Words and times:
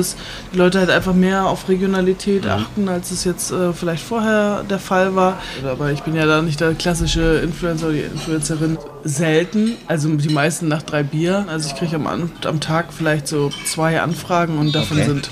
dass 0.00 0.16
die 0.52 0.58
Leute 0.58 0.78
halt 0.78 0.90
einfach 0.90 1.12
mehr 1.12 1.46
auf 1.46 1.68
Regionalität 1.68 2.44
mhm. 2.44 2.50
achten, 2.50 2.88
als 2.88 3.10
es 3.10 3.24
jetzt 3.24 3.50
äh, 3.50 3.72
vielleicht 3.72 4.04
vorher 4.04 4.62
der 4.62 4.78
Fall 4.78 5.16
war. 5.16 5.42
Aber 5.64 5.90
ich 5.90 6.04
bin 6.04 6.14
ja 6.14 6.24
da 6.24 6.40
nicht 6.40 6.60
der 6.60 6.74
klassische 6.74 7.40
Influencer 7.40 7.86
oder 7.86 7.96
die 7.96 8.02
Influencerin. 8.02 8.78
Selten, 9.02 9.76
also 9.88 10.08
die 10.14 10.28
meisten 10.28 10.68
nach 10.68 10.82
drei 10.82 11.02
Bier. 11.02 11.46
Also 11.48 11.68
ich 11.68 11.74
kriege 11.74 11.96
am, 11.96 12.30
am 12.44 12.60
Tag 12.60 12.92
vielleicht 12.92 13.26
so 13.26 13.50
zwei 13.64 14.00
Anfragen 14.00 14.58
und 14.58 14.72
davon 14.72 14.98
okay. 14.98 15.06
sind 15.08 15.30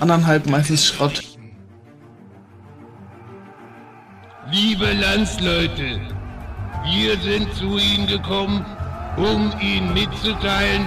anderthalb 0.00 0.48
meistens 0.48 0.86
Schrott. 0.86 1.22
Liebe 4.50 4.94
Landsleute, 4.94 6.00
wir 6.90 7.18
sind 7.20 7.54
zu 7.54 7.76
Ihnen 7.76 8.06
gekommen, 8.06 8.64
um 9.18 9.52
Ihnen 9.60 9.92
mitzuteilen, 9.92 10.86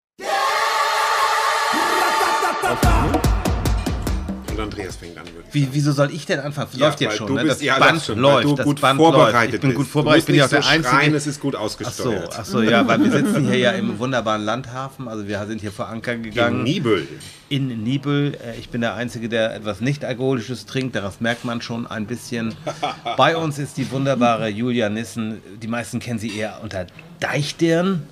Andreas 4.91 4.95
fängt 4.95 5.17
an. 5.17 5.25
Wie, 5.51 5.67
wieso 5.71 5.91
soll 5.91 6.11
ich 6.13 6.25
denn 6.25 6.39
anfangen? 6.39 6.69
Ja, 6.73 6.87
läuft 6.87 7.01
jetzt 7.01 7.17
schon. 7.17 7.27
Du 7.27 7.33
ne? 7.35 7.43
bist, 7.43 7.55
das 7.55 7.61
ja, 7.61 7.79
Band 7.79 8.01
schon, 8.01 8.19
läuft. 8.19 8.45
du 8.45 8.55
das 8.55 8.65
gut 8.65 8.81
Band 8.81 8.97
vorbereitet 8.97 9.33
läuft. 9.33 9.53
Ich 9.55 9.61
bin 9.61 9.73
gut 9.73 9.87
vorbereitet. 9.87 10.21
Ich 10.21 10.25
bin 10.25 10.35
ja 10.35 10.45
auch 10.45 10.49
der 10.49 10.61
so 10.61 10.69
Einzige. 10.69 10.95
Schreien, 10.95 11.15
es 11.15 11.27
ist 11.27 11.39
gut 11.39 11.55
ausgesteuert. 11.55 12.29
Ach 12.29 12.33
so, 12.33 12.41
ach 12.41 12.45
so, 12.45 12.61
ja, 12.61 12.87
weil 12.87 13.03
wir 13.03 13.11
sitzen 13.11 13.45
hier 13.47 13.57
ja 13.57 13.71
im 13.71 13.99
wunderbaren 13.99 14.43
Landhafen. 14.43 15.07
Also 15.07 15.27
wir 15.27 15.45
sind 15.45 15.61
hier 15.61 15.71
vor 15.71 15.87
Anker 15.87 16.15
gegangen. 16.17 16.59
In 16.59 16.63
Nibel. 16.63 17.07
In 17.49 17.83
Nibel. 17.83 18.35
Äh, 18.35 18.59
ich 18.59 18.69
bin 18.69 18.81
der 18.81 18.95
Einzige, 18.95 19.29
der 19.29 19.55
etwas 19.55 19.81
nicht-alkoholisches 19.81 20.65
trinkt. 20.65 20.95
Daraus 20.95 21.21
merkt 21.21 21.45
man 21.45 21.61
schon 21.61 21.87
ein 21.87 22.05
bisschen. 22.05 22.55
Bei 23.17 23.37
uns 23.37 23.59
ist 23.59 23.77
die 23.77 23.89
wunderbare 23.91 24.47
Julia 24.47 24.89
Nissen. 24.89 25.41
Die 25.61 25.67
meisten 25.67 25.99
kennen 25.99 26.19
sie 26.19 26.35
eher 26.35 26.59
unter 26.61 26.87
Deichdirn 27.19 28.07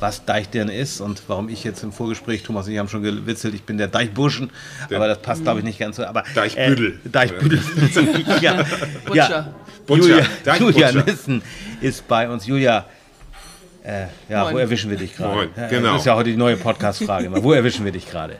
was 0.00 0.24
Deichdirn 0.24 0.68
ist 0.68 1.00
und 1.00 1.22
warum 1.28 1.48
ich 1.48 1.64
jetzt 1.64 1.82
im 1.82 1.92
Vorgespräch, 1.92 2.42
Thomas 2.42 2.66
und 2.66 2.72
ich 2.72 2.78
haben 2.78 2.88
schon 2.88 3.02
gewitzelt, 3.02 3.54
ich 3.54 3.64
bin 3.64 3.78
der 3.78 3.88
Deichburschen, 3.88 4.50
der 4.90 4.98
aber 4.98 5.08
das 5.08 5.22
passt 5.22 5.42
glaube 5.42 5.60
ich 5.60 5.64
nicht 5.64 5.78
ganz 5.78 5.96
so. 5.96 6.04
Aber, 6.04 6.24
Deichbüdel. 6.34 7.00
Äh, 7.04 7.08
Deichbüdel. 7.08 7.60
ja. 8.40 8.64
ja. 9.14 9.54
Julia, 9.88 10.22
Julia 10.58 10.92
Nissen 10.92 11.42
ist 11.80 12.06
bei 12.06 12.28
uns. 12.28 12.46
Julia, 12.46 12.84
äh, 13.88 14.06
ja, 14.28 14.44
Moin. 14.44 14.54
wo 14.54 14.58
erwischen 14.58 14.90
wir 14.90 14.98
dich 14.98 15.16
gerade? 15.16 15.48
Genau. 15.70 15.92
Das 15.92 16.00
ist 16.00 16.06
ja 16.06 16.14
heute 16.14 16.30
die 16.30 16.36
neue 16.36 16.56
Podcast-Frage. 16.56 17.42
wo 17.42 17.52
erwischen 17.54 17.86
wir 17.86 17.92
dich 17.92 18.10
gerade? 18.10 18.36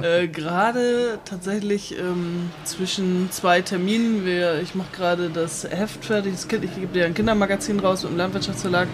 Äh, 0.00 0.28
gerade 0.28 1.18
tatsächlich 1.24 1.98
ähm, 1.98 2.50
zwischen 2.62 3.28
zwei 3.32 3.60
Terminen. 3.60 4.24
Wir, 4.24 4.60
ich 4.62 4.76
mache 4.76 4.90
gerade 4.92 5.30
das 5.30 5.68
Heft 5.68 6.04
fertig. 6.04 6.34
Das 6.34 6.46
kind, 6.46 6.62
ich 6.62 6.72
gebe 6.76 6.92
dir 6.92 7.06
ein 7.06 7.14
Kindermagazin 7.14 7.80
raus 7.80 8.04
mit 8.04 8.12
dem 8.12 8.18
Landwirtschaftsverlag. 8.18 8.86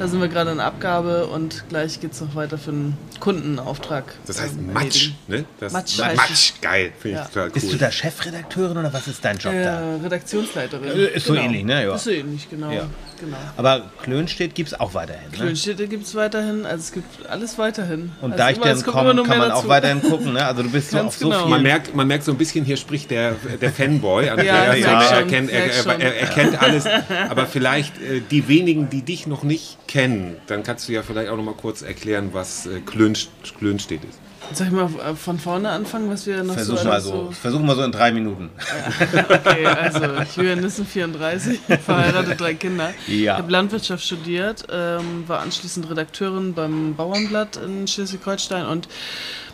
Da 0.00 0.08
sind 0.08 0.20
wir 0.20 0.26
gerade 0.26 0.50
in 0.50 0.58
Abgabe 0.58 1.28
und 1.28 1.68
gleich 1.68 2.00
geht 2.00 2.12
es 2.12 2.20
noch 2.20 2.34
weiter 2.34 2.58
für 2.58 2.72
einen 2.72 2.98
Kundenauftrag. 3.20 4.16
Das 4.26 4.40
heißt 4.40 4.56
ähm, 4.56 4.72
Matsch, 4.72 5.12
ne? 5.28 5.44
Das 5.60 5.72
Matsch, 5.72 5.98
Matsch, 5.98 6.54
geil. 6.60 6.92
Finde 6.98 7.20
ich 7.20 7.26
total 7.28 7.46
cool. 7.46 7.52
Bist 7.52 7.72
du 7.72 7.76
da 7.76 7.92
Chefredakteurin 7.92 8.76
oder 8.76 8.92
was 8.92 9.06
ist 9.06 9.24
dein 9.24 9.38
Job 9.38 9.52
äh, 9.52 9.62
da? 9.62 9.96
Redaktionsleiterin. 10.02 10.88
Äh, 10.88 11.04
ist 11.14 11.26
genau. 11.26 11.38
so 11.38 11.46
ähnlich, 11.46 11.64
ne? 11.64 11.84
Ja. 11.84 11.94
Ist 11.94 12.04
so 12.04 12.10
ähnlich, 12.10 12.50
genau. 12.50 12.72
Ja. 12.72 12.88
genau. 13.20 13.36
Aber 13.56 13.90
Klönstedt 14.02 14.56
gibt 14.56 14.72
es 14.72 14.80
auch 14.80 14.94
weiterhin. 14.94 15.27
Ne? 15.30 15.36
Klönstädte 15.36 15.88
gibt 15.88 16.06
es 16.06 16.14
weiterhin. 16.14 16.66
Also 16.66 16.82
es 16.82 16.92
gibt 16.92 17.26
alles 17.28 17.58
weiterhin. 17.58 18.12
Und 18.20 18.32
also 18.32 18.36
da 18.36 18.50
ich 18.50 18.58
dann 18.58 18.82
komme, 18.82 19.14
kann 19.22 19.38
man 19.38 19.48
dazu. 19.48 19.64
auch 19.64 19.68
weiterhin 19.68 20.02
gucken. 20.02 20.32
Ne? 20.32 20.44
Also 20.44 20.62
du 20.62 20.70
bist 20.70 20.90
so 20.90 20.98
auf 20.98 21.16
so 21.16 21.28
genau. 21.28 21.42
viel. 21.42 21.50
Man 21.50 21.62
merkt, 21.62 21.94
man 21.94 22.06
merkt 22.06 22.24
so 22.24 22.32
ein 22.32 22.38
bisschen, 22.38 22.64
hier 22.64 22.76
spricht 22.76 23.10
der, 23.10 23.36
der 23.60 23.72
Fanboy. 23.72 24.28
Also 24.28 24.44
ja, 24.44 24.66
der, 24.66 24.76
ja, 24.76 25.02
er, 25.02 25.22
kennt, 25.24 25.50
er, 25.50 25.66
er, 25.66 26.16
er, 26.16 26.26
kennt 26.28 26.62
alles. 26.62 26.84
Aber 27.28 27.46
vielleicht 27.46 28.00
äh, 28.00 28.20
die 28.30 28.48
wenigen, 28.48 28.90
die 28.90 29.02
dich 29.02 29.26
noch 29.26 29.42
nicht 29.42 29.78
kennen, 29.86 30.36
dann 30.46 30.62
kannst 30.62 30.88
du 30.88 30.92
ja 30.92 31.02
vielleicht 31.02 31.30
auch 31.30 31.36
noch 31.36 31.44
mal 31.44 31.54
kurz 31.54 31.82
erklären, 31.82 32.30
was 32.32 32.66
äh, 32.66 32.80
Klönstedt 32.80 34.04
ist. 34.04 34.18
Soll 34.52 34.68
ich 34.68 34.72
mal 34.72 34.86
äh, 34.86 35.14
von 35.14 35.38
vorne 35.38 35.70
anfangen, 35.70 36.10
was 36.10 36.26
wir 36.26 36.42
noch 36.42 36.54
Versuch 36.54 36.78
so, 36.78 36.88
mal 36.88 37.00
so, 37.00 37.30
Versuchen 37.32 37.66
wir 37.66 37.74
so 37.74 37.82
in 37.82 37.92
drei 37.92 38.12
Minuten. 38.12 38.50
okay, 39.28 39.66
also 39.66 40.00
Julian 40.36 40.60
Nissen, 40.60 40.86
34, 40.86 41.60
verheiratet, 41.84 42.40
drei 42.40 42.54
Kinder. 42.54 42.94
Ja. 43.06 43.34
Ich 43.34 43.38
habe 43.38 43.52
Landwirtschaft 43.52 44.04
studiert, 44.04 44.64
ähm, 44.70 45.24
war 45.26 45.40
anschließend 45.40 45.90
Redakteurin 45.90 46.54
beim 46.54 46.94
Bauernblatt 46.94 47.56
in 47.56 47.86
Schleswig-Holstein 47.86 48.66
und 48.66 48.88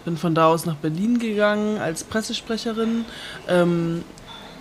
bin 0.05 0.17
von 0.17 0.35
da 0.35 0.47
aus 0.47 0.67
nach 0.67 0.77
Berlin 0.77 1.19
gegangen 1.19 1.79
als 1.79 2.05
Pressesprecherin. 2.05 3.05
Ähm, 3.49 4.05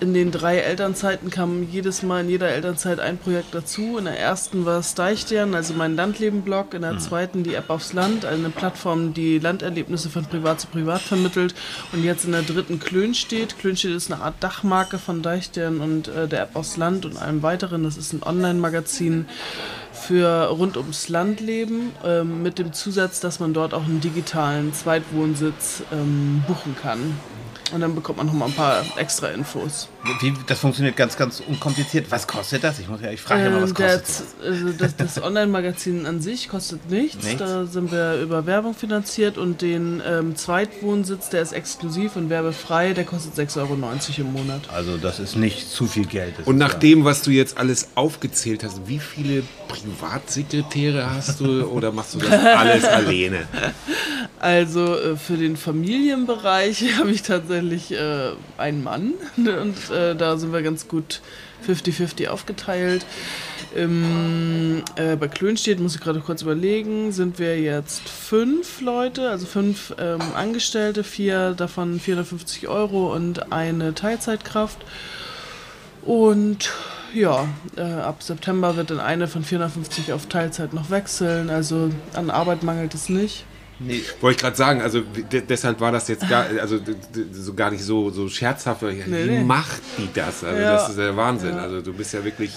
in 0.03 0.13
den 0.13 0.31
drei 0.31 0.57
Elternzeiten 0.57 1.29
kam 1.29 1.63
jedes 1.63 2.03
Mal 2.03 2.25
in 2.25 2.29
jeder 2.29 2.49
Elternzeit 2.49 2.99
ein 2.99 3.17
Projekt 3.17 3.55
dazu. 3.55 3.97
In 3.97 4.03
der 4.03 4.19
ersten 4.19 4.65
war 4.65 4.79
es 4.79 4.95
Deichstern, 4.95 5.55
also 5.55 5.73
mein 5.73 5.95
Landleben-Blog. 5.95 6.73
In 6.73 6.81
der 6.81 6.93
mhm. 6.93 6.99
zweiten 6.99 7.43
die 7.43 7.53
App 7.53 7.69
aufs 7.69 7.93
Land, 7.93 8.25
eine 8.25 8.49
Plattform, 8.49 9.13
die 9.13 9.39
Landerlebnisse 9.39 10.09
von 10.09 10.25
privat 10.25 10.59
zu 10.59 10.67
privat 10.67 10.99
vermittelt. 10.99 11.55
Und 11.93 12.03
jetzt 12.03 12.25
in 12.25 12.33
der 12.33 12.41
dritten 12.41 12.81
Klönstedt. 12.81 13.57
Klönstedt 13.57 13.95
ist 13.95 14.11
eine 14.11 14.21
Art 14.21 14.35
Dachmarke 14.41 14.99
von 14.99 15.21
Deichstern 15.21 15.79
und 15.79 16.09
äh, 16.09 16.27
der 16.27 16.41
App 16.41 16.57
aufs 16.57 16.75
Land 16.75 17.05
und 17.05 17.15
allem 17.15 17.41
weiteren. 17.41 17.85
Das 17.85 17.95
ist 17.95 18.11
ein 18.11 18.23
Online-Magazin 18.23 19.25
für 19.93 20.47
rund 20.47 20.75
ums 20.75 21.07
Landleben 21.07 21.91
äh, 22.03 22.25
mit 22.25 22.59
dem 22.59 22.73
Zusatz, 22.73 23.21
dass 23.21 23.39
man 23.39 23.53
dort 23.53 23.73
auch 23.73 23.85
einen 23.85 24.01
digitalen 24.01 24.73
Zweitwohnsitz 24.73 25.83
ähm, 25.93 26.43
buchen 26.45 26.75
kann. 26.75 27.17
Und 27.73 27.79
dann 27.79 27.95
bekommt 27.95 28.17
man 28.17 28.27
noch 28.27 28.33
mal 28.33 28.47
ein 28.47 28.53
paar 28.53 28.83
extra 28.97 29.29
Infos. 29.29 29.87
Wie, 30.19 30.33
das 30.47 30.59
funktioniert 30.59 30.97
ganz, 30.97 31.15
ganz 31.15 31.39
unkompliziert. 31.39 32.07
Was 32.09 32.27
kostet 32.27 32.63
das? 32.63 32.79
Ich, 32.79 32.89
muss 32.89 32.99
ja, 33.01 33.11
ich 33.11 33.21
frage 33.21 33.43
ja 33.43 33.49
mal, 33.49 33.61
was 33.61 33.69
ähm, 33.69 33.75
kostet 33.75 34.01
das? 34.01 34.23
Also 34.43 34.71
das, 34.73 34.95
das 34.97 35.23
Online-Magazin 35.23 36.05
an 36.05 36.21
sich 36.21 36.49
kostet 36.49 36.89
nichts. 36.89 37.23
nichts. 37.23 37.39
Da 37.39 37.65
sind 37.65 37.91
wir 37.91 38.21
über 38.21 38.45
Werbung 38.45 38.73
finanziert 38.73 39.37
und 39.37 39.61
den 39.61 40.01
ähm, 40.05 40.35
Zweitwohnsitz, 40.35 41.29
der 41.29 41.41
ist 41.41 41.53
exklusiv 41.53 42.17
und 42.17 42.29
werbefrei, 42.29 42.93
der 42.93 43.05
kostet 43.05 43.35
6,90 43.35 43.59
Euro 43.59 43.77
im 44.17 44.33
Monat. 44.33 44.69
Also 44.73 44.97
das 44.97 45.19
ist 45.19 45.37
nicht 45.37 45.69
zu 45.69 45.87
viel 45.87 46.05
Geld. 46.05 46.35
Und 46.45 46.57
nach 46.57 46.73
dem, 46.73 47.05
was 47.05 47.21
du 47.21 47.31
jetzt 47.31 47.57
alles 47.57 47.89
aufgezählt 47.95 48.63
hast, 48.65 48.81
wie 48.87 48.99
viele 48.99 49.43
Privatsekretäre 49.69 51.09
hast 51.09 51.39
du 51.39 51.63
oder 51.65 51.93
machst 51.93 52.15
du 52.15 52.19
das 52.19 52.29
alles 52.57 52.83
alleine? 52.83 53.47
Also 54.39 54.97
äh, 54.97 55.15
für 55.15 55.37
den 55.37 55.55
Familienbereich 55.55 56.97
habe 56.99 57.11
ich 57.11 57.21
tatsächlich 57.21 57.93
äh, 57.93 58.31
einen 58.57 58.83
Mann 58.83 59.13
und 59.37 59.77
äh, 59.93 60.15
da 60.15 60.37
sind 60.37 60.51
wir 60.51 60.61
ganz 60.61 60.87
gut 60.87 61.21
50-50 61.67 62.27
aufgeteilt. 62.27 63.05
Im, 63.75 64.83
äh, 64.95 65.15
bei 65.15 65.27
Klönstedt, 65.27 65.79
muss 65.79 65.95
ich 65.95 66.01
gerade 66.01 66.19
kurz 66.19 66.41
überlegen, 66.41 67.11
sind 67.11 67.39
wir 67.39 67.59
jetzt 67.59 68.07
fünf 68.07 68.81
Leute, 68.81 69.29
also 69.29 69.45
fünf 69.45 69.95
ähm, 69.99 70.21
Angestellte, 70.35 71.03
vier 71.03 71.53
davon 71.53 71.99
450 71.99 72.67
Euro 72.67 73.13
und 73.13 73.51
eine 73.51 73.95
Teilzeitkraft. 73.95 74.79
Und 76.03 76.71
ja, 77.13 77.47
äh, 77.77 77.81
ab 77.81 78.21
September 78.21 78.75
wird 78.75 78.91
dann 78.91 78.99
eine 78.99 79.27
von 79.27 79.43
450 79.43 80.13
auf 80.13 80.27
Teilzeit 80.27 80.73
noch 80.73 80.89
wechseln, 80.89 81.49
also 81.49 81.91
an 82.13 82.29
Arbeit 82.29 82.63
mangelt 82.63 82.93
es 82.93 83.09
nicht. 83.09 83.45
Nee. 83.85 84.01
Wollte 84.21 84.35
ich 84.35 84.41
gerade 84.41 84.55
sagen, 84.55 84.81
also 84.81 85.01
deshalb 85.31 85.79
war 85.79 85.91
das 85.91 86.07
jetzt 86.07 86.27
gar, 86.27 86.45
also, 86.61 86.79
so 87.31 87.53
gar 87.53 87.71
nicht 87.71 87.83
so, 87.83 88.09
so 88.09 88.29
scherzhaft. 88.29 88.81
Wie 88.81 89.03
nee, 89.07 89.43
macht 89.43 89.81
die 89.97 90.09
das? 90.13 90.43
Also 90.43 90.61
ja. 90.61 90.73
das 90.73 90.89
ist 90.89 90.97
der 90.97 91.15
Wahnsinn. 91.15 91.55
Ja. 91.55 91.61
Also 91.61 91.81
du 91.81 91.93
bist 91.93 92.13
ja 92.13 92.23
wirklich 92.23 92.51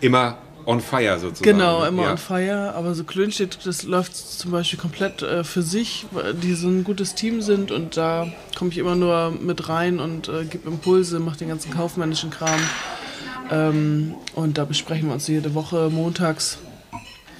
immer 0.00 0.38
on 0.66 0.80
fire 0.80 1.18
sozusagen. 1.18 1.58
Genau, 1.58 1.84
immer 1.84 2.04
ja. 2.04 2.10
on 2.12 2.18
fire. 2.18 2.74
Aber 2.74 2.94
so 2.94 3.04
Klönstedt, 3.04 3.58
das 3.64 3.82
läuft 3.82 4.16
zum 4.16 4.50
Beispiel 4.50 4.78
komplett 4.78 5.22
äh, 5.22 5.44
für 5.44 5.62
sich, 5.62 6.06
weil 6.10 6.34
die 6.34 6.54
so 6.54 6.68
ein 6.68 6.84
gutes 6.84 7.14
Team 7.14 7.42
sind 7.42 7.70
und 7.70 7.96
da 7.96 8.28
komme 8.56 8.70
ich 8.70 8.78
immer 8.78 8.94
nur 8.94 9.30
mit 9.30 9.68
rein 9.68 10.00
und 10.00 10.28
äh, 10.28 10.44
gebe 10.44 10.68
Impulse, 10.68 11.18
mache 11.18 11.38
den 11.38 11.48
ganzen 11.48 11.72
kaufmännischen 11.72 12.30
Kram. 12.30 12.60
Ähm, 13.50 14.14
und 14.34 14.58
da 14.58 14.64
besprechen 14.64 15.08
wir 15.08 15.14
uns 15.14 15.26
jede 15.26 15.54
Woche 15.54 15.90
montags 15.90 16.58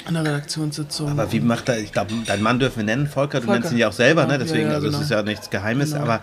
an 0.04 0.14
der 0.14 0.24
Redaktionssitzung. 0.24 1.10
Aber 1.10 1.30
wie 1.32 1.40
macht 1.40 1.68
er, 1.68 1.78
ich 1.78 1.92
glaube, 1.92 2.12
dein 2.26 2.42
Mann 2.42 2.58
dürfen 2.58 2.78
wir 2.78 2.84
nennen, 2.84 3.06
Volker, 3.06 3.40
du 3.40 3.46
Volker. 3.46 3.60
nennst 3.60 3.72
ihn 3.72 3.78
ja 3.78 3.88
auch 3.88 3.92
selber, 3.92 4.26
ne? 4.26 4.38
deswegen, 4.38 4.64
ja, 4.64 4.70
ja, 4.70 4.74
also 4.74 4.88
es 4.88 4.92
genau. 4.92 5.04
ist 5.04 5.10
ja 5.10 5.22
nichts 5.22 5.50
Geheimes, 5.50 5.92
genau. 5.92 6.04
aber 6.04 6.20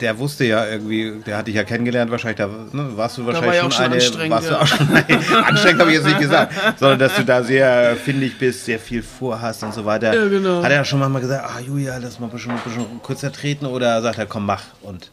der 0.00 0.18
wusste 0.18 0.44
ja 0.44 0.66
irgendwie, 0.66 1.20
der 1.26 1.36
hat 1.36 1.46
dich 1.46 1.54
ja 1.54 1.64
kennengelernt 1.64 2.10
wahrscheinlich, 2.10 2.38
da 2.38 2.46
ne, 2.46 2.96
warst 2.96 3.18
du 3.18 3.26
wahrscheinlich 3.26 3.62
war 3.62 3.62
schon, 3.62 3.72
schon 3.72 3.84
eine, 3.84 3.94
anstrengend, 3.94 4.30
warst 4.30 4.50
ja. 4.50 4.56
du 4.56 4.62
auch 4.62 4.66
schon, 4.66 4.88
anstrengend 5.44 5.80
habe 5.80 5.90
ich 5.90 5.96
jetzt 5.96 6.06
nicht 6.06 6.20
gesagt, 6.20 6.54
sondern 6.78 6.98
dass 6.98 7.16
du 7.16 7.24
da 7.24 7.42
sehr 7.42 7.96
findig 7.96 8.38
bist, 8.38 8.64
sehr 8.64 8.78
viel 8.78 9.02
vorhast 9.02 9.62
und 9.62 9.74
so 9.74 9.84
weiter. 9.84 10.14
Ja, 10.14 10.28
genau. 10.28 10.62
Hat 10.62 10.70
er 10.70 10.84
schon 10.84 11.00
mal 11.00 11.20
gesagt, 11.20 11.44
ah 11.44 11.60
Julia, 11.60 11.98
lass 11.98 12.18
mal 12.18 12.26
ein 12.26 12.32
bisschen, 12.32 12.52
ein 12.52 12.58
bisschen 13.06 13.32
treten 13.32 13.66
oder 13.66 14.00
sagt 14.02 14.18
er, 14.18 14.26
komm, 14.26 14.46
mach 14.46 14.62
und 14.82 15.10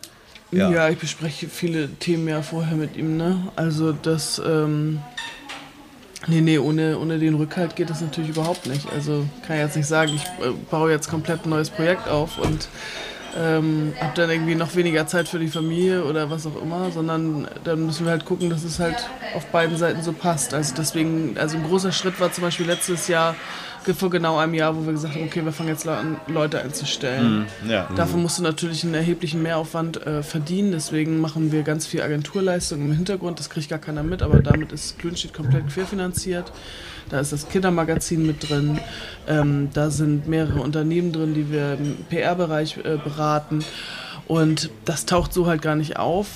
ja. 0.52 0.72
ja, 0.72 0.90
ich 0.90 0.98
bespreche 0.98 1.50
viele 1.50 1.90
Themen 1.90 2.28
ja 2.28 2.42
vorher 2.42 2.78
mit 2.78 2.96
ihm, 2.96 3.18
ne? 3.18 3.50
Also 3.58 3.92
das 3.92 4.42
ähm, 4.46 5.00
Nee, 6.30 6.42
nee, 6.42 6.58
ohne, 6.58 7.00
ohne 7.00 7.20
den 7.20 7.36
Rückhalt 7.36 7.78
geht 7.78 7.90
das 7.90 8.02
natürlich 8.02 8.32
überhaupt 8.32 8.68
nicht. 8.68 8.92
Also 8.92 9.26
kann 9.46 9.56
ich 9.56 9.64
jetzt 9.64 9.78
nicht 9.78 9.88
sagen, 9.88 10.12
ich 10.14 10.24
äh, 10.46 10.52
baue 10.70 10.92
jetzt 10.92 11.10
komplett 11.10 11.46
ein 11.46 11.50
neues 11.50 11.70
Projekt 11.70 12.10
auf 12.10 12.38
und 12.38 12.68
ähm, 13.38 13.94
habe 14.00 14.14
dann 14.16 14.30
irgendwie 14.30 14.56
noch 14.56 14.76
weniger 14.76 15.06
Zeit 15.08 15.28
für 15.28 15.40
die 15.40 15.48
Familie 15.48 16.04
oder 16.04 16.30
was 16.30 16.46
auch 16.48 16.62
immer, 16.62 16.92
sondern 16.92 17.48
dann 17.64 17.86
müssen 17.86 18.06
wir 18.06 18.12
halt 18.12 18.26
gucken, 18.26 18.50
dass 18.50 18.64
es 18.64 18.80
halt 18.80 18.98
auf 19.36 19.46
beiden 19.48 19.78
Seiten 19.78 20.02
so 20.02 20.14
passt. 20.14 20.54
Also 20.54 20.74
deswegen, 20.76 21.38
also 21.38 21.58
ein 21.58 21.64
großer 21.64 21.92
Schritt 21.92 22.20
war 22.20 22.32
zum 22.32 22.44
Beispiel 22.44 22.66
letztes 22.66 23.08
Jahr 23.08 23.36
vor 23.94 24.10
genau 24.10 24.38
einem 24.38 24.54
Jahr, 24.54 24.76
wo 24.76 24.86
wir 24.86 24.94
gesagt 24.94 25.16
haben, 25.16 25.24
okay, 25.24 25.44
wir 25.44 25.52
fangen 25.52 25.70
jetzt 25.70 25.88
an, 25.88 26.20
Leute 26.28 26.62
einzustellen. 26.62 27.48
Mhm, 27.64 27.70
ja. 27.70 27.88
Dafür 27.96 28.18
musst 28.18 28.40
du 28.40 28.44
natürlich 28.44 28.84
einen 28.84 28.94
erheblichen 28.94 29.42
Mehraufwand 29.42 30.06
äh, 30.06 30.24
verdienen, 30.24 30.72
deswegen 30.72 31.22
machen 31.22 31.52
wir 31.52 31.64
ganz 31.64 31.88
viel 31.88 32.02
Agenturleistung 32.02 32.82
im 32.82 32.92
Hintergrund, 32.92 33.40
das 33.40 33.50
kriegt 33.50 33.70
gar 33.70 33.80
keiner 33.80 34.04
mit, 34.04 34.22
aber 34.22 34.42
damit 34.42 34.72
ist 34.72 35.00
Grünstedt 35.00 35.34
komplett 35.34 35.70
querfinanziert. 35.70 36.52
Da 37.10 37.22
ist 37.22 37.32
das 37.32 37.48
Kindermagazin 37.48 38.28
mit 38.28 38.50
drin, 38.50 38.80
ähm, 39.30 39.70
da 39.74 39.90
sind 39.90 40.28
mehrere 40.28 40.60
Unternehmen 40.60 41.14
drin, 41.14 41.34
die 41.34 41.50
wir 41.50 41.78
im 41.80 41.96
PR-Bereich 42.10 42.80
äh, 42.80 42.98
beraten 42.98 43.27
und 44.28 44.70
das 44.86 45.06
taucht 45.06 45.34
so 45.34 45.48
halt 45.48 45.62
gar 45.62 45.76
nicht 45.76 45.98
auf. 45.98 46.28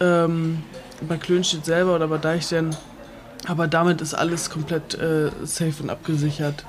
Ähm, 0.00 0.62
bei 1.08 1.16
Klönstedt 1.16 1.64
selber 1.64 1.94
oder 1.96 2.08
bei 2.08 2.18
Deichstern 2.18 2.76
aber 3.48 3.66
damit 3.66 4.00
ist 4.00 4.14
alles 4.14 4.50
komplett 4.50 4.94
äh, 4.94 5.30
safe 5.42 5.82
und 5.82 5.90
abgesichert. 5.90 6.64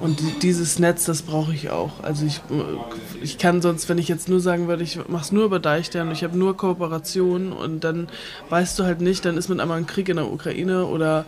Und 0.00 0.20
die, 0.20 0.38
dieses 0.40 0.78
Netz, 0.78 1.06
das 1.06 1.22
brauche 1.22 1.54
ich 1.54 1.70
auch. 1.70 2.02
Also 2.02 2.26
ich, 2.26 2.36
äh, 2.50 3.22
ich 3.22 3.38
kann 3.38 3.62
sonst, 3.62 3.88
wenn 3.88 3.96
ich 3.96 4.08
jetzt 4.08 4.28
nur 4.28 4.40
sagen 4.40 4.68
würde, 4.68 4.82
ich 4.82 4.98
mache 5.08 5.24
es 5.24 5.32
nur 5.32 5.44
über 5.44 5.58
Deichstern, 5.58 6.10
ich 6.10 6.24
habe 6.24 6.36
nur 6.36 6.56
Kooperationen 6.56 7.52
und 7.52 7.82
dann 7.82 8.08
weißt 8.50 8.78
du 8.78 8.84
halt 8.84 9.00
nicht, 9.00 9.24
dann 9.24 9.38
ist 9.38 9.48
mit 9.48 9.58
einmal 9.58 9.78
ein 9.78 9.86
Krieg 9.86 10.10
in 10.10 10.16
der 10.16 10.30
Ukraine 10.30 10.84
oder 10.84 11.24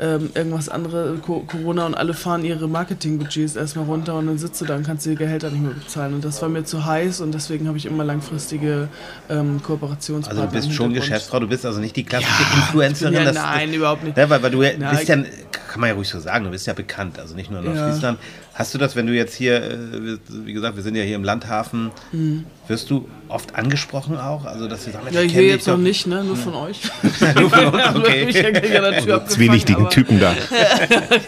ähm, 0.00 0.30
irgendwas 0.34 0.68
anderes, 0.68 1.20
Corona 1.22 1.86
und 1.86 1.94
alle 1.94 2.14
fahren 2.14 2.44
ihre 2.44 2.68
Marketingbudgets 2.68 3.56
erstmal 3.56 3.84
runter 3.84 4.16
und 4.16 4.26
dann 4.26 4.38
sitzt 4.38 4.60
du 4.60 4.64
da 4.64 4.76
und 4.76 4.84
kannst 4.84 5.06
die 5.06 5.14
Gehälter 5.14 5.50
nicht 5.50 5.62
mehr 5.62 5.74
bezahlen. 5.74 6.14
Und 6.14 6.24
das 6.24 6.42
war 6.42 6.48
mir 6.48 6.64
zu 6.64 6.84
heiß 6.84 7.20
und 7.20 7.32
deswegen 7.32 7.68
habe 7.68 7.78
ich 7.78 7.86
immer 7.86 8.04
langfristige 8.04 8.88
ähm, 9.28 9.62
Kooperationspartner. 9.62 10.42
Also 10.42 10.52
du 10.52 10.60
bist 10.60 10.72
schon 10.74 10.92
Geschäftsfrau, 10.92 11.40
du 11.40 11.48
bist 11.48 11.64
also 11.64 11.80
nicht 11.80 11.94
die 11.94 12.04
klassische 12.04 12.42
ja, 12.42 12.56
Influencerin. 12.56 13.14
Ja, 13.14 13.32
nein, 13.32 13.68
das, 13.68 13.76
überhaupt 13.76 14.04
nicht. 14.04 14.16
Ne, 14.16 14.28
weil, 14.28 14.42
weil 14.42 14.50
du 14.50 14.62
ja, 14.62 14.90
bist 14.90 15.08
ja, 15.08 15.16
kann 15.16 15.80
man 15.80 15.90
ja 15.90 15.94
ruhig 15.94 16.08
so 16.08 16.18
sagen, 16.18 16.44
du 16.44 16.50
bist 16.50 16.66
ja 16.66 16.72
bekannt, 16.72 17.18
also 17.18 17.34
nicht 17.34 17.50
nur 17.50 17.60
in 17.60 17.66
Nordfriesland. 17.66 18.18
Ja. 18.20 18.43
Hast 18.54 18.72
du 18.72 18.78
das, 18.78 18.94
wenn 18.94 19.08
du 19.08 19.12
jetzt 19.12 19.34
hier, 19.34 19.62
äh, 19.62 20.16
wie 20.28 20.52
gesagt, 20.52 20.76
wir 20.76 20.84
sind 20.84 20.94
ja 20.94 21.02
hier 21.02 21.16
im 21.16 21.24
Landhafen, 21.24 21.90
mhm. 22.12 22.44
wirst 22.68 22.88
du 22.88 23.08
oft 23.28 23.56
angesprochen 23.56 24.16
auch? 24.16 24.44
Also, 24.44 24.68
dass 24.68 24.84
sie 24.84 24.92
sagen, 24.92 25.08
ja, 25.10 25.22
hier 25.22 25.44
jetzt 25.44 25.66
noch 25.66 25.76
nicht, 25.76 26.06
ne? 26.06 26.22
nur 26.22 26.36
von 26.36 26.54
euch. 26.54 26.80
nur 27.34 27.50
von 27.50 27.66
uns, 27.66 27.96
okay. 27.96 28.30
ja 29.06 29.26
Zwielichtigen 29.26 29.90
Typen 29.90 30.20
da. 30.20 30.36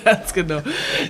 Ganz 0.05 0.33
genau. 0.33 0.63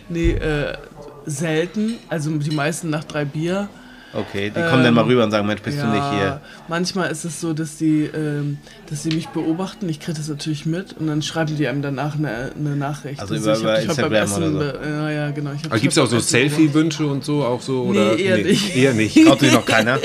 Nee, 0.09 0.31
äh, 0.33 0.79
selten, 1.27 1.99
also 2.09 2.31
die 2.31 2.55
meisten 2.55 2.89
nach 2.89 3.05
drei 3.05 3.27
Bier. 3.27 3.69
Okay, 4.17 4.51
die 4.51 4.61
kommen 4.61 4.79
ähm, 4.79 4.85
dann 4.85 4.95
mal 4.95 5.05
rüber 5.05 5.25
und 5.25 5.31
sagen, 5.31 5.47
Mensch, 5.47 5.61
bist 5.61 5.77
ja, 5.79 5.85
du 5.85 5.91
nicht 5.91 6.11
hier? 6.11 6.41
Manchmal 6.69 7.11
ist 7.11 7.25
es 7.25 7.41
so, 7.41 7.53
dass 7.53 7.77
die, 7.77 8.05
ähm, 8.05 8.59
dass 8.89 9.03
sie 9.03 9.11
mich 9.11 9.29
beobachten. 9.29 9.89
Ich 9.89 10.01
kriege 10.01 10.17
das 10.17 10.29
natürlich 10.29 10.65
mit 10.65 10.95
und 10.95 11.07
dann 11.07 11.23
schreiben 11.23 11.57
die 11.57 11.69
einem 11.69 11.83
danach 11.83 12.17
eine, 12.17 12.53
eine 12.59 12.77
Nachricht. 12.77 13.21
Also 13.21 13.35
über, 13.35 13.59
über 13.59 13.81
Instagram 13.81 14.33
oder 14.33 14.51
so. 14.51 14.89
Ja, 14.89 15.11
ja, 15.11 15.31
genau. 15.31 15.51
Gibt 15.53 15.93
es 15.93 15.99
auch 15.99 16.07
so 16.07 16.19
Selfie-Wünsche 16.19 17.07
und 17.07 17.25
so? 17.25 17.45
Auch 17.45 17.61
so 17.61 17.85
oder? 17.85 18.15
Nee, 18.15 18.23
eher 18.23 18.37
nee, 18.39 18.43
nicht. 18.45 18.77
Eher 18.77 18.95
nicht. 18.95 19.27
Traut 19.27 19.41
sich 19.41 19.53
noch 19.53 19.67
keiner? 19.67 19.99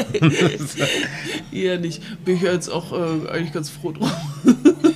eher 1.52 1.80
nicht. 1.80 2.02
Bin 2.26 2.36
ich 2.36 2.42
jetzt 2.42 2.70
auch 2.70 2.92
äh, 2.92 3.30
eigentlich 3.30 3.54
ganz 3.54 3.70
froh 3.70 3.92
drum. 3.92 4.12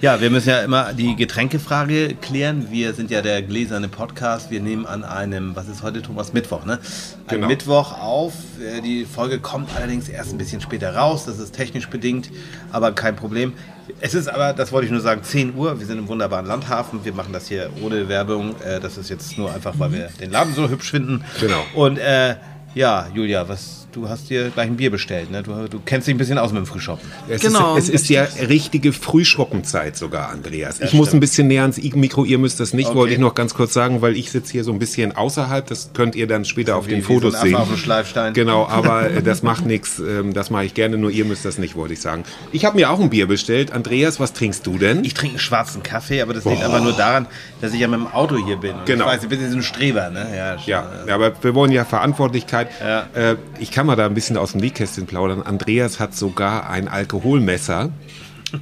Ja, 0.00 0.18
wir 0.18 0.30
müssen 0.30 0.48
ja 0.48 0.60
immer 0.62 0.94
die 0.94 1.14
Getränkefrage 1.14 2.14
klären. 2.22 2.68
Wir 2.70 2.94
sind 2.94 3.10
ja 3.10 3.20
der 3.20 3.42
gläserne 3.42 3.86
Podcast. 3.86 4.50
Wir 4.50 4.62
nehmen 4.62 4.86
an 4.86 5.04
einem, 5.04 5.54
was 5.54 5.68
ist 5.68 5.82
heute, 5.82 6.00
Thomas? 6.00 6.32
Mittwoch, 6.32 6.64
ne? 6.64 6.78
Ein 7.26 7.34
genau. 7.34 7.48
Mittwoch 7.48 8.00
auf. 8.00 8.32
Äh, 8.58 8.80
die 8.80 9.04
Folge 9.04 9.40
kommt 9.40 9.68
allerdings 9.76 10.08
erst 10.08 10.32
ein 10.32 10.38
bisschen 10.38 10.62
später 10.62 10.96
raus. 10.96 11.26
Das 11.26 11.38
ist 11.38 11.54
technisch 11.54 11.86
bedingt, 11.90 12.30
aber 12.72 12.92
kein 12.92 13.14
Problem. 13.14 13.52
Es 14.00 14.14
ist 14.14 14.28
aber, 14.28 14.54
das 14.54 14.72
wollte 14.72 14.86
ich 14.86 14.90
nur 14.90 15.02
sagen, 15.02 15.22
10 15.22 15.54
Uhr. 15.54 15.78
Wir 15.78 15.86
sind 15.86 15.98
im 15.98 16.08
wunderbaren 16.08 16.46
Landhafen. 16.46 17.04
Wir 17.04 17.12
machen 17.12 17.34
das 17.34 17.48
hier 17.48 17.68
ohne 17.82 18.08
Werbung. 18.08 18.54
Äh, 18.62 18.80
das 18.80 18.96
ist 18.96 19.10
jetzt 19.10 19.36
nur 19.36 19.52
einfach, 19.52 19.74
weil 19.78 19.92
wir 19.92 20.08
den 20.18 20.30
Laden 20.30 20.54
so 20.54 20.70
hübsch 20.70 20.92
finden. 20.92 21.24
Genau. 21.40 21.62
Und 21.74 21.98
äh, 21.98 22.36
ja, 22.74 23.08
Julia, 23.14 23.48
was 23.48 23.80
du 23.92 24.08
hast 24.08 24.30
dir 24.30 24.50
gleich 24.50 24.68
ein 24.68 24.76
Bier 24.76 24.90
bestellt, 24.90 25.30
ne? 25.30 25.42
Du, 25.42 25.52
du 25.68 25.80
kennst 25.84 26.06
dich 26.06 26.14
ein 26.14 26.18
bisschen 26.18 26.38
aus 26.38 26.52
mit 26.52 26.58
dem 26.58 26.66
Frühschoppen. 26.66 27.10
Es 27.28 27.42
genau. 27.42 27.76
Ist, 27.76 27.88
es 27.88 28.02
ist 28.02 28.08
ja 28.08 28.24
richtige 28.48 28.92
Frühschoppenzeit 28.92 29.96
sogar, 29.96 30.30
Andreas. 30.30 30.78
Ja, 30.78 30.86
ich 30.86 30.92
muss 30.92 31.12
ein 31.12 31.20
bisschen 31.20 31.48
näher 31.48 31.62
ans 31.62 31.80
Mikro, 31.80 32.24
ihr 32.24 32.38
müsst 32.38 32.60
das 32.60 32.72
nicht, 32.72 32.88
okay. 32.88 32.96
wollte 32.96 33.14
ich 33.14 33.18
noch 33.18 33.34
ganz 33.34 33.54
kurz 33.54 33.72
sagen, 33.72 34.02
weil 34.02 34.16
ich 34.16 34.30
sitze 34.30 34.52
hier 34.52 34.64
so 34.64 34.72
ein 34.72 34.78
bisschen 34.78 35.16
außerhalb. 35.16 35.66
Das 35.66 35.90
könnt 35.94 36.14
ihr 36.14 36.26
dann 36.26 36.44
später 36.44 36.76
auf 36.76 36.86
wie, 36.86 36.90
den 36.90 37.02
Fotos 37.02 37.34
so 37.34 37.40
sehen. 37.40 37.54
Auf 37.54 37.68
dem 37.68 37.76
Schleifstein. 37.76 38.34
Genau, 38.34 38.66
aber 38.68 39.10
äh, 39.10 39.22
das 39.22 39.42
macht 39.42 39.66
nichts. 39.66 39.98
Ähm, 39.98 40.32
das 40.32 40.50
mache 40.50 40.64
ich 40.64 40.74
gerne, 40.74 40.98
nur 40.98 41.10
ihr 41.10 41.24
müsst 41.24 41.44
das 41.44 41.58
nicht, 41.58 41.76
wollte 41.76 41.94
ich 41.94 42.00
sagen. 42.00 42.24
Ich 42.52 42.64
habe 42.64 42.76
mir 42.76 42.90
auch 42.90 43.00
ein 43.00 43.10
Bier 43.10 43.26
bestellt. 43.26 43.72
Andreas, 43.72 44.20
was 44.20 44.32
trinkst 44.32 44.66
du 44.66 44.78
denn? 44.78 45.04
Ich 45.04 45.14
trinke 45.14 45.34
einen 45.34 45.40
schwarzen 45.40 45.82
Kaffee, 45.82 46.22
aber 46.22 46.34
das 46.34 46.44
Boah. 46.44 46.52
liegt 46.52 46.64
aber 46.64 46.80
nur 46.80 46.92
daran, 46.92 47.26
dass 47.60 47.72
ich 47.72 47.80
ja 47.80 47.88
mit 47.88 48.00
dem 48.00 48.06
Auto 48.06 48.36
hier 48.36 48.56
bin. 48.56 48.74
Genau. 48.84 49.04
Ich 49.04 49.10
weiß, 49.10 49.22
ich 49.24 49.28
bin 49.28 49.50
so 49.50 49.56
ein 49.56 49.62
Streber, 49.62 50.10
ne? 50.10 50.26
Ja, 50.36 50.56
ja, 50.66 51.14
aber 51.14 51.32
wir 51.42 51.54
wollen 51.54 51.72
ja 51.72 51.84
Verantwortlichkeit. 51.84 52.59
Ja. 52.80 53.06
Äh, 53.14 53.36
ich 53.58 53.70
kann 53.70 53.86
mal 53.86 53.96
da 53.96 54.06
ein 54.06 54.14
bisschen 54.14 54.36
aus 54.36 54.52
dem 54.52 54.60
Nähkästchen 54.60 55.06
plaudern. 55.06 55.42
Andreas 55.42 56.00
hat 56.00 56.14
sogar 56.14 56.68
ein 56.68 56.88
Alkoholmesser. 56.88 57.90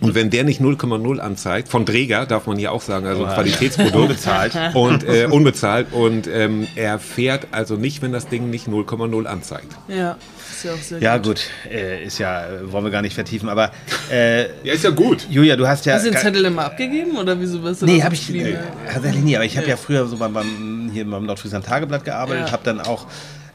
Und 0.00 0.14
wenn 0.14 0.30
der 0.30 0.44
nicht 0.44 0.60
0,0 0.60 1.18
anzeigt, 1.18 1.68
von 1.68 1.86
Träger 1.86 2.26
darf 2.26 2.46
man 2.46 2.58
hier 2.58 2.72
auch 2.72 2.82
sagen, 2.82 3.06
also 3.06 3.24
ein 3.24 3.34
Qualitätsprodukt. 3.34 3.96
unbezahlt. 3.96 4.52
Und 4.74 5.04
äh, 5.04 5.26
unbezahlt. 5.30 5.88
Und 5.92 6.26
ähm, 6.26 6.66
er 6.76 6.98
fährt 6.98 7.48
also 7.52 7.76
nicht, 7.76 8.02
wenn 8.02 8.12
das 8.12 8.28
Ding 8.28 8.50
nicht 8.50 8.68
0,0 8.68 9.24
anzeigt. 9.24 9.72
Ja, 9.88 10.16
ist 10.50 10.64
ja 10.64 10.72
auch 10.72 10.78
sehr 10.78 11.00
ja, 11.00 11.16
gut. 11.16 11.24
gut. 11.26 11.72
Äh, 11.72 12.04
ist 12.04 12.18
ja, 12.18 12.44
wollen 12.64 12.84
wir 12.84 12.90
gar 12.90 13.02
nicht 13.02 13.14
vertiefen, 13.14 13.48
aber. 13.48 13.70
Äh, 14.10 14.48
ja, 14.62 14.74
ist 14.74 14.84
ja 14.84 14.90
gut. 14.90 15.26
Julia, 15.30 15.56
du 15.56 15.66
hast 15.66 15.86
ja. 15.86 15.94
Hast 15.94 16.04
du 16.04 16.10
den 16.10 16.20
Zettel 16.20 16.44
immer 16.44 16.66
abgegeben 16.66 17.16
oder 17.16 17.40
wieso 17.40 17.62
wirst 17.62 17.82
du 17.82 17.86
Nee, 17.86 18.02
habe 18.02 18.14
ich. 18.14 18.34
Äh, 18.34 18.58
tatsächlich 18.92 19.24
nie, 19.24 19.36
aber 19.36 19.46
ich 19.46 19.56
habe 19.56 19.66
ja. 19.66 19.74
ja 19.74 19.76
früher 19.76 20.06
so 20.06 20.18
beim, 20.18 20.34
beim, 20.34 20.90
hier 20.92 21.08
beim 21.08 21.24
Nordfriesland 21.24 21.64
Tageblatt 21.64 22.04
gearbeitet, 22.04 22.46
ja. 22.46 22.52
habe 22.52 22.64
dann 22.64 22.80
auch 22.80 23.06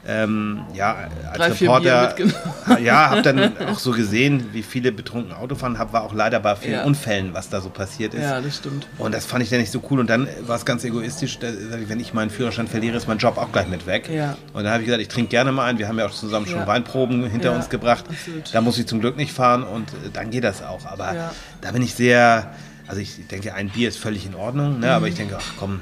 ähm, 0.06 0.62
ja, 0.74 1.08
als 1.30 1.38
Drei, 1.38 1.48
Reporter, 1.48 2.14
ja, 2.82 3.10
habe 3.10 3.22
dann 3.22 3.56
auch 3.68 3.78
so 3.78 3.92
gesehen, 3.92 4.48
wie 4.52 4.62
viele 4.62 4.92
betrunken 4.92 5.32
Auto 5.32 5.54
fahren, 5.54 5.78
habe 5.78 5.92
war 5.94 6.02
auch 6.02 6.12
leider 6.12 6.40
bei 6.40 6.56
vielen 6.56 6.74
ja. 6.74 6.84
Unfällen, 6.84 7.32
was 7.32 7.48
da 7.48 7.60
so 7.60 7.70
passiert 7.70 8.12
ist. 8.12 8.22
Ja, 8.22 8.40
das 8.40 8.56
stimmt. 8.56 8.86
Und 8.98 9.14
das 9.14 9.24
fand 9.24 9.42
ich 9.42 9.50
dann 9.50 9.60
nicht 9.60 9.70
so 9.70 9.82
cool. 9.90 10.00
Und 10.00 10.10
dann 10.10 10.28
war 10.46 10.56
es 10.56 10.64
ganz 10.66 10.84
egoistisch, 10.84 11.38
dass, 11.38 11.54
wenn 11.70 12.00
ich 12.00 12.12
meinen 12.12 12.30
Führerschein 12.30 12.66
verliere, 12.66 12.96
ist 12.96 13.08
mein 13.08 13.18
Job 13.18 13.38
auch 13.38 13.50
gleich 13.50 13.68
mit 13.68 13.86
weg. 13.86 14.10
Ja. 14.10 14.36
Und 14.52 14.64
dann 14.64 14.72
habe 14.72 14.82
ich 14.82 14.86
gesagt, 14.86 15.02
ich 15.02 15.08
trinke 15.08 15.30
gerne 15.30 15.52
mal 15.52 15.66
ein. 15.66 15.78
Wir 15.78 15.88
haben 15.88 15.98
ja 15.98 16.06
auch 16.06 16.12
zusammen 16.12 16.46
schon 16.46 16.60
ja. 16.60 16.66
Weinproben 16.66 17.24
hinter 17.26 17.52
uns 17.52 17.70
gebracht. 17.70 18.04
Absolut. 18.08 18.54
Da 18.54 18.60
muss 18.60 18.78
ich 18.78 18.86
zum 18.86 19.00
Glück 19.00 19.16
nicht 19.16 19.32
fahren 19.32 19.62
und 19.62 19.88
äh, 19.88 20.10
dann 20.12 20.30
geht 20.30 20.44
das 20.44 20.62
auch. 20.62 20.84
Aber 20.84 21.32
da 21.60 21.70
bin 21.72 21.82
ich 21.82 21.94
sehr, 21.94 22.52
also 22.86 23.00
ich 23.00 23.26
denke, 23.28 23.54
ein 23.54 23.70
Bier 23.70 23.88
ist 23.88 23.98
völlig 23.98 24.26
in 24.26 24.34
Ordnung, 24.34 24.80
ne? 24.80 24.86
Mhm. 24.86 24.92
aber 24.92 25.08
ich 25.08 25.14
denke, 25.14 25.36
ach 25.38 25.52
komm, 25.58 25.80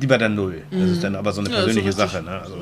lieber 0.00 0.18
dann 0.18 0.34
null. 0.34 0.62
Das 0.70 0.90
ist 0.90 0.98
mhm. 0.98 1.02
dann 1.02 1.16
aber 1.16 1.32
so 1.32 1.40
eine 1.40 1.50
persönliche 1.50 1.92
so 1.92 1.98
Sache. 1.98 2.22
Ne? 2.22 2.30
Also, 2.30 2.56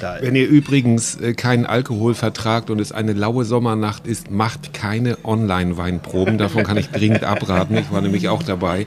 da 0.00 0.16
Wenn 0.20 0.34
ihr 0.34 0.48
übrigens 0.48 1.20
äh, 1.20 1.34
keinen 1.34 1.66
Alkohol 1.66 2.14
vertragt 2.14 2.70
und 2.70 2.80
es 2.80 2.90
eine 2.90 3.12
laue 3.12 3.44
Sommernacht 3.44 4.06
ist, 4.06 4.30
macht 4.30 4.72
keine 4.72 5.18
Online-Weinproben. 5.24 6.38
Davon 6.38 6.64
kann 6.64 6.78
ich 6.78 6.88
dringend 6.88 7.22
abraten. 7.22 7.76
Ich 7.76 7.92
war 7.92 8.00
nämlich 8.00 8.28
auch 8.28 8.42
dabei 8.42 8.86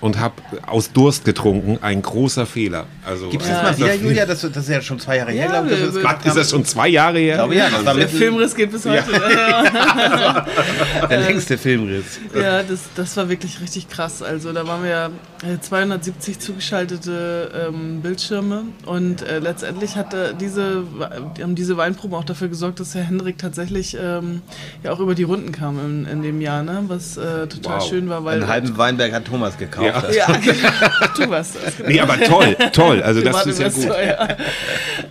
und 0.00 0.18
habe 0.18 0.34
aus 0.66 0.92
Durst 0.92 1.24
getrunken. 1.24 1.78
Ein 1.80 2.02
großer 2.02 2.44
Fehler. 2.44 2.86
Also, 3.06 3.28
Gibt 3.28 3.44
es 3.44 3.48
das 3.48 3.62
mal 3.62 3.78
wieder, 3.78 3.94
Julia? 3.94 4.26
Das, 4.26 4.40
das, 4.40 4.56
ist 4.56 4.68
ja 4.68 4.82
schon 4.82 4.98
zwei 4.98 5.18
Jahre 5.18 5.30
her, 5.30 5.44
ja, 5.44 5.50
glaube 5.50 5.68
ich. 5.68 5.80
Das 5.80 5.94
ist, 5.94 6.26
ist 6.26 6.36
das 6.36 6.50
schon 6.50 6.64
zwei 6.64 6.88
Jahre 6.88 7.18
her? 7.18 7.36
Glaube, 7.36 7.54
ja, 7.54 7.70
das 7.70 7.84
war 7.84 7.94
der 7.94 8.08
Filmriss 8.08 8.54
geht 8.54 8.72
bis 8.72 8.84
heute. 8.84 9.12
Ja. 9.12 10.46
der 11.08 11.20
längste 11.20 11.56
Filmriss. 11.56 12.18
Ja, 12.34 12.64
das, 12.64 12.80
das 12.96 13.16
war 13.16 13.28
wirklich 13.28 13.60
richtig 13.60 13.88
krass. 13.88 14.22
Also 14.22 14.52
da 14.52 14.66
waren 14.66 14.82
wir 14.82 15.10
270 15.60 16.40
zugeschaltete 16.58 17.68
ähm, 17.68 18.00
Bildschirme 18.02 18.64
und 18.84 19.22
äh, 19.22 19.38
letztendlich 19.38 19.96
hatte 19.96 20.34
die 20.34 20.48
diese, 20.48 20.84
die 21.36 21.42
haben 21.42 21.54
diese 21.54 21.76
Weinproben 21.76 22.16
auch 22.16 22.24
dafür 22.24 22.48
gesorgt, 22.48 22.80
dass 22.80 22.94
Herr 22.94 23.04
Hendrik 23.04 23.38
tatsächlich 23.38 23.96
ähm, 24.00 24.42
ja 24.82 24.92
auch 24.92 25.00
über 25.00 25.14
die 25.14 25.22
Runden 25.22 25.52
kam 25.52 25.78
in, 25.78 26.06
in 26.06 26.22
dem 26.22 26.40
Jahr, 26.40 26.62
ne? 26.62 26.84
was 26.88 27.16
äh, 27.16 27.46
total 27.46 27.80
wow. 27.80 27.88
schön 27.88 28.08
war. 28.08 28.24
Weil 28.24 28.40
Einen 28.40 28.48
halben 28.48 28.78
Weinberg 28.78 29.12
hat 29.12 29.26
Thomas 29.26 29.58
gekauft. 29.58 30.14
Ja, 30.14 30.26
ja 30.26 30.36
genau. 30.36 30.68
du 31.16 31.30
warst 31.30 31.56
das. 31.62 31.76
Genau. 31.76 31.88
Nee, 31.88 32.00
aber 32.00 32.18
toll, 32.20 32.56
toll. 32.72 33.02
Also 33.02 33.20
das 33.20 33.46
ist 33.46 33.60
ja 33.60 33.68
gut. 33.68 34.36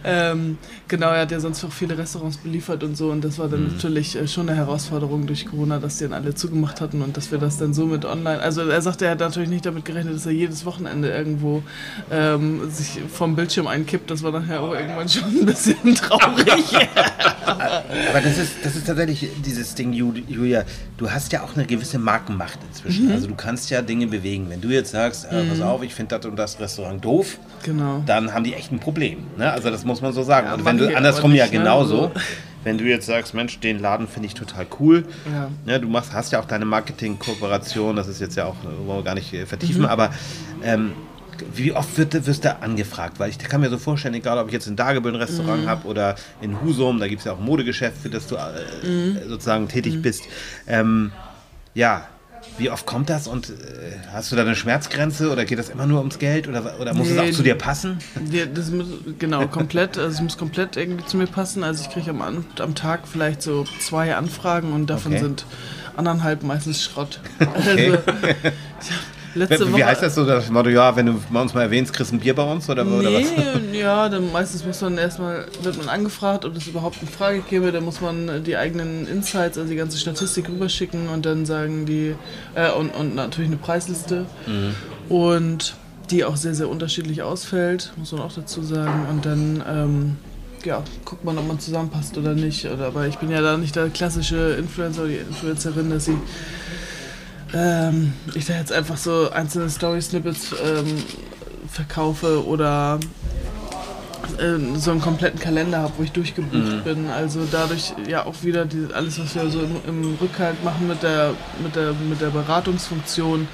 ähm, 0.03 0.57
Genau, 0.87 1.09
er 1.09 1.21
hat 1.21 1.31
ja 1.31 1.39
sonst 1.39 1.63
auch 1.65 1.71
viele 1.71 1.97
Restaurants 1.97 2.37
beliefert 2.37 2.83
und 2.83 2.95
so 2.95 3.11
und 3.11 3.23
das 3.23 3.37
war 3.39 3.49
dann 3.49 3.65
mhm. 3.65 3.73
natürlich 3.73 4.15
äh, 4.15 4.27
schon 4.27 4.47
eine 4.47 4.57
Herausforderung 4.57 5.27
durch 5.27 5.45
Corona, 5.45 5.79
dass 5.79 5.97
die 5.97 6.05
dann 6.05 6.13
alle 6.13 6.33
zugemacht 6.33 6.79
hatten 6.79 7.01
und 7.01 7.17
dass 7.17 7.31
wir 7.31 7.39
das 7.39 7.57
dann 7.57 7.73
so 7.73 7.85
mit 7.85 8.05
online. 8.05 8.39
Also 8.39 8.61
er 8.61 8.81
sagte, 8.81 9.05
er 9.05 9.11
hat 9.11 9.19
natürlich 9.19 9.49
nicht 9.49 9.65
damit 9.65 9.83
gerechnet, 9.83 10.15
dass 10.15 10.25
er 10.25 10.31
jedes 10.31 10.65
Wochenende 10.65 11.09
irgendwo 11.09 11.61
ähm, 12.09 12.69
sich 12.71 13.01
vom 13.11 13.35
Bildschirm 13.35 13.67
einkippt. 13.67 14.09
Das 14.09 14.23
war 14.23 14.31
nachher 14.31 14.61
auch 14.61 14.73
irgendwann 14.73 15.09
schon 15.09 15.23
ein 15.23 15.45
bisschen 15.45 15.95
traurig. 15.95 16.63
Aber 17.45 18.21
das 18.21 18.37
ist, 18.37 18.53
das 18.63 18.75
ist 18.75 18.87
tatsächlich 18.87 19.29
dieses 19.45 19.75
Ding, 19.75 19.93
Julia. 19.93 20.63
Du 20.97 21.09
hast 21.09 21.31
ja 21.33 21.43
auch 21.43 21.55
eine 21.55 21.65
gewisse 21.65 21.99
Markenmacht 21.99 22.59
inzwischen. 22.69 23.07
Mhm. 23.07 23.11
Also 23.11 23.27
du 23.27 23.35
kannst 23.35 23.69
ja 23.69 23.81
Dinge 23.81 24.07
bewegen. 24.07 24.49
Wenn 24.49 24.61
du 24.61 24.69
jetzt 24.69 24.91
sagst, 24.91 25.25
äh, 25.25 25.43
pass 25.43 25.57
mhm. 25.57 25.63
auf, 25.63 25.83
ich 25.83 25.93
finde 25.93 26.17
das 26.17 26.25
und 26.25 26.35
das 26.35 26.59
Restaurant 26.59 27.03
doof, 27.03 27.37
genau. 27.63 28.03
dann 28.05 28.33
haben 28.33 28.43
die 28.43 28.53
echt 28.53 28.71
ein 28.71 28.79
Problem. 28.79 29.19
Ne? 29.37 29.51
Also 29.51 29.69
das 29.69 29.85
muss 29.85 30.01
man 30.01 30.13
so 30.13 30.23
sagen. 30.23 30.47
Ja, 30.47 30.53
und 30.53 30.65
wenn 30.65 30.76
du 30.77 30.95
andersrum 30.95 31.33
ja 31.33 31.45
ne? 31.45 31.51
genauso. 31.51 32.11
Wenn 32.63 32.77
du 32.77 32.83
jetzt 32.83 33.05
sagst, 33.05 33.33
Mensch, 33.33 33.59
den 33.59 33.79
Laden 33.79 34.07
finde 34.09 34.27
ich 34.27 34.33
total 34.33 34.67
cool. 34.79 35.05
Ja. 35.31 35.49
ja. 35.65 35.79
du 35.79 35.87
machst, 35.87 36.13
hast 36.13 36.33
ja 36.33 36.41
auch 36.41 36.45
deine 36.45 36.65
Marketing-Kooperation, 36.65 37.95
das 37.95 38.09
ist 38.09 38.19
jetzt 38.19 38.35
ja 38.35 38.45
auch, 38.45 38.55
wollen 38.63 38.99
wir 38.99 39.03
gar 39.03 39.15
nicht 39.15 39.33
äh, 39.33 39.45
vertiefen, 39.45 39.83
mhm. 39.83 39.87
aber 39.87 40.11
ähm, 40.63 40.91
wie 41.53 41.71
oft 41.71 41.97
wird, 41.97 42.25
wirst 42.25 42.45
du 42.45 42.61
angefragt? 42.61 43.19
Weil 43.19 43.29
ich 43.29 43.37
kann 43.37 43.61
mir 43.61 43.69
so 43.69 43.77
vorstellen, 43.77 44.15
egal 44.15 44.37
ob 44.37 44.47
ich 44.47 44.53
jetzt 44.53 44.67
in 44.67 44.75
Dagebüll 44.75 45.13
ein 45.13 45.21
Restaurant 45.21 45.63
mhm. 45.63 45.69
habe 45.69 45.87
oder 45.87 46.15
in 46.41 46.59
Husum, 46.61 46.99
da 46.99 47.07
gibt 47.07 47.19
es 47.19 47.25
ja 47.25 47.33
auch 47.33 47.39
ein 47.39 47.45
Modegeschäft, 47.45 48.01
für 48.01 48.09
das 48.09 48.27
du 48.27 48.35
äh, 48.35 48.85
mhm. 48.85 49.17
sozusagen 49.27 49.67
tätig 49.67 49.95
mhm. 49.95 50.01
bist. 50.01 50.23
Ähm, 50.67 51.11
ja, 51.73 52.07
wie 52.57 52.69
oft 52.69 52.85
kommt 52.85 53.09
das 53.09 53.27
und 53.27 53.49
äh, 53.49 53.53
hast 54.11 54.31
du 54.31 54.35
da 54.35 54.41
eine 54.43 54.55
Schmerzgrenze 54.55 55.31
oder 55.31 55.45
geht 55.45 55.59
das 55.59 55.69
immer 55.69 55.85
nur 55.85 55.99
ums 55.99 56.19
Geld 56.19 56.47
oder, 56.47 56.79
oder 56.79 56.93
muss 56.93 57.09
nee, 57.09 57.13
es 57.13 57.19
auch 57.19 57.37
zu 57.37 57.43
dir 57.43 57.55
passen? 57.55 57.99
Ja, 58.31 58.45
das 58.45 58.71
muss, 58.71 58.87
genau, 59.19 59.47
komplett. 59.47 59.97
Also 59.97 60.15
es 60.15 60.21
muss 60.21 60.37
komplett 60.37 60.77
irgendwie 60.77 61.05
zu 61.05 61.17
mir 61.17 61.27
passen. 61.27 61.63
Also 61.63 61.83
ich 61.83 61.89
kriege 61.89 62.09
am, 62.09 62.45
am 62.59 62.75
Tag 62.75 63.07
vielleicht 63.07 63.41
so 63.41 63.65
zwei 63.79 64.15
Anfragen 64.15 64.73
und 64.73 64.87
davon 64.89 65.13
okay. 65.13 65.21
sind 65.21 65.45
anderthalb 65.95 66.43
meistens 66.43 66.83
Schrott. 66.83 67.19
Okay. 67.39 67.97
Also, 67.97 68.93
Letzte 69.37 69.71
Woche, 69.71 69.77
Wie 69.77 69.83
heißt 69.83 70.01
das 70.01 70.15
so, 70.15 70.25
das 70.25 70.49
Motto, 70.49 70.69
ja, 70.69 70.95
wenn 70.95 71.05
du 71.05 71.21
uns 71.33 71.53
mal 71.53 71.61
erwähnst, 71.61 71.93
kriegst 71.93 72.11
du 72.11 72.15
ein 72.15 72.19
Bier 72.19 72.35
bei 72.35 72.43
uns 72.43 72.69
oder, 72.69 72.83
nee, 72.83 72.97
oder 72.97 73.13
was? 73.13 73.25
ja, 73.73 74.09
dann 74.09 74.31
meistens 74.31 74.65
muss 74.65 74.81
man 74.81 74.97
erstmal, 74.97 75.45
wird 75.61 75.77
man 75.77 75.89
angefragt, 75.89 76.45
ob 76.45 76.53
das 76.53 76.67
überhaupt 76.67 77.01
in 77.01 77.07
Frage 77.07 77.41
käme, 77.41 77.71
dann 77.71 77.83
muss 77.83 78.01
man 78.01 78.43
die 78.43 78.57
eigenen 78.57 79.07
Insights, 79.07 79.57
also 79.57 79.69
die 79.69 79.75
ganze 79.75 79.97
Statistik 79.97 80.49
rüberschicken 80.49 81.09
und 81.09 81.25
dann 81.25 81.45
sagen 81.45 81.85
die, 81.85 82.15
äh, 82.55 82.71
und, 82.71 82.89
und 82.89 83.15
natürlich 83.15 83.49
eine 83.49 83.57
Preisliste 83.57 84.25
mhm. 84.45 84.75
und 85.09 85.75
die 86.09 86.23
auch 86.23 86.37
sehr, 86.37 86.53
sehr 86.53 86.69
unterschiedlich 86.69 87.21
ausfällt, 87.21 87.91
muss 87.97 88.11
man 88.11 88.21
auch 88.21 88.33
dazu 88.33 88.63
sagen 88.63 89.05
und 89.09 89.25
dann, 89.25 89.63
ähm, 89.67 90.15
ja, 90.63 90.83
guckt 91.05 91.23
man, 91.23 91.37
ob 91.37 91.47
man 91.47 91.59
zusammenpasst 91.59 92.17
oder 92.17 92.33
nicht. 92.33 92.65
Oder, 92.65 92.87
aber 92.87 93.07
ich 93.07 93.17
bin 93.17 93.29
ja 93.29 93.41
da 93.41 93.57
nicht 93.57 93.75
der 93.75 93.89
klassische 93.89 94.55
Influencer 94.57 95.03
oder 95.03 95.09
die 95.09 95.17
Influencerin, 95.17 95.89
dass 95.89 96.05
sie 96.05 96.17
ähm, 97.53 98.13
ich 98.33 98.45
da 98.45 98.53
jetzt 98.55 98.71
einfach 98.71 98.97
so 98.97 99.29
einzelne 99.31 99.69
Story-Snippets 99.69 100.53
ähm, 100.63 101.03
verkaufe 101.71 102.45
oder 102.45 102.99
äh, 104.39 104.77
so 104.77 104.91
einen 104.91 105.01
kompletten 105.01 105.39
Kalender 105.39 105.79
habe, 105.79 105.93
wo 105.97 106.03
ich 106.03 106.11
durchgebucht 106.11 106.53
mhm. 106.53 106.83
bin. 106.83 107.09
Also 107.09 107.47
dadurch 107.51 107.93
ja 108.07 108.25
auch 108.25 108.43
wieder 108.43 108.65
die, 108.65 108.87
alles, 108.93 109.19
was 109.19 109.35
wir 109.35 109.49
so 109.49 109.61
im, 109.61 109.75
im 109.87 110.15
Rückhalt 110.21 110.63
machen 110.63 110.87
mit 110.87 111.03
der, 111.03 111.33
mit 111.63 111.75
der, 111.75 111.93
mit 111.93 112.21
der 112.21 112.29
Beratungsfunktion, 112.29 113.47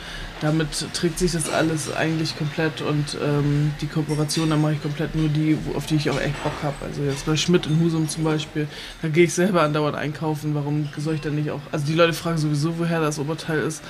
damit 0.43 0.85
trägt 0.93 1.19
sich 1.19 1.31
das 1.31 1.49
alles 1.49 1.95
eigentlich 1.95 2.37
komplett 2.37 2.81
und 2.81 3.17
ähm, 3.23 3.73
die 3.79 3.87
Kooperation, 3.87 4.49
da 4.49 4.57
mache 4.57 4.73
ich 4.73 4.81
komplett 4.81 5.15
nur 5.15 5.29
die, 5.29 5.57
auf 5.73 5.85
die 5.85 5.95
ich 5.95 6.09
auch 6.09 6.19
echt 6.19 6.43
Bock 6.43 6.51
habe. 6.61 6.75
Also 6.85 7.01
jetzt 7.01 7.25
bei 7.25 7.37
Schmidt 7.37 7.65
in 7.65 7.79
Husum 7.79 8.09
zum 8.09 8.25
Beispiel, 8.25 8.67
da 9.01 9.07
gehe 9.07 9.23
ich 9.23 9.33
selber 9.33 9.61
andauernd 9.61 9.95
einkaufen. 9.95 10.53
Warum 10.53 10.89
soll 10.97 11.15
ich 11.15 11.21
denn 11.21 11.35
nicht 11.35 11.49
auch? 11.49 11.61
Also 11.71 11.85
die 11.85 11.93
Leute 11.93 12.11
fragen 12.11 12.37
sowieso, 12.37 12.77
woher 12.77 12.99
das 12.99 13.19
Oberteil 13.19 13.59
ist. 13.59 13.81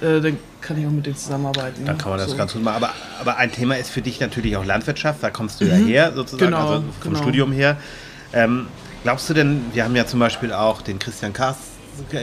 Äh, 0.00 0.22
dann 0.22 0.38
kann 0.62 0.78
ich 0.78 0.86
auch 0.86 0.90
mit 0.90 1.04
denen 1.04 1.16
zusammenarbeiten. 1.16 1.84
Dann 1.84 1.98
kann 1.98 2.08
man 2.08 2.18
das 2.18 2.30
so. 2.30 2.36
ganz 2.38 2.54
gut 2.54 2.62
machen. 2.62 2.76
Aber, 2.76 2.94
aber 3.20 3.36
ein 3.36 3.52
Thema 3.52 3.76
ist 3.76 3.90
für 3.90 4.00
dich 4.00 4.18
natürlich 4.18 4.56
auch 4.56 4.64
Landwirtschaft. 4.64 5.22
Da 5.22 5.28
kommst 5.28 5.60
du 5.60 5.66
mhm. 5.66 5.70
ja 5.70 5.76
her, 5.76 6.12
sozusagen, 6.14 6.52
genau, 6.52 6.68
also 6.70 6.84
vom 7.02 7.12
genau. 7.12 7.22
Studium 7.22 7.52
her. 7.52 7.76
Ähm, 8.32 8.66
glaubst 9.02 9.28
du 9.28 9.34
denn, 9.34 9.60
wir 9.74 9.84
haben 9.84 9.94
ja 9.94 10.06
zum 10.06 10.20
Beispiel 10.20 10.54
auch 10.54 10.80
den 10.80 10.98
Christian 10.98 11.34
Karst 11.34 11.77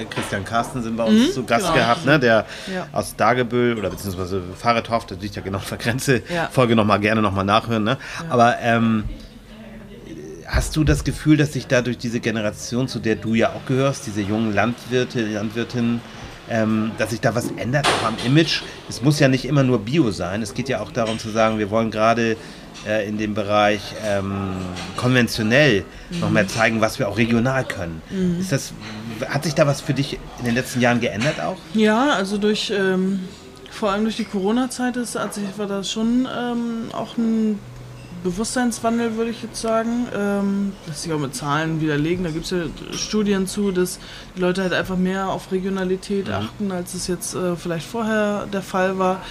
Christian 0.10 0.46
Carsten 0.46 0.84
sind 0.84 0.98
bei 0.98 1.04
uns 1.04 1.30
mhm, 1.30 1.32
zu 1.32 1.44
Gast 1.44 1.66
genau. 1.66 1.76
gehabt, 1.76 2.06
ne, 2.06 2.20
der 2.20 2.46
ja. 2.74 2.88
aus 2.92 3.16
Dagebüll 3.16 3.78
oder 3.78 3.90
beziehungsweise 3.90 4.42
Fahrradhof, 4.58 5.06
der 5.06 5.18
liegt 5.18 5.36
ja 5.36 5.42
genau 5.42 5.58
auf 5.58 5.70
der 5.70 5.78
Grenze. 5.78 6.22
Ja. 6.34 6.50
Folge 6.52 6.76
nochmal 6.76 7.00
gerne 7.00 7.22
nochmal 7.22 7.46
nachhören. 7.46 7.84
Ne? 7.84 7.98
Ja. 8.20 8.26
Aber 8.30 8.58
ähm, 8.62 9.06
hast 10.48 10.76
du 10.76 10.84
das 10.84 11.04
Gefühl, 11.04 11.38
dass 11.38 11.54
sich 11.54 11.68
dadurch 11.68 11.98
diese 11.98 12.20
Generation, 12.20 12.88
zu 12.88 13.00
der 13.00 13.16
du 13.16 13.34
ja 13.34 13.50
auch 13.50 13.66
gehörst, 13.68 14.08
diese 14.08 14.22
jungen 14.22 14.54
Landwirte, 14.54 15.26
Landwirtinnen, 15.26 16.02
ähm, 16.50 16.92
dass 16.98 17.10
sich 17.10 17.22
da 17.22 17.34
was 17.36 17.52
ändert, 17.58 17.88
auch 17.88 18.08
am 18.08 18.16
Image? 18.26 18.62
Es 18.88 19.02
muss 19.02 19.20
ja 19.20 19.28
nicht 19.28 19.46
immer 19.46 19.64
nur 19.64 19.80
Bio 19.80 20.12
sein. 20.12 20.42
Es 20.42 20.54
geht 20.54 20.70
ja 20.70 20.82
auch 20.82 20.92
darum 20.92 21.20
zu 21.20 21.30
sagen, 21.30 21.58
wir 21.58 21.70
wollen 21.70 21.92
gerade 21.92 22.38
äh, 22.86 23.08
in 23.08 23.18
dem 23.18 23.34
Bereich 23.34 23.82
ähm, 24.06 24.54
konventionell 24.98 25.84
mhm. 26.10 26.20
noch 26.20 26.30
mehr 26.30 26.48
zeigen, 26.48 26.82
was 26.82 27.00
wir 27.00 27.10
auch 27.10 27.18
regional 27.18 27.66
können. 27.66 28.02
Mhm. 28.10 28.40
Ist 28.40 28.52
das, 28.52 28.74
hat 29.28 29.44
sich 29.44 29.56
da 29.56 29.68
was 29.68 29.82
für 29.82 29.94
dich 29.94 30.20
in 30.40 30.46
den 30.46 30.56
letzten 30.56 30.82
Jahren 30.82 31.00
geändert 31.00 31.40
auch? 31.40 31.58
Ja, 31.74 32.12
also 32.14 32.38
durch 32.38 32.72
ähm, 32.76 33.22
vor 33.72 33.92
allem 33.92 34.04
durch 34.04 34.16
die 34.16 34.26
Corona-Zeit 34.26 34.98
ist, 34.98 35.16
hat 35.16 35.34
sich, 35.34 35.44
war 35.58 35.68
das 35.68 35.92
schon 35.92 36.28
ähm, 36.34 36.90
auch 36.94 37.18
ein 37.18 37.60
Bewusstseinswandel, 38.26 39.18
würde 39.18 39.30
ich 39.30 39.44
jetzt 39.44 39.62
sagen. 39.62 40.08
Ähm, 40.16 40.74
lässt 40.88 41.04
sich 41.04 41.14
auch 41.14 41.20
mit 41.20 41.36
Zahlen 41.36 41.80
widerlegen. 41.80 42.24
Da 42.24 42.32
gibt 42.32 42.46
es 42.46 42.52
ja 42.52 42.64
Studien 42.92 43.46
zu, 43.46 43.72
dass 43.72 44.00
die 44.36 44.42
Leute 44.42 44.64
halt 44.64 44.74
einfach 44.74 44.98
mehr 44.98 45.30
auf 45.30 45.52
Regionalität 45.52 46.28
mhm. 46.28 46.34
achten, 46.34 46.72
als 46.72 46.96
es 46.96 47.06
jetzt 47.06 47.36
äh, 47.36 47.56
vielleicht 47.56 47.86
vorher 47.86 48.48
der 48.52 48.64
Fall 48.64 48.98
war. 48.98 49.22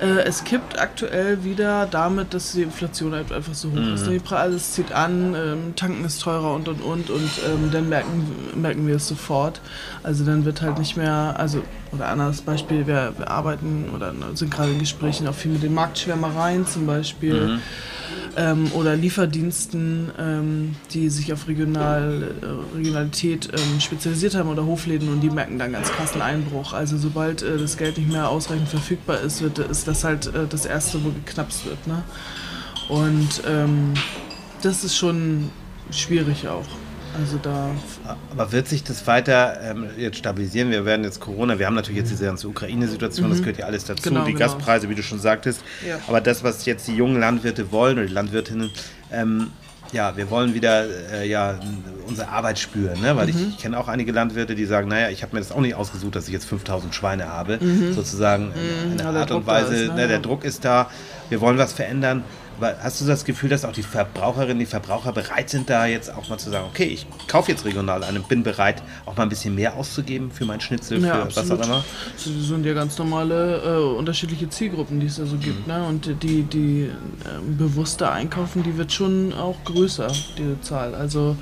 Äh, 0.00 0.24
es 0.24 0.44
kippt 0.44 0.78
aktuell 0.78 1.44
wieder 1.44 1.86
damit, 1.86 2.34
dass 2.34 2.52
die 2.52 2.62
Inflation 2.62 3.14
halt 3.14 3.32
einfach 3.32 3.54
so 3.54 3.70
hoch 3.70 3.76
mhm. 3.76 3.94
ist. 3.94 4.06
Die 4.06 4.20
Alles 4.34 4.72
zieht 4.72 4.92
an, 4.92 5.34
ähm, 5.34 5.74
tanken 5.74 6.04
ist 6.04 6.20
teurer 6.20 6.54
und 6.54 6.68
und 6.68 6.82
und 6.82 7.08
und 7.08 7.30
ähm, 7.46 7.70
dann 7.72 7.88
merken, 7.88 8.26
merken 8.54 8.86
wir 8.86 8.96
es 8.96 9.08
sofort. 9.08 9.62
Also 10.02 10.26
dann 10.26 10.44
wird 10.44 10.60
halt 10.60 10.78
nicht 10.78 10.98
mehr, 10.98 11.36
also 11.38 11.62
oder 11.92 12.08
anderes 12.08 12.42
Beispiel, 12.42 12.86
wir, 12.86 13.14
wir 13.16 13.30
arbeiten 13.30 13.90
oder 13.94 14.12
sind 14.34 14.50
gerade 14.50 14.72
in 14.72 14.78
Gesprächen 14.78 15.26
auch 15.28 15.34
viel 15.34 15.52
mit 15.52 15.62
den 15.62 15.74
Marktschwärmereien 15.74 16.66
zum 16.66 16.86
Beispiel. 16.86 17.46
Mhm 17.46 17.62
ähm, 18.36 18.70
oder 18.74 18.96
Lieferdiensten, 18.96 20.10
ähm, 20.18 20.76
die 20.92 21.08
sich 21.08 21.32
auf 21.32 21.48
Regional, 21.48 22.34
äh, 22.42 22.76
Regionalität 22.76 23.48
ähm, 23.52 23.80
spezialisiert 23.80 24.34
haben 24.34 24.48
oder 24.48 24.66
Hofläden 24.66 25.08
und 25.08 25.20
die 25.20 25.30
merken 25.30 25.58
dann 25.58 25.72
ganz 25.72 25.90
krassen 25.90 26.20
Einbruch. 26.20 26.72
Also 26.72 26.98
sobald 26.98 27.42
äh, 27.42 27.56
das 27.56 27.76
Geld 27.76 27.96
nicht 27.98 28.10
mehr 28.10 28.28
ausreichend 28.28 28.68
verfügbar 28.68 29.20
ist, 29.20 29.40
wird, 29.40 29.58
ist 29.58 29.88
das 29.88 30.04
halt 30.04 30.26
äh, 30.26 30.46
das 30.48 30.66
Erste, 30.66 31.02
wo 31.02 31.10
geknapst 31.10 31.64
wird. 31.64 31.86
Ne? 31.86 32.02
Und 32.88 33.42
ähm, 33.46 33.94
das 34.62 34.84
ist 34.84 34.96
schon 34.96 35.50
schwierig 35.90 36.46
auch. 36.46 36.66
Also 37.18 37.38
da. 37.42 37.70
Aber 38.30 38.52
wird 38.52 38.68
sich 38.68 38.84
das 38.84 39.06
weiter 39.06 39.60
ähm, 39.62 39.88
jetzt 39.96 40.18
stabilisieren? 40.18 40.70
Wir 40.70 40.84
werden 40.84 41.04
jetzt 41.04 41.20
Corona, 41.20 41.58
wir 41.58 41.66
haben 41.66 41.74
natürlich 41.74 42.00
jetzt 42.00 42.10
diese 42.10 42.26
ganze 42.26 42.48
Ukraine-Situation, 42.48 43.26
mhm. 43.26 43.30
das 43.30 43.40
gehört 43.40 43.58
ja 43.58 43.66
alles 43.66 43.84
dazu, 43.84 44.10
genau, 44.10 44.24
die 44.24 44.32
genau. 44.32 44.46
Gaspreise, 44.46 44.88
wie 44.88 44.94
du 44.94 45.02
schon 45.02 45.18
sagtest. 45.18 45.62
Ja. 45.86 45.98
Aber 46.06 46.20
das, 46.20 46.44
was 46.44 46.64
jetzt 46.66 46.86
die 46.88 46.96
jungen 46.96 47.20
Landwirte 47.20 47.72
wollen 47.72 47.98
oder 47.98 48.06
die 48.06 48.12
Landwirtinnen, 48.12 48.70
ähm, 49.12 49.50
ja, 49.92 50.16
wir 50.16 50.30
wollen 50.30 50.52
wieder 50.52 50.84
äh, 51.12 51.28
ja, 51.28 51.58
unsere 52.06 52.28
Arbeit 52.28 52.58
spüren, 52.58 53.00
ne? 53.00 53.16
weil 53.16 53.28
mhm. 53.28 53.30
ich, 53.30 53.48
ich 53.50 53.58
kenne 53.58 53.78
auch 53.78 53.88
einige 53.88 54.12
Landwirte, 54.12 54.54
die 54.54 54.64
sagen, 54.64 54.88
naja, 54.88 55.10
ich 55.10 55.22
habe 55.22 55.34
mir 55.34 55.40
das 55.40 55.52
auch 55.52 55.60
nicht 55.60 55.74
ausgesucht, 55.74 56.16
dass 56.16 56.26
ich 56.26 56.32
jetzt 56.32 56.46
5000 56.46 56.94
Schweine 56.94 57.28
habe, 57.28 57.58
mhm. 57.60 57.92
sozusagen 57.92 58.52
in 58.92 59.00
einer 59.00 59.12
mhm. 59.12 59.18
Art 59.18 59.30
und 59.30 59.46
Weise, 59.46 59.74
ist, 59.74 59.88
ne? 59.88 59.94
Ne, 59.94 60.08
der 60.08 60.18
Druck 60.18 60.44
ist 60.44 60.64
da, 60.64 60.90
wir 61.28 61.40
wollen 61.40 61.56
was 61.56 61.72
verändern 61.72 62.24
hast 62.60 63.00
du 63.00 63.04
das 63.04 63.24
Gefühl, 63.24 63.50
dass 63.50 63.64
auch 63.64 63.72
die 63.72 63.82
Verbraucherinnen, 63.82 64.58
die 64.58 64.66
Verbraucher 64.66 65.12
bereit 65.12 65.50
sind, 65.50 65.68
da 65.70 65.86
jetzt 65.86 66.12
auch 66.12 66.28
mal 66.28 66.38
zu 66.38 66.50
sagen, 66.50 66.66
okay, 66.70 66.84
ich 66.84 67.06
kaufe 67.28 67.50
jetzt 67.50 67.64
regional 67.64 68.02
ein 68.04 68.16
und 68.16 68.28
bin 68.28 68.42
bereit, 68.42 68.82
auch 69.04 69.16
mal 69.16 69.24
ein 69.24 69.28
bisschen 69.28 69.54
mehr 69.54 69.76
auszugeben 69.76 70.30
für 70.30 70.44
mein 70.44 70.60
Schnitzel, 70.60 71.02
ja, 71.02 71.14
für 71.14 71.22
absolut. 71.22 71.50
was 71.50 71.60
auch 71.60 71.66
immer? 71.66 71.84
Das 72.14 72.24
sind 72.24 72.66
ja 72.66 72.74
ganz 72.74 72.98
normale 72.98 73.62
äh, 73.62 73.96
unterschiedliche 73.98 74.48
Zielgruppen, 74.48 75.00
die 75.00 75.06
es 75.06 75.16
da 75.16 75.26
so 75.26 75.36
gibt. 75.36 75.66
Mhm. 75.66 75.72
Ne? 75.72 75.86
Und 75.86 76.22
die, 76.22 76.42
die 76.42 76.84
äh, 76.84 76.90
bewusste 77.58 78.10
Einkaufen, 78.10 78.62
die 78.62 78.76
wird 78.76 78.92
schon 78.92 79.32
auch 79.32 79.56
größer, 79.64 80.08
diese 80.38 80.60
Zahl. 80.60 80.94
Also 80.94 81.36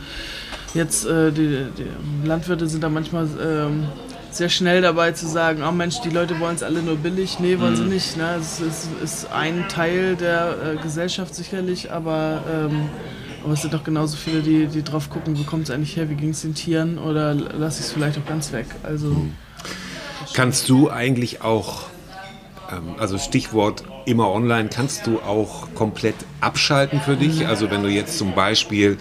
jetzt, 0.74 1.06
äh, 1.06 1.32
die, 1.32 1.66
die 1.76 2.26
Landwirte 2.26 2.68
sind 2.68 2.82
da 2.82 2.88
manchmal 2.88 3.28
ähm, 3.40 3.86
sehr 4.36 4.48
schnell 4.48 4.82
dabei 4.82 5.12
zu 5.12 5.26
sagen, 5.26 5.62
oh 5.66 5.72
Mensch, 5.72 6.00
die 6.00 6.10
Leute 6.10 6.38
wollen 6.40 6.56
es 6.56 6.62
alle 6.62 6.82
nur 6.82 6.96
billig. 6.96 7.38
Nee, 7.40 7.58
wollen 7.58 7.72
mhm. 7.72 7.76
sie 7.76 7.84
nicht. 7.84 8.16
Ne? 8.16 8.36
Es 8.40 8.60
ist, 8.60 8.88
ist, 9.02 9.32
ein 9.32 9.68
Teil 9.68 10.16
der 10.16 10.74
äh, 10.74 10.82
Gesellschaft 10.82 11.34
sicherlich, 11.34 11.90
aber, 11.92 12.42
ähm, 12.52 12.88
aber 13.42 13.52
es 13.52 13.62
sind 13.62 13.74
doch 13.74 13.84
genauso 13.84 14.16
viele, 14.16 14.42
die, 14.42 14.66
die 14.66 14.82
drauf 14.82 15.10
gucken, 15.10 15.38
wo 15.38 15.42
kommt 15.44 15.64
es 15.64 15.70
eigentlich 15.70 15.96
her, 15.96 16.10
wie 16.10 16.14
ging 16.14 16.30
es 16.30 16.42
den 16.42 16.54
Tieren 16.54 16.98
oder 16.98 17.34
lasse 17.34 17.80
ich 17.80 17.86
es 17.86 17.92
vielleicht 17.92 18.18
auch 18.18 18.26
ganz 18.26 18.52
weg. 18.52 18.66
Also, 18.82 19.14
Kannst 20.34 20.68
du 20.68 20.90
eigentlich 20.90 21.42
auch, 21.42 21.82
ähm, 22.72 22.96
also 22.98 23.18
Stichwort 23.18 23.84
immer 24.04 24.32
online. 24.32 24.68
Kannst 24.68 25.06
du 25.06 25.20
auch 25.20 25.68
komplett 25.74 26.16
abschalten 26.40 27.00
für 27.00 27.16
dich? 27.16 27.46
Also 27.46 27.70
wenn 27.70 27.84
du 27.84 27.88
jetzt 27.88 28.18
zum 28.18 28.34
Beispiel 28.34 28.98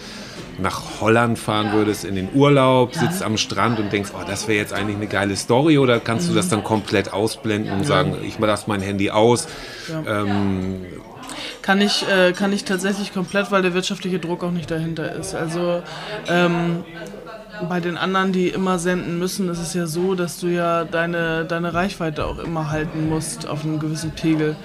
nach 0.60 1.02
Holland 1.02 1.40
fahren 1.40 1.74
würdest 1.74 2.06
in 2.06 2.16
den 2.16 2.30
Urlaub, 2.34 2.96
sitzt 2.96 3.24
am 3.24 3.38
Strand 3.38 3.80
und 3.80 3.92
denkst, 3.92 4.12
oh, 4.14 4.24
das 4.28 4.48
wäre 4.48 4.58
jetzt 4.58 4.74
eigentlich 4.74 4.98
eine 4.98 5.08
geile 5.08 5.36
Story 5.36 5.78
oder 5.78 6.00
kannst 6.00 6.30
du 6.30 6.34
das 6.34 6.50
dann 6.50 6.64
komplett 6.64 7.14
ausblenden 7.14 7.74
und 7.74 7.86
sagen, 7.86 8.18
ich 8.24 8.38
lasse 8.40 8.66
mein 8.68 8.82
Handy 8.82 9.10
aus? 9.10 9.48
Ähm, 10.08 10.86
kann 11.62 11.82
ich, 11.82 12.08
äh, 12.08 12.34
kann 12.34 12.52
ich 12.52 12.66
tatsächlich 12.66 13.14
komplett, 13.14 13.52
weil 13.52 13.62
der 13.62 13.74
wirtschaftliche 13.74 14.20
Druck 14.20 14.44
auch 14.44 14.52
nicht 14.52 14.70
dahinter 14.70 15.14
ist. 15.16 15.34
Also 15.34 15.82
ähm, 16.28 16.84
bei 17.64 17.80
den 17.80 17.98
anderen, 17.98 18.32
die 18.32 18.50
immer 18.50 18.80
senden 18.80 19.20
müssen, 19.20 19.50
ist 19.50 19.60
es 19.60 19.74
ja 19.74 19.86
so, 19.88 20.16
dass 20.16 20.40
du 20.40 20.48
ja 20.48 20.84
deine, 20.84 21.46
deine 21.46 21.74
Reichweite 21.74 22.26
auch 22.26 22.40
immer 22.40 22.70
halten 22.72 23.08
musst 23.10 23.48
auf 23.48 23.64
einem 23.64 23.80
gewissen 23.80 24.12
Pegel. 24.12 24.56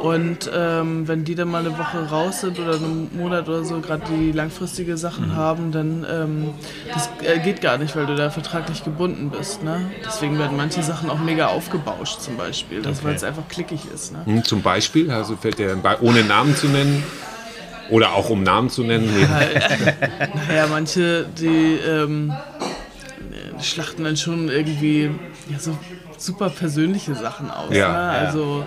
Und 0.00 0.50
ähm, 0.54 1.06
wenn 1.06 1.24
die 1.24 1.34
dann 1.34 1.48
mal 1.48 1.58
eine 1.58 1.76
Woche 1.78 2.08
raus 2.10 2.40
sind 2.40 2.58
oder 2.58 2.76
einen 2.76 3.10
Monat 3.16 3.48
oder 3.48 3.62
so, 3.64 3.80
gerade 3.80 4.02
die 4.10 4.32
langfristige 4.32 4.96
Sachen 4.96 5.28
Mhm. 5.28 5.36
haben, 5.36 5.70
dann 5.72 6.06
ähm, 6.10 6.50
das 6.92 7.10
äh, 7.22 7.38
geht 7.40 7.60
gar 7.60 7.76
nicht, 7.78 7.94
weil 7.94 8.06
du 8.06 8.16
da 8.16 8.30
vertraglich 8.30 8.84
gebunden 8.84 9.30
bist. 9.30 9.62
Ne? 9.62 9.90
Deswegen 10.04 10.38
werden 10.38 10.56
manche 10.56 10.82
Sachen 10.82 11.10
auch 11.10 11.18
mega 11.18 11.48
aufgebauscht 11.48 12.20
zum 12.20 12.36
Beispiel, 12.36 12.80
das, 12.82 13.04
weil 13.04 13.14
es 13.14 13.22
einfach 13.22 13.46
klickig 13.48 13.82
ist. 13.94 14.12
Ne? 14.12 14.20
hm, 14.24 14.44
zum 14.44 14.62
Beispiel, 14.62 15.10
also 15.10 15.36
fällt 15.36 15.58
dir 15.58 15.76
bei, 15.76 15.98
ohne 16.00 16.24
Namen 16.24 16.56
zu 16.56 16.68
nennen 16.68 17.04
oder 17.90 18.12
auch 18.14 18.30
um 18.30 18.42
Namen 18.42 18.70
zu 18.70 18.82
nennen. 18.84 19.10
Nee. 19.14 19.26
Naja, 20.48 20.66
manche, 20.68 21.26
die, 21.38 21.78
ähm, 21.86 22.32
die 23.58 23.64
schlachten 23.64 24.04
dann 24.04 24.16
schon 24.16 24.48
irgendwie 24.48 25.10
ja, 25.50 25.58
so 25.58 25.76
super 26.16 26.50
persönliche 26.50 27.14
Sachen 27.14 27.50
aus. 27.50 27.74
Ja, 27.74 27.92
ne? 27.92 28.10
Also 28.10 28.64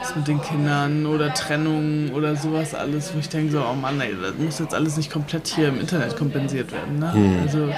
was 0.00 0.14
mit 0.14 0.28
den 0.28 0.40
Kindern 0.40 1.06
oder 1.06 1.32
Trennung 1.32 2.12
oder 2.12 2.36
sowas 2.36 2.74
alles, 2.74 3.14
wo 3.14 3.18
ich 3.18 3.28
denke 3.28 3.52
so, 3.52 3.60
oh 3.60 3.74
Mann, 3.74 4.00
ey, 4.00 4.14
das 4.20 4.34
muss 4.38 4.58
jetzt 4.58 4.74
alles 4.74 4.96
nicht 4.96 5.10
komplett 5.10 5.48
hier 5.48 5.68
im 5.68 5.80
Internet 5.80 6.16
kompensiert 6.16 6.72
werden. 6.72 6.98
Ne? 6.98 7.12
Hm. 7.12 7.38
Also 7.42 7.70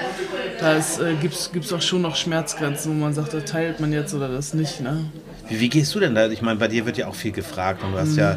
da 0.60 0.76
äh, 0.76 1.14
gibt 1.20 1.34
es 1.34 1.72
auch 1.72 1.82
schon 1.82 2.02
noch 2.02 2.16
Schmerzgrenzen, 2.16 2.92
wo 2.92 3.00
man 3.00 3.14
sagt, 3.14 3.34
das 3.34 3.44
teilt 3.44 3.80
man 3.80 3.92
jetzt 3.92 4.14
oder 4.14 4.28
das 4.28 4.54
nicht. 4.54 4.80
Ne? 4.80 5.04
Wie, 5.48 5.60
wie 5.60 5.68
gehst 5.68 5.94
du 5.94 6.00
denn 6.00 6.14
da? 6.14 6.28
Ich 6.28 6.42
meine, 6.42 6.58
bei 6.58 6.68
dir 6.68 6.84
wird 6.86 6.96
ja 6.98 7.06
auch 7.08 7.14
viel 7.14 7.32
gefragt 7.32 7.82
und 7.82 7.92
du 7.92 7.98
hast 7.98 8.16
ja. 8.16 8.36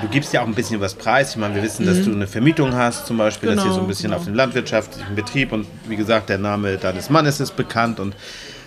Du 0.00 0.08
gibst 0.08 0.32
ja 0.32 0.40
auch 0.42 0.46
ein 0.46 0.54
bisschen 0.54 0.80
was 0.80 0.94
preis. 0.94 1.30
Ich 1.32 1.36
meine, 1.36 1.54
wir 1.54 1.62
wissen, 1.62 1.84
dass 1.84 2.02
du 2.02 2.12
eine 2.12 2.26
Vermietung 2.26 2.74
hast, 2.74 3.06
zum 3.06 3.18
Beispiel, 3.18 3.48
dass 3.50 3.56
hier 3.56 3.64
Genau, 3.64 3.74
so 3.74 3.80
ein 3.82 3.86
bisschen 3.88 4.04
genau. 4.10 4.16
auf 4.16 4.24
den 4.24 4.34
landwirtschaftlichen 4.34 5.14
Betrieb 5.14 5.52
und 5.52 5.66
wie 5.86 5.96
gesagt, 5.96 6.30
der 6.30 6.38
Name 6.38 6.78
deines 6.78 7.10
Mannes 7.10 7.40
ist 7.40 7.56
bekannt 7.56 8.00
und 8.00 8.14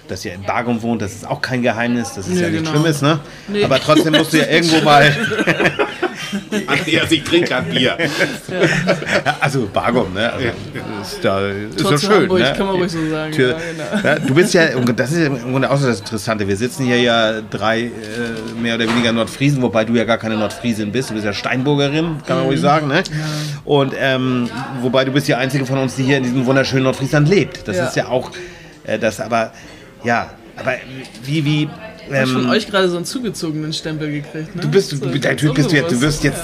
dass 0.08 0.24
ihr 0.24 0.34
in 0.34 0.44
Bargum 0.44 0.84
wohnt, 0.84 1.02
das 1.02 1.16
ist 1.16 1.26
auch 1.26 1.42
kein 1.42 1.64
Geheimnis, 1.64 2.14
das 2.14 2.28
ist 2.28 2.36
Nee, 2.36 2.42
ja 2.42 2.50
nichts 2.50 2.68
genau. 2.70 2.80
Schlimmes, 2.80 3.02
ne? 3.02 3.20
Nee. 3.48 3.64
Aber 3.64 3.80
trotzdem 3.80 4.14
musst 4.14 4.34
du 4.34 4.38
ja 4.38 4.46
irgendwo 4.50 4.82
mal, 4.82 5.12
Andreas, 6.68 7.12
ich 7.12 7.24
trinke 7.24 7.50
gerade 7.50 7.70
Bier. 7.72 7.98
also 9.40 9.68
Bargum, 9.72 10.14
ne? 10.14 10.32
Also, 10.32 10.48
ist 11.02 11.20
da 11.24 11.48
ist 11.50 11.80
Tor 11.80 11.98
so 11.98 12.08
schön, 12.08 12.22
Hamburg, 12.24 12.40
ne? 12.40 12.54
kann 12.58 12.68
man 12.68 12.76
ruhig 12.76 12.92
so 12.92 13.10
sagen. 13.10 13.32
Tür, 13.32 13.50
Ja, 13.52 13.58
genau. 14.00 14.08
ja, 14.08 14.20
du 14.20 14.34
bist 14.34 14.54
ja, 14.54 14.76
und 14.78 15.00
das 15.00 15.12
ist 15.12 15.20
ja 15.20 15.26
im 15.28 15.52
Grunde 15.52 15.70
auch 15.70 15.78
so 15.78 15.88
das 15.88 16.00
Interessante, 16.00 16.48
wir 16.48 16.58
sitzen 16.58 16.86
hier 16.86 17.02
ja 17.02 17.42
drei 17.42 17.82
äh, 17.82 17.90
mehr 18.62 18.76
oder 18.76 18.88
weniger 18.88 19.12
Nordfriesen, 19.12 19.62
wobei 19.62 19.86
du 19.86 19.94
ja 19.94 20.04
gar 20.04 20.18
keine 20.18 20.36
Nordfriesin 20.38 20.92
bist, 20.92 21.10
du 21.10 21.14
bist 21.14 21.26
ja 21.26 21.34
Steinburgerin, 21.34 22.18
kann 22.26 22.38
man 22.38 22.46
ruhig 22.48 22.60
sagen, 22.60 22.88
ne? 22.88 23.04
Und 23.64 23.94
ähm, 24.00 24.50
wobei 24.82 25.06
du 25.06 25.12
bist 25.12 25.28
die 25.28 25.36
einzige 25.36 25.66
von 25.66 25.78
uns, 25.78 25.96
die 25.96 26.04
hier 26.04 26.18
in 26.18 26.24
diesem 26.24 26.46
wunderschönen 26.46 26.84
Nordfriesland 26.84 27.28
lebt. 27.30 27.68
Das 27.68 27.78
Ja. 27.78 27.88
ist 27.88 27.96
ja 27.96 28.08
auch 28.08 28.32
äh, 28.86 28.98
das, 29.00 29.20
aber 29.20 29.52
ja, 30.04 30.30
aber 30.58 30.76
wie, 31.24 31.44
wie, 31.44 31.70
Ich 32.08 32.16
habe 32.16 32.28
von 32.28 32.44
ähm, 32.44 32.50
euch 32.50 32.68
gerade 32.68 32.90
so 32.90 32.98
einen 32.98 33.06
zugezogenen 33.06 33.74
Stempel 33.74 34.12
gekriegt. 34.12 34.56
Ne? 34.56 34.62
Du 34.62 34.70
bist, 34.70 34.92
du, 34.92 34.98
So, 34.98 35.06
Typ 35.08 35.56
bist 35.56 35.72
du 35.72 35.76
jetzt, 35.76 35.92
du 35.92 36.02
wirst 36.02 36.24
jetzt 36.24 36.42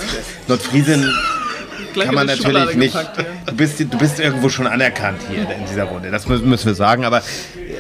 Nordfriesen 0.48 1.08
Gleich 1.94 2.06
kann 2.06 2.16
man 2.16 2.28
natürlich 2.28 2.76
nicht. 2.76 2.94
gepackt, 2.94 3.18
ja. 3.18 3.26
Du 3.46 3.54
bist, 3.56 3.80
du 3.80 3.98
bist 3.98 4.20
irgendwo 4.20 4.50
schon 4.50 4.68
anerkannt 4.68 5.20
hier 5.30 5.42
in 5.42 5.66
dieser 5.70 5.84
Runde. 5.84 6.10
Das 6.12 6.28
müssen, 6.28 6.66
wir 6.66 6.74
sagen. 6.74 7.06
Aber 7.06 7.22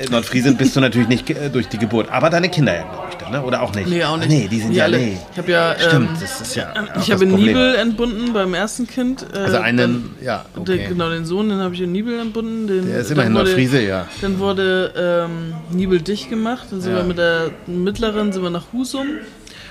Nordfriesen 0.10 0.55
bist 0.58 0.75
du 0.75 0.79
natürlich 0.79 1.08
nicht 1.08 1.29
äh, 1.29 1.50
durch 1.50 1.67
die 1.67 1.77
Geburt. 1.77 2.10
Aber 2.12 2.29
deine 2.29 2.50
Kinder 2.50 2.74
ja, 2.75 2.81
glaube 2.84 3.08
ich, 3.12 3.15
dann, 3.17 3.31
ne? 3.31 3.41
oder 3.43 3.62
auch 3.62 3.74
nicht? 3.75 3.88
Nee, 3.88 4.03
auch 4.03 4.13
Ah, 4.13 4.17
nicht. 4.17 4.29
nee, 4.29 4.48
die 4.50 4.60
sind 4.60 4.74
ja, 4.74 4.86
alle. 4.86 4.98
nee. 4.98 5.17
Ich 5.31 5.38
habe 5.38 5.51
ja, 5.51 5.75
Stimmt, 5.77 6.10
ähm, 6.10 6.17
das 6.20 6.41
ist 6.41 6.55
ja. 6.55 6.74
ich 7.00 7.12
habe. 7.12 7.25
Nibel 7.25 7.75
entbunden 7.75 8.34
beim 8.34 8.53
ersten 8.53 8.88
Kind. 8.88 9.25
Äh, 9.34 9.38
Also 9.38 9.58
einen, 9.58 10.15
ja, 10.24 10.46
dann, 10.53 10.62
okay. 10.63 10.77
den, 10.77 10.89
genau, 10.89 11.10
den 11.10 11.25
Sohn, 11.25 11.50
den 11.50 11.60
habe 11.60 11.75
ich 11.75 11.81
in 11.81 11.91
Nibel 11.91 12.20
entbunden. 12.20 12.67
Den, 12.67 12.88
Der 12.88 13.00
ist 13.01 13.12
immerhin 13.12 13.34
wurde- 13.34 13.43
Nordfriese, 13.46 13.81
ja. 13.81 14.08
Dann 14.22 14.39
wurde 14.39 14.93
ähm, 15.29 15.53
Nibel 15.72 16.01
dicht 16.01 16.29
gemacht. 16.29 16.67
Dann 16.72 16.81
sind 16.81 16.91
Ja. 16.93 16.98
wir 17.00 17.03
mit 17.05 17.17
der 17.17 17.51
mittleren 17.67 18.31
sind 18.31 18.43
wir 18.43 18.50
nach 18.50 18.65
Husum. 18.74 19.05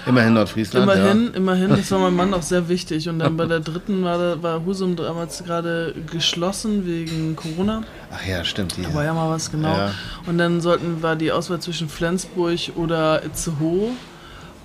Immerhin 0.07 0.35
Nordfriesland. 0.35 0.90
Immerhin, 0.90 1.35
immerhin. 1.35 1.69
Das 1.71 1.90
war 1.90 1.99
meinem 1.99 2.16
Mann 2.16 2.35
auch 2.35 2.42
sehr 2.42 2.69
wichtig. 2.69 3.09
Und 3.09 3.19
dann 3.19 3.37
bei 3.37 3.47
der 3.47 3.61
dritten 3.61 4.02
war, 4.02 4.42
war 4.42 4.64
Husum 4.64 4.97
damals 4.97 5.45
gerade 5.45 5.95
geschlossen 6.11 6.86
wegen 6.86 7.36
Corona. 7.36 7.80
Ja. 7.80 8.17
Ach 8.17 8.26
ja, 8.26 8.45
stimmt. 8.45 8.76
Da 8.82 8.95
war 8.95 9.04
ja 9.04 9.15
mal 9.15 9.30
was 9.30 9.50
genau. 9.50 9.76
Ja. 9.76 9.91
Und 10.26 10.39
dann 10.39 10.60
sollten 10.60 11.02
war 11.02 11.17
die 11.17 11.32
Auswahl 11.32 11.60
zwischen 11.60 11.89
Flensburg 11.89 12.73
oder 12.76 13.25
Itzehoe. 13.25 13.91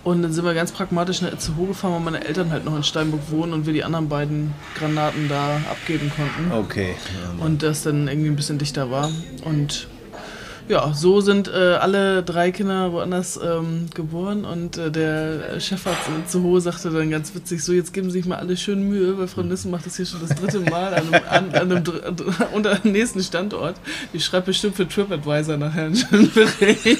Und 0.03 0.21
dann 0.21 0.31
sind 0.31 0.45
wir 0.45 0.53
ganz 0.53 0.71
pragmatisch 0.71 1.21
nach 1.23 1.33
Itzehoe 1.33 1.65
gefahren, 1.65 1.93
weil 1.93 1.99
meine 1.99 2.23
Eltern 2.23 2.51
halt 2.51 2.63
noch 2.63 2.75
in 2.75 2.83
Steinburg 2.83 3.21
wohnen 3.31 3.53
und 3.53 3.65
wir 3.65 3.73
die 3.73 3.83
anderen 3.83 4.07
beiden 4.07 4.53
Granaten 4.77 5.27
da 5.27 5.57
abgeben 5.69 6.11
konnten. 6.15 6.51
Okay. 6.51 6.93
Und 7.39 7.63
das 7.63 7.81
dann 7.81 8.07
irgendwie 8.07 8.29
ein 8.29 8.35
bisschen 8.35 8.59
dichter 8.59 8.91
war. 8.91 9.09
Und 9.43 9.87
ja, 10.67 10.93
so 10.93 11.21
sind 11.21 11.47
äh, 11.47 11.75
alle 11.75 12.23
drei 12.23 12.51
Kinder 12.51 12.91
woanders 12.91 13.39
ähm, 13.43 13.87
geboren 13.93 14.45
und 14.45 14.77
äh, 14.77 14.89
der 14.91 15.59
Chefarzt 15.59 16.07
in 16.07 16.21
Itzehoe 16.23 16.59
sagte 16.61 16.89
dann 16.89 17.09
ganz 17.11 17.33
witzig, 17.35 17.63
so 17.63 17.73
jetzt 17.73 17.93
geben 17.93 18.09
Sie 18.09 18.19
sich 18.19 18.25
mal 18.27 18.37
alle 18.37 18.57
schön 18.57 18.87
Mühe, 18.87 19.17
weil 19.17 19.27
Frau 19.27 19.43
Nissen 19.43 19.71
macht 19.71 19.85
das 19.85 19.97
hier 19.97 20.05
schon 20.05 20.21
das 20.21 20.35
dritte 20.37 20.59
Mal 20.59 20.93
an 20.93 21.13
einem, 21.13 21.23
an, 21.29 21.53
an 21.53 21.71
einem, 21.71 21.83
unter 22.53 22.71
einem 22.71 22.91
nächsten 22.93 23.21
Standort. 23.21 23.75
Die 24.13 24.19
schreibt 24.19 24.47
bestimmt 24.47 24.75
für 24.75 24.87
TripAdvisor 24.87 25.57
nachher 25.57 25.85
einen 25.85 25.95
schönen 25.95 26.31
Bericht. 26.31 26.99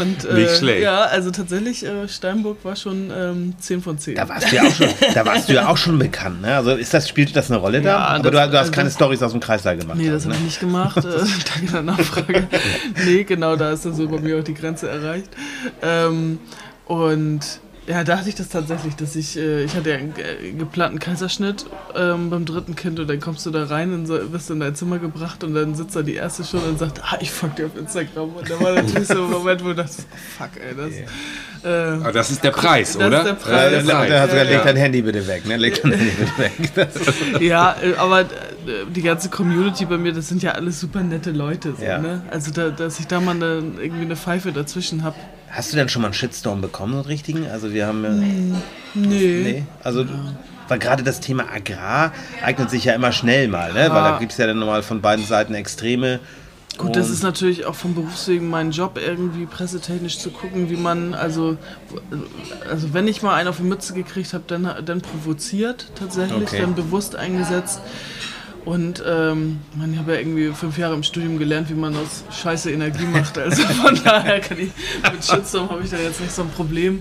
und, 0.00 0.24
äh, 0.24 0.34
Nicht 0.34 0.56
schlecht. 0.56 0.82
Ja, 0.82 1.02
also 1.02 1.30
tatsächlich, 1.30 1.84
äh, 1.84 2.08
Steinburg 2.08 2.58
war 2.64 2.76
schon 2.76 3.10
ähm, 3.14 3.54
10 3.58 3.82
von 3.82 3.98
10. 3.98 4.14
Da 4.16 4.28
warst 4.28 4.50
du 4.50 4.56
ja 4.56 4.62
auch 4.62 4.74
schon, 4.74 4.88
da 5.14 5.26
warst 5.26 5.48
du 5.48 5.52
ja 5.54 5.68
auch 5.68 5.76
schon 5.76 5.98
bekannt. 5.98 6.42
Ne? 6.42 6.54
Also 6.54 6.72
ist 6.72 6.92
das, 6.94 7.08
spielt 7.08 7.34
das 7.34 7.50
eine 7.50 7.58
Rolle 7.60 7.80
da? 7.82 7.88
Ja, 7.88 7.98
Aber 7.98 8.30
das- 8.30 8.30
du, 8.30 8.30
du 8.30 8.40
hast 8.40 8.54
also 8.54 8.72
keine 8.72 8.90
Stories 8.90 9.22
aus 9.22 9.32
dem 9.32 9.40
Kreislauf 9.40 9.78
gemacht. 9.78 9.98
Nee, 9.98 10.06
das 10.06 10.26
also, 10.26 10.30
habe 10.30 10.34
ne? 10.34 10.40
ich 10.40 10.44
nicht 10.46 10.60
gemacht. 10.60 11.04
Äh, 11.08 11.26
danke 11.54 11.72
der 11.72 11.82
Nachfrage. 11.82 12.48
nee, 13.04 13.24
genau, 13.24 13.56
da 13.56 13.72
ist 13.72 13.84
dann 13.84 13.94
so 13.94 14.08
bei 14.08 14.20
mir 14.20 14.38
auch 14.38 14.44
die 14.44 14.54
Grenze 14.54 14.88
erreicht. 14.88 15.30
Ähm, 15.82 16.38
und 16.86 17.60
ja, 17.88 18.04
da 18.04 18.18
hatte 18.18 18.28
ich 18.28 18.34
das 18.34 18.48
tatsächlich, 18.50 18.94
dass 18.96 19.16
ich, 19.16 19.36
äh, 19.38 19.64
ich 19.64 19.74
hatte 19.74 19.90
ja 19.90 19.96
einen 19.96 20.12
äh, 20.18 20.52
geplanten 20.52 20.98
Kaiserschnitt 20.98 21.64
ähm, 21.96 22.28
beim 22.28 22.44
dritten 22.44 22.76
Kind 22.76 23.00
und 23.00 23.08
dann 23.08 23.18
kommst 23.18 23.46
du 23.46 23.50
da 23.50 23.64
rein 23.64 23.94
und 23.94 24.06
so, 24.06 24.30
wirst 24.32 24.50
in 24.50 24.60
dein 24.60 24.74
Zimmer 24.74 24.98
gebracht 24.98 25.42
und 25.42 25.54
dann 25.54 25.74
sitzt 25.74 25.96
da 25.96 26.02
die 26.02 26.14
erste 26.14 26.44
schon 26.44 26.62
und 26.64 26.78
sagt, 26.78 27.00
ah, 27.02 27.16
ich 27.20 27.30
folge 27.30 27.54
dir 27.56 27.66
auf 27.66 27.76
Instagram. 27.78 28.28
Und 28.34 28.50
da 28.50 28.60
war 28.60 28.72
natürlich 28.74 29.08
so 29.08 29.24
ein 29.24 29.30
Moment, 29.30 29.64
wo 29.64 29.68
du 29.68 29.76
dachtest, 29.76 30.06
fuck, 30.36 30.50
ey, 30.56 30.76
das. 30.76 30.92
Äh, 31.64 31.68
Aber 32.02 32.12
das 32.12 32.30
ist 32.30 32.44
der 32.44 32.50
Preis, 32.50 32.92
Das 32.96 33.06
oder? 33.06 33.18
ist 33.18 33.24
der 33.24 33.32
Das 33.34 33.42
Preis. 33.42 33.72
ist 33.72 33.88
der 33.88 33.94
Da, 33.94 34.06
da 34.06 34.20
hast 34.20 34.32
du 34.32 34.36
Ja, 34.36 34.42
leg 34.42 34.52
ja. 34.52 34.64
dein 34.64 34.76
Handy 34.76 35.02
bitte 35.02 35.26
weg. 35.26 35.46
Ne? 35.46 35.56
Leg 35.56 35.82
dein 35.82 35.92
Handy 35.92 36.12
bitte 36.12 36.38
weg. 36.38 36.70
Das, 36.74 36.94
Ja, 37.40 37.74
äh, 37.82 37.94
aber 37.96 38.20
äh, 38.20 38.26
die 38.94 39.02
ganze 39.02 39.28
Community 39.30 39.86
bei 39.86 39.96
mir, 39.98 40.12
das 40.12 40.28
sind 40.28 40.42
ja 40.42 40.52
alles 40.52 40.78
super 40.78 41.00
nette 41.02 41.30
Leute. 41.30 41.74
So, 41.76 41.84
Ja. 41.84 41.98
ne? 41.98 42.22
Also, 42.30 42.50
da, 42.52 42.68
dass 42.68 43.00
ich 43.00 43.06
da 43.06 43.18
mal 43.20 43.34
eine, 43.34 43.62
irgendwie 43.80 44.02
eine 44.04 44.14
Pfeife 44.16 44.52
dazwischen 44.52 45.02
habe. 45.02 45.16
Hast 45.50 45.72
du 45.72 45.76
denn 45.76 45.88
schon 45.88 46.02
mal 46.02 46.08
einen 46.08 46.14
Shitstorm 46.14 46.60
bekommen, 46.60 46.92
so 46.92 46.98
einen 46.98 47.06
richtigen? 47.06 47.46
Also 47.48 47.72
wir 47.72 47.86
haben 47.86 48.04
ja... 48.04 48.10
Nee. 48.10 48.52
Nee, 48.94 49.64
also 49.82 50.04
weil 50.68 50.78
gerade 50.78 51.02
das 51.02 51.20
Thema 51.20 51.44
Agrar 51.50 52.12
eignet 52.44 52.70
sich 52.70 52.84
ja 52.84 52.94
immer 52.94 53.12
schnell 53.12 53.48
mal, 53.48 53.72
ne? 53.72 53.88
weil 53.90 54.02
da 54.02 54.18
gibt 54.18 54.32
es 54.32 54.38
ja 54.38 54.46
dann 54.46 54.58
nochmal 54.58 54.82
von 54.82 55.00
beiden 55.00 55.24
Seiten 55.24 55.54
Extreme. 55.54 56.20
Gut, 56.76 56.94
das 56.94 57.10
ist 57.10 57.24
natürlich 57.24 57.64
auch 57.64 57.74
vom 57.74 57.94
Berufswegen 57.94 58.48
mein 58.48 58.70
Job, 58.70 59.00
irgendwie 59.04 59.46
pressetechnisch 59.46 60.18
zu 60.18 60.30
gucken, 60.30 60.70
wie 60.70 60.76
man, 60.76 61.12
also, 61.12 61.56
also 62.70 62.94
wenn 62.94 63.08
ich 63.08 63.22
mal 63.22 63.34
einen 63.34 63.48
auf 63.48 63.56
die 63.56 63.64
Mütze 63.64 63.94
gekriegt 63.94 64.32
habe, 64.32 64.44
dann, 64.46 64.70
dann 64.84 65.00
provoziert 65.00 65.90
tatsächlich, 65.96 66.42
Okay. 66.42 66.60
dann 66.60 66.76
bewusst 66.76 67.16
eingesetzt. 67.16 67.80
Und 68.68 69.02
ähm, 69.06 69.60
man, 69.78 69.94
ich 69.94 69.98
habe 69.98 70.12
ja 70.12 70.18
irgendwie 70.18 70.52
fünf 70.52 70.76
Jahre 70.76 70.92
im 70.92 71.02
Studium 71.02 71.38
gelernt, 71.38 71.70
wie 71.70 71.74
man 71.74 71.96
aus 71.96 72.22
Scheiße 72.38 72.70
Energie 72.70 73.06
macht. 73.06 73.38
Also 73.38 73.62
von 73.62 73.98
daher 74.04 74.40
kann 74.40 74.58
ich, 74.58 74.68
mit 75.10 75.24
Shitstorm 75.24 75.70
habe 75.70 75.80
ich 75.84 75.88
da 75.90 75.96
jetzt 75.96 76.20
nicht 76.20 76.32
so 76.32 76.42
ein 76.42 76.50
Problem. 76.50 77.00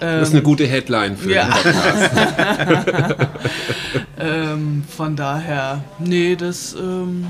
Das 0.00 0.26
ist 0.28 0.34
eine 0.34 0.42
gute 0.42 0.66
Headline 0.66 1.16
für 1.16 1.32
Ja. 1.32 1.44
den 1.44 1.72
Podcast. 1.72 3.16
Ähm, 4.18 4.82
von 4.88 5.14
daher, 5.14 5.84
nee, 5.98 6.36
das, 6.36 6.74
ähm, 6.74 7.26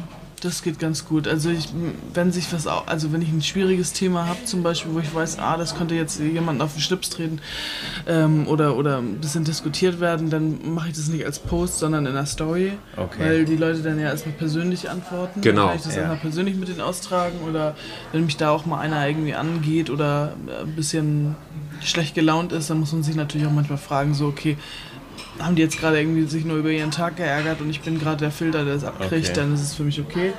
das 0.46 0.62
geht 0.62 0.78
ganz 0.78 1.04
gut. 1.04 1.28
Also 1.28 1.50
ich, 1.50 1.68
wenn 2.14 2.32
sich 2.32 2.52
was, 2.52 2.66
also 2.66 3.12
wenn 3.12 3.20
ich 3.20 3.30
ein 3.30 3.42
schwieriges 3.42 3.92
Thema 3.92 4.26
habe, 4.26 4.44
zum 4.44 4.62
Beispiel, 4.62 4.94
wo 4.94 5.00
ich 5.00 5.14
weiß, 5.14 5.38
ah, 5.38 5.56
das 5.56 5.76
könnte 5.76 5.94
jetzt 5.94 6.20
jemanden 6.20 6.62
auf 6.62 6.72
den 6.72 6.80
Schlips 6.80 7.10
treten 7.10 7.40
ähm, 8.06 8.46
oder, 8.46 8.76
oder 8.76 8.98
ein 8.98 9.18
bisschen 9.18 9.44
diskutiert 9.44 10.00
werden, 10.00 10.30
dann 10.30 10.74
mache 10.74 10.88
ich 10.88 10.96
das 10.96 11.08
nicht 11.08 11.26
als 11.26 11.38
Post, 11.38 11.78
sondern 11.78 12.06
in 12.06 12.14
der 12.14 12.26
Story, 12.26 12.72
okay. 12.96 13.18
weil 13.18 13.44
die 13.44 13.56
Leute 13.56 13.80
dann 13.80 13.98
ja 13.98 14.08
erstmal 14.08 14.34
persönlich 14.34 14.88
antworten. 14.88 15.40
Genau. 15.40 15.62
Dann 15.62 15.68
kann 15.68 15.76
ich 15.76 15.82
das 15.82 15.96
ja. 15.96 16.02
einmal 16.02 16.18
persönlich 16.18 16.56
mit 16.56 16.68
denen 16.68 16.80
austragen 16.80 17.40
oder 17.48 17.74
wenn 18.12 18.24
mich 18.24 18.36
da 18.36 18.50
auch 18.50 18.64
mal 18.66 18.78
einer 18.78 19.06
irgendwie 19.06 19.34
angeht 19.34 19.90
oder 19.90 20.34
ein 20.62 20.74
bisschen 20.76 21.36
schlecht 21.82 22.14
gelaunt 22.14 22.52
ist, 22.52 22.70
dann 22.70 22.80
muss 22.80 22.92
man 22.92 23.02
sich 23.02 23.16
natürlich 23.16 23.46
auch 23.46 23.52
manchmal 23.52 23.78
fragen, 23.78 24.14
so 24.14 24.26
okay, 24.26 24.56
haben 25.40 25.56
die 25.56 25.62
jetzt 25.62 25.78
gerade 25.78 25.98
irgendwie 25.98 26.24
sich 26.26 26.44
nur 26.44 26.56
über 26.56 26.70
ihren 26.70 26.90
Tag 26.90 27.16
geärgert 27.16 27.60
und 27.60 27.70
ich 27.70 27.80
bin 27.80 27.98
gerade 27.98 28.18
der 28.18 28.30
Filter, 28.30 28.64
der 28.64 28.74
es 28.74 28.84
abkriegt, 28.84 29.28
okay. 29.28 29.32
dann 29.34 29.54
ist 29.54 29.62
es 29.62 29.74
für 29.74 29.82
mich 29.82 30.00
okay. 30.00 30.32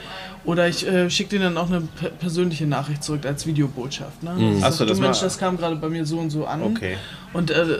Oder 0.47 0.69
ich 0.69 0.87
äh, 0.87 1.09
schicke 1.09 1.31
denen 1.31 1.55
dann 1.55 1.57
auch 1.57 1.69
eine 1.69 1.81
persönliche 2.19 2.65
Nachricht 2.65 3.03
zurück 3.03 3.25
als 3.25 3.45
Videobotschaft. 3.45 4.23
Ne? 4.23 4.31
Mhm. 4.31 4.63
Achso, 4.63 4.85
das 4.85 4.97
Mensch, 4.97 5.19
das 5.19 5.37
kam 5.37 5.57
gerade 5.57 5.75
bei 5.75 5.89
mir 5.89 6.05
so 6.05 6.19
und 6.19 6.29
so 6.29 6.45
an. 6.45 6.63
Okay. 6.63 6.95
Und 7.33 7.51
äh, 7.51 7.63
äh, 7.63 7.79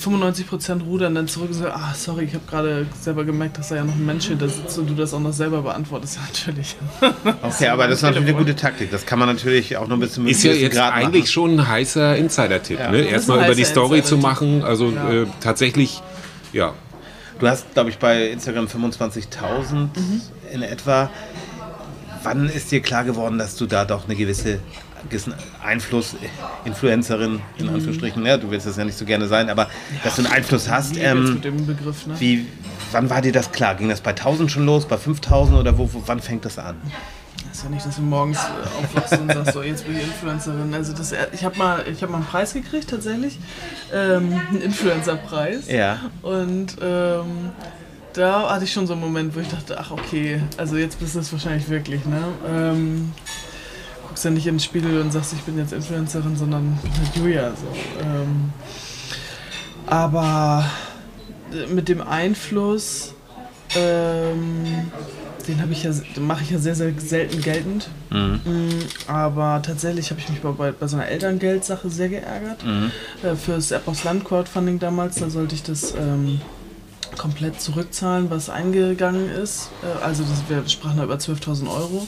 95% 0.00 0.84
rudern 0.84 1.16
dann 1.16 1.26
zurück 1.26 1.48
und 1.48 1.54
sagen, 1.54 1.72
ah, 1.74 1.92
sorry, 1.96 2.24
ich 2.24 2.34
habe 2.34 2.44
gerade 2.48 2.86
selber 3.00 3.24
gemerkt, 3.24 3.58
dass 3.58 3.70
da 3.70 3.76
ja 3.76 3.84
noch 3.84 3.94
ein 3.94 4.06
Mensch 4.06 4.26
hinter 4.26 4.48
sitzt 4.48 4.78
und 4.78 4.88
du 4.88 4.94
das 4.94 5.12
auch 5.12 5.18
noch 5.18 5.32
selber 5.32 5.62
beantwortest. 5.62 6.16
Ja, 6.16 6.22
natürlich. 6.28 6.76
okay, 7.42 7.66
aber 7.66 7.88
das 7.88 7.98
ist 7.98 8.02
natürlich 8.02 8.28
eine 8.28 8.38
gute 8.38 8.54
Taktik. 8.54 8.92
Das 8.92 9.04
kann 9.04 9.18
man 9.18 9.26
natürlich 9.26 9.76
auch 9.76 9.88
noch 9.88 9.96
ein 9.96 10.00
bisschen 10.00 10.22
mit 10.22 10.32
Ist 10.32 10.44
ja 10.44 10.52
jetzt 10.52 10.76
Grad 10.76 10.94
eigentlich 10.94 11.22
machen. 11.22 11.32
schon 11.32 11.60
ein 11.60 11.68
heißer 11.68 12.16
Insider-Tipp. 12.16 12.78
Ja. 12.78 12.92
Ne? 12.92 13.00
Erstmal 13.02 13.44
über 13.44 13.56
die 13.56 13.64
Story 13.64 14.04
zu 14.04 14.18
machen. 14.18 14.62
Also 14.62 14.92
ja. 14.92 15.22
äh, 15.22 15.26
tatsächlich 15.40 16.00
ja. 16.52 16.74
Du 17.38 17.46
hast, 17.46 17.72
glaube 17.72 17.90
ich, 17.90 17.98
bei 17.98 18.30
Instagram 18.30 18.66
25.000 18.66 19.74
mhm. 19.74 19.88
in 20.52 20.62
etwa. 20.62 21.10
Wann 22.24 22.48
ist 22.48 22.72
dir 22.72 22.82
klar 22.82 23.04
geworden, 23.04 23.38
dass 23.38 23.54
du 23.54 23.66
da 23.66 23.84
doch 23.84 24.06
eine 24.06 24.16
gewisse 24.16 24.58
gewissen 25.08 25.34
Einfluss, 25.62 26.16
Influencerin 26.64 27.40
in 27.58 27.66
mhm. 27.66 27.74
Anführungsstrichen, 27.74 28.24
ja, 28.26 28.36
du 28.36 28.50
willst 28.50 28.66
das 28.66 28.76
ja 28.76 28.84
nicht 28.84 28.98
so 28.98 29.04
gerne 29.04 29.26
sein, 29.26 29.50
aber 29.50 29.64
ja, 29.64 29.70
dass 30.04 30.16
du 30.16 30.22
einen 30.22 30.32
Einfluss 30.32 30.68
hast. 30.68 30.96
Ähm, 30.96 31.34
mit 31.34 31.44
dem 31.44 31.66
Begriff, 31.66 32.06
ne? 32.06 32.14
wie, 32.18 32.46
wann 32.92 33.08
war 33.10 33.22
dir 33.22 33.32
das 33.32 33.52
klar? 33.52 33.74
Ging 33.74 33.88
das 33.88 34.00
bei 34.00 34.10
1000 34.10 34.50
schon 34.50 34.66
los, 34.66 34.86
bei 34.86 34.98
5000 34.98 35.56
oder 35.58 35.78
wo, 35.78 35.92
wo, 35.92 36.02
wann 36.06 36.20
fängt 36.20 36.44
das 36.44 36.58
an? 36.58 36.76
Ist 37.58 37.64
ja 37.64 37.70
nicht, 37.70 37.86
dass 37.86 37.96
du 37.96 38.02
morgens 38.02 38.38
äh, 38.38 38.78
aufwachst 38.78 39.18
und 39.18 39.32
sagst, 39.32 39.52
so 39.52 39.62
jetzt 39.62 39.84
bin 39.84 39.96
ich 39.96 40.04
Influencerin. 40.04 40.72
Also 40.72 40.92
das, 40.92 41.12
ich 41.32 41.44
habe 41.44 41.58
mal, 41.58 41.84
hab 41.84 42.10
mal 42.10 42.18
einen 42.18 42.26
Preis 42.26 42.52
gekriegt 42.52 42.90
tatsächlich, 42.90 43.38
ähm, 43.92 44.40
einen 44.48 44.62
Influencer-Preis. 44.62 45.68
Ja. 45.68 45.98
Und 46.22 46.76
ähm, 46.80 47.50
da 48.12 48.50
hatte 48.50 48.64
ich 48.64 48.72
schon 48.72 48.86
so 48.86 48.92
einen 48.92 49.02
Moment, 49.02 49.34
wo 49.34 49.40
ich 49.40 49.48
dachte, 49.48 49.78
ach 49.78 49.90
okay, 49.90 50.40
also 50.56 50.76
jetzt 50.76 51.00
bist 51.00 51.16
du 51.16 51.18
es 51.18 51.32
wahrscheinlich 51.32 51.68
wirklich, 51.68 52.04
ne? 52.04 52.22
Ähm, 52.48 53.12
guckst 54.06 54.24
ja 54.24 54.30
nicht 54.30 54.46
in 54.46 54.54
den 54.54 54.60
Spiegel 54.60 55.00
und 55.00 55.12
sagst, 55.12 55.32
ich 55.32 55.40
bin 55.40 55.58
jetzt 55.58 55.72
Influencerin, 55.72 56.36
sondern 56.36 56.78
bin 56.80 56.92
halt 56.92 57.16
Julia. 57.16 57.50
So. 57.50 58.04
Ähm, 58.04 58.52
aber 59.86 60.64
mit 61.70 61.88
dem 61.88 62.02
Einfluss 62.02 63.14
ähm, 63.74 64.90
den 65.48 65.60
habe 65.60 65.72
ich 65.72 65.82
ja, 65.82 65.90
mache 66.20 66.44
ich 66.44 66.50
ja 66.50 66.58
sehr, 66.58 66.74
sehr 66.74 66.92
selten 66.98 67.40
geltend. 67.40 67.88
Mhm. 68.10 68.40
Mm, 68.44 69.10
aber 69.10 69.62
tatsächlich 69.62 70.10
habe 70.10 70.20
ich 70.20 70.28
mich 70.28 70.40
bei, 70.40 70.72
bei 70.72 70.86
so 70.86 70.96
einer 70.96 71.08
Elterngeldsache 71.08 71.88
sehr 71.90 72.08
geärgert. 72.08 72.64
Mhm. 72.64 72.90
Äh, 73.22 73.34
für 73.34 73.52
das 73.52 73.70
App 73.70 73.88
aus 73.88 74.04
Land 74.04 74.24
Crowdfunding 74.24 74.78
damals, 74.78 75.16
da 75.16 75.30
sollte 75.30 75.54
ich 75.54 75.62
das 75.62 75.94
ähm, 75.94 76.40
komplett 77.16 77.60
zurückzahlen, 77.60 78.30
was 78.30 78.50
eingegangen 78.50 79.30
ist. 79.30 79.70
Äh, 79.82 80.04
also 80.04 80.22
das, 80.22 80.42
wir 80.48 80.68
sprachen 80.68 80.98
da 80.98 81.04
über 81.04 81.16
12.000 81.16 81.68
Euro 81.68 82.06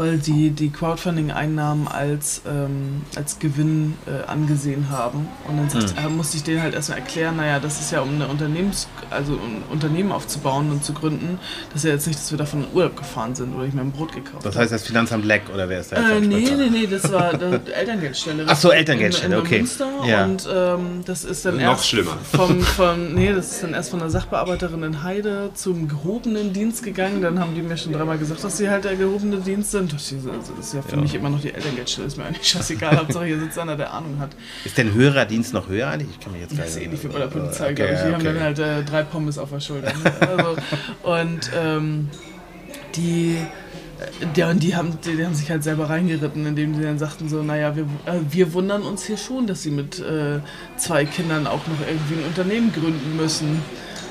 weil 0.00 0.16
die 0.16 0.48
die 0.48 0.70
Crowdfunding-Einnahmen 0.70 1.86
als, 1.86 2.40
ähm, 2.48 3.02
als 3.16 3.38
Gewinn 3.38 3.98
äh, 4.06 4.26
angesehen 4.26 4.88
haben. 4.88 5.28
Und 5.46 5.58
dann 5.58 5.68
sagt, 5.68 6.00
mhm. 6.00 6.06
äh, 6.06 6.08
musste 6.08 6.38
ich 6.38 6.42
denen 6.42 6.62
halt 6.62 6.74
erstmal 6.74 7.00
erklären, 7.00 7.36
naja, 7.36 7.60
das 7.60 7.80
ist 7.80 7.92
ja, 7.92 8.00
um 8.00 8.14
eine 8.14 8.26
Unternehmens 8.26 8.88
also 9.10 9.34
ein 9.34 9.62
Unternehmen 9.70 10.12
aufzubauen 10.12 10.70
und 10.70 10.84
zu 10.84 10.94
gründen, 10.94 11.38
das 11.72 11.84
ist 11.84 11.88
ja 11.88 11.94
jetzt 11.94 12.06
nicht, 12.06 12.18
dass 12.18 12.30
wir 12.30 12.38
davon 12.38 12.64
in 12.64 12.74
Urlaub 12.74 12.96
gefahren 12.96 13.34
sind 13.34 13.54
oder 13.54 13.66
ich 13.66 13.74
mir 13.74 13.82
ein 13.82 13.92
Brot 13.92 14.14
gekauft 14.14 14.44
Das 14.44 14.56
heißt 14.56 14.72
das 14.72 14.84
Finanzamt 14.84 15.24
Leck 15.24 15.42
oder 15.52 15.68
wer 15.68 15.80
ist 15.80 15.92
da 15.92 15.96
jetzt? 15.96 16.24
Äh, 16.24 16.26
nee, 16.26 16.50
nee, 16.56 16.70
nee, 16.70 16.86
das 16.86 17.12
war 17.12 17.36
die 17.36 17.72
Elterngeldstelle. 17.72 18.44
Ach 18.48 18.56
so, 18.56 18.70
Elterngeldstelle, 18.70 19.34
in, 19.34 19.40
in 19.40 19.46
okay. 19.46 19.58
Münster 19.58 19.88
ja. 20.06 20.24
Und 20.24 20.48
ähm, 20.52 21.02
das 21.04 21.24
ist 21.24 21.44
dann 21.44 21.58
Noch 21.58 21.82
schlimmer. 21.82 22.16
Vom, 22.32 22.62
vom, 22.62 23.14
nee, 23.14 23.32
das 23.32 23.50
ist 23.52 23.62
dann 23.62 23.74
erst 23.74 23.90
von 23.90 23.98
der 23.98 24.10
Sachbearbeiterin 24.10 24.82
in 24.82 25.02
Heide 25.02 25.50
zum 25.54 25.88
gehobenen 25.88 26.52
Dienst 26.52 26.82
gegangen. 26.82 27.20
Dann 27.20 27.38
haben 27.38 27.54
die 27.54 27.62
mir 27.62 27.76
schon 27.76 27.92
dreimal 27.92 28.18
gesagt, 28.18 28.42
dass 28.42 28.56
sie 28.56 28.70
halt 28.70 28.84
der 28.84 28.96
gehobene 28.96 29.38
Dienst 29.38 29.72
sind. 29.72 29.89
Das 29.92 30.12
ist 30.12 30.74
ja 30.74 30.82
für 30.82 30.96
ja. 30.96 31.02
mich 31.02 31.14
immer 31.14 31.30
noch 31.30 31.40
die 31.40 31.52
Elterngeldstelle. 31.52 32.06
Ist 32.06 32.16
mir 32.16 32.24
eigentlich 32.24 32.48
scheißegal. 32.48 32.98
Hauptsache 32.98 33.24
hier 33.24 33.40
sitzt 33.40 33.58
einer, 33.58 33.76
der 33.76 33.92
Ahnung 33.92 34.18
hat. 34.18 34.30
Ist 34.64 34.78
denn 34.78 34.92
höherer 34.92 35.24
Dienst 35.24 35.52
noch 35.52 35.68
höher 35.68 35.88
eigentlich? 35.88 36.10
Ich 36.10 36.20
kann 36.20 36.32
mir 36.32 36.40
jetzt 36.40 36.56
gar 36.56 36.64
nicht. 36.64 36.66
Das 36.66 36.76
ist 36.76 36.82
ähnlich 36.82 37.04
wie 37.04 37.08
bei 37.08 37.18
der 37.18 37.26
Polizei, 37.26 37.64
okay, 37.64 37.74
glaube 37.74 37.92
ich. 37.92 37.98
Die 37.98 38.04
okay. 38.04 38.14
haben 38.14 38.24
dann 38.24 38.40
halt 38.40 38.58
äh, 38.58 38.82
drei 38.84 39.02
Pommes 39.02 39.38
auf 39.38 39.50
der 39.50 39.60
Schulter. 39.60 39.92
Ne? 39.92 40.28
Also, 40.28 40.56
und 41.02 41.50
ähm, 41.54 42.08
die 42.96 43.36
ja, 44.36 44.50
und 44.50 44.62
die 44.62 44.74
haben, 44.74 44.98
die, 45.04 45.16
die, 45.16 45.24
haben 45.24 45.34
sich 45.34 45.50
halt 45.50 45.62
selber 45.62 45.90
reingeritten, 45.90 46.46
indem 46.46 46.74
sie 46.74 46.82
dann 46.82 46.98
sagten 46.98 47.28
so, 47.28 47.42
naja, 47.42 47.76
wir, 47.76 47.82
äh, 48.06 48.20
wir 48.30 48.52
wundern 48.54 48.82
uns 48.82 49.04
hier 49.04 49.16
schon, 49.16 49.46
dass 49.46 49.62
sie 49.62 49.70
mit 49.70 49.98
äh, 49.98 50.40
zwei 50.76 51.04
Kindern 51.04 51.46
auch 51.46 51.66
noch 51.66 51.86
irgendwie 51.86 52.14
ein 52.14 52.26
Unternehmen 52.26 52.72
gründen 52.72 53.16
müssen. 53.16 53.62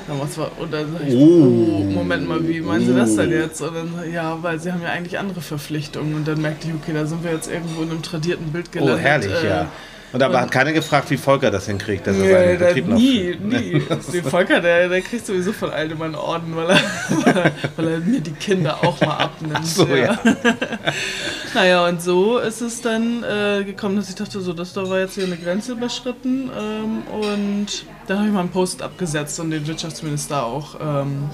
Und 0.08 0.72
dann 0.72 0.92
sag 0.92 1.06
ich, 1.06 1.14
oh. 1.14 1.18
oh, 1.18 1.84
Moment 1.84 2.28
mal, 2.28 2.46
wie 2.46 2.60
meinen 2.60 2.86
Sie 2.86 2.94
das 2.94 3.16
denn 3.16 3.30
jetzt? 3.30 3.60
Und 3.60 3.74
dann, 3.74 4.12
ja, 4.12 4.42
weil 4.42 4.58
sie 4.58 4.72
haben 4.72 4.82
ja 4.82 4.88
eigentlich 4.88 5.18
andere 5.18 5.40
Verpflichtungen. 5.40 6.14
Und 6.14 6.26
dann 6.26 6.40
merkte 6.40 6.68
ich, 6.68 6.74
okay, 6.74 6.92
da 6.92 7.06
sind 7.06 7.22
wir 7.24 7.32
jetzt 7.32 7.50
irgendwo 7.50 7.82
in 7.82 7.90
einem 7.90 8.02
tradierten 8.02 8.52
Bild 8.52 8.72
gelandet. 8.72 8.96
Oh, 8.96 9.00
herrlich, 9.00 9.44
äh, 9.44 9.48
ja. 9.48 9.68
Und 10.12 10.22
aber 10.22 10.34
und, 10.34 10.40
hat 10.40 10.50
keiner 10.50 10.72
gefragt, 10.72 11.08
wie 11.10 11.16
Volker 11.16 11.50
das 11.50 11.66
hinkriegt, 11.66 12.06
dass 12.06 12.16
er 12.16 12.22
nee, 12.22 12.32
seinen 12.32 12.58
Betrieb 12.58 12.88
noch... 12.88 12.96
Nie, 12.96 13.36
nie. 13.40 13.82
Den 14.12 14.24
Volker, 14.24 14.60
der, 14.60 14.88
der 14.88 15.00
kriegt 15.02 15.24
sowieso 15.24 15.52
von 15.52 15.70
allen 15.70 15.92
immer 15.92 16.06
einen 16.06 16.16
Orden, 16.16 16.56
weil 16.56 16.70
er, 16.70 17.52
weil 17.76 17.88
er, 17.88 17.98
mir 18.00 18.20
die 18.20 18.32
Kinder 18.32 18.82
auch 18.82 19.00
mal 19.00 19.16
abnimmt. 19.18 19.54
Ach 19.60 19.64
so, 19.64 19.86
ja. 19.86 19.96
ja. 19.96 20.18
naja, 21.54 21.86
und 21.86 22.02
so 22.02 22.38
ist 22.38 22.60
es 22.60 22.80
dann 22.80 23.22
äh, 23.22 23.62
gekommen, 23.64 23.96
dass 23.96 24.08
ich 24.08 24.16
dachte, 24.16 24.40
so, 24.40 24.52
das 24.52 24.72
da 24.72 24.88
war 24.88 24.98
jetzt 24.98 25.14
hier 25.14 25.24
eine 25.24 25.36
Grenze 25.36 25.72
überschritten. 25.72 26.50
Ähm, 26.58 27.02
und 27.12 27.84
dann 28.08 28.18
habe 28.18 28.26
ich 28.26 28.34
mal 28.34 28.40
einen 28.40 28.50
Post 28.50 28.82
abgesetzt 28.82 29.38
und 29.38 29.50
den 29.50 29.66
Wirtschaftsminister 29.66 30.44
auch 30.44 30.76
ähm, 30.80 31.30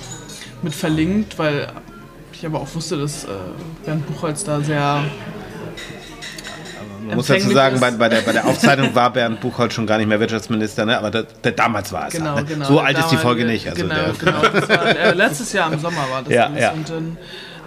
mit 0.62 0.74
verlinkt, 0.74 1.38
weil 1.38 1.68
ich 2.32 2.44
aber 2.44 2.60
auch 2.60 2.74
wusste, 2.74 2.98
dass 2.98 3.24
äh, 3.24 3.28
Bernd 3.86 4.06
Buchholz 4.06 4.44
da 4.44 4.60
sehr 4.60 5.02
man 7.06 7.16
muss 7.16 7.26
dazu 7.26 7.50
sagen, 7.50 7.80
bei, 7.80 7.90
bei, 7.92 8.08
der, 8.08 8.20
bei 8.22 8.32
der 8.32 8.46
Aufzeichnung 8.46 8.94
war 8.94 9.12
Bernd 9.12 9.40
Buchholz 9.40 9.74
schon 9.74 9.86
gar 9.86 9.98
nicht 9.98 10.06
mehr 10.08 10.20
Wirtschaftsminister, 10.20 10.84
ne? 10.84 10.98
aber 10.98 11.10
der, 11.10 11.22
der 11.22 11.52
damals 11.52 11.92
war 11.92 12.08
es. 12.08 12.14
Genau, 12.14 12.36
ne? 12.36 12.44
genau. 12.44 12.66
So 12.66 12.80
alt 12.80 12.98
ist 12.98 13.08
die 13.08 13.16
Folge 13.16 13.44
nicht. 13.44 13.68
Also 13.68 13.82
genau, 13.82 14.12
genau. 14.18 14.42
War, 14.42 14.86
äh, 14.86 15.12
letztes 15.12 15.52
Jahr 15.52 15.72
im 15.72 15.78
Sommer 15.78 16.04
war 16.10 16.22
das. 16.22 16.32
Ja, 16.32 16.50
ja. 16.56 16.72
Und, 16.72 16.88
dann, 16.88 17.18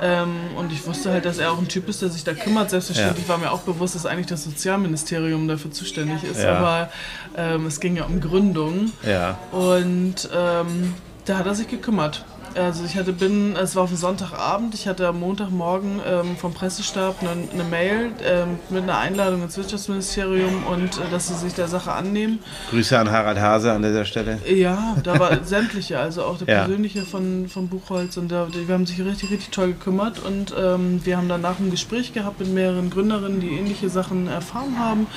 ähm, 0.02 0.36
und 0.56 0.72
ich 0.72 0.86
wusste 0.86 1.12
halt, 1.12 1.26
dass 1.26 1.40
er 1.40 1.52
auch 1.52 1.58
ein 1.58 1.68
Typ 1.68 1.90
ist, 1.90 2.02
der 2.02 2.10
sich 2.10 2.24
da 2.24 2.34
kümmert. 2.34 2.70
Selbstverständlich 2.70 3.26
ja. 3.26 3.30
war 3.30 3.38
mir 3.38 3.52
auch 3.52 3.62
bewusst, 3.62 3.96
dass 3.96 4.06
eigentlich 4.06 4.28
das 4.28 4.44
Sozialministerium 4.44 5.48
dafür 5.48 5.72
zuständig 5.72 6.24
ist. 6.24 6.42
Ja. 6.42 6.58
Aber 6.58 6.90
ähm, 7.38 7.66
es 7.66 7.80
ging 7.80 7.96
ja 7.96 8.06
um 8.06 8.20
Gründung. 8.22 8.92
Ja. 9.08 9.38
Und 9.52 10.30
ähm, 10.36 10.94
da 11.26 11.38
hat 11.38 11.46
er 11.46 11.56
sich 11.56 11.68
gekümmert. 11.68 12.26
Also 12.60 12.84
ich 12.84 12.96
hatte 12.98 13.14
bin, 13.14 13.56
es 13.56 13.76
war 13.76 13.84
auf 13.84 13.96
Sonntagabend, 13.96 14.74
ich 14.74 14.88
hatte 14.88 15.08
am 15.08 15.20
Montagmorgen 15.20 16.02
ähm, 16.06 16.38
vom 16.38 16.54
Pressestab 16.54 17.22
eine, 17.22 17.32
eine 17.52 17.64
Mail 17.64 18.12
ähm, 18.24 18.60
mit 18.70 18.84
einer 18.84 18.98
Einladung 18.98 19.44
ins 19.44 19.58
Wirtschaftsministerium 19.58 20.66
und 20.68 20.98
äh, 20.98 21.10
dass 21.12 21.30
sie 21.30 21.36
sich 21.36 21.54
der 21.54 21.68
Sache 21.68 21.92
annehmen. 21.92 22.40
Grüße 22.70 22.98
an 22.98 23.10
Harald 23.10 23.40
Hase 23.40 23.72
an 23.72 23.82
dieser 23.82 24.06
Stelle. 24.06 24.40
Ja, 24.48 24.98
da 25.04 25.20
war 25.20 25.44
sämtliche, 25.44 26.00
also 26.00 26.24
auch 26.24 26.38
der 26.38 26.48
ja. 26.48 26.64
persönliche 26.66 27.04
von, 27.04 27.48
von 27.48 27.70
Buchholz 27.70 28.18
und 28.18 28.30
da, 28.30 28.48
wir 28.52 28.74
haben 28.74 28.86
sich 28.86 29.00
richtig, 29.00 29.32
richtig 29.32 29.50
toll 29.52 29.70
gekümmert 29.70 30.20
und 30.20 30.54
ähm, 30.58 31.00
wir 31.04 31.18
haben 31.18 31.30
danach 31.30 31.60
ein 31.60 31.72
Gespräch 31.72 32.14
gehabt 32.14 32.40
mit 32.40 32.50
mehreren 32.54 32.90
Gründerinnen, 32.90 33.40
die 33.40 33.50
ähnliche 33.50 33.90
Sachen 33.90 34.28
erfahren 34.28 34.78
haben 34.78 35.08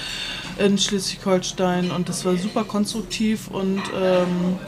in 0.58 0.78
Schleswig-Holstein 0.78 1.90
und 1.90 2.08
das 2.08 2.24
war 2.24 2.36
super 2.36 2.64
konstruktiv 2.64 3.48
und 3.48 3.82
ähm, 4.00 4.58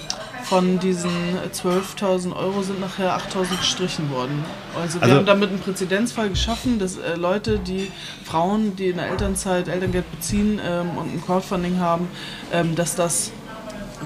von 0.45 0.79
diesen 0.79 1.11
12.000 1.53 2.35
Euro 2.37 2.63
sind 2.63 2.81
nachher 2.81 3.17
8.000 3.17 3.59
gestrichen 3.59 4.11
worden. 4.11 4.45
Also 4.81 4.97
wir 4.97 5.05
also, 5.05 5.17
haben 5.17 5.27
damit 5.27 5.51
einen 5.51 5.61
Präzedenzfall 5.61 6.29
geschaffen, 6.31 6.79
dass 6.79 6.97
äh, 6.97 7.15
Leute, 7.17 7.59
die 7.59 7.91
Frauen, 8.25 8.77
die 8.77 8.89
in 8.89 8.97
der 8.97 9.09
Elternzeit 9.09 9.69
Elterngeld 9.69 10.11
beziehen 10.11 10.61
ähm, 10.65 10.91
und 10.97 11.15
ein 11.15 11.23
Crowdfunding 11.25 11.79
haben, 11.79 12.09
ähm, 12.53 12.75
dass 12.75 12.95
das 12.95 13.33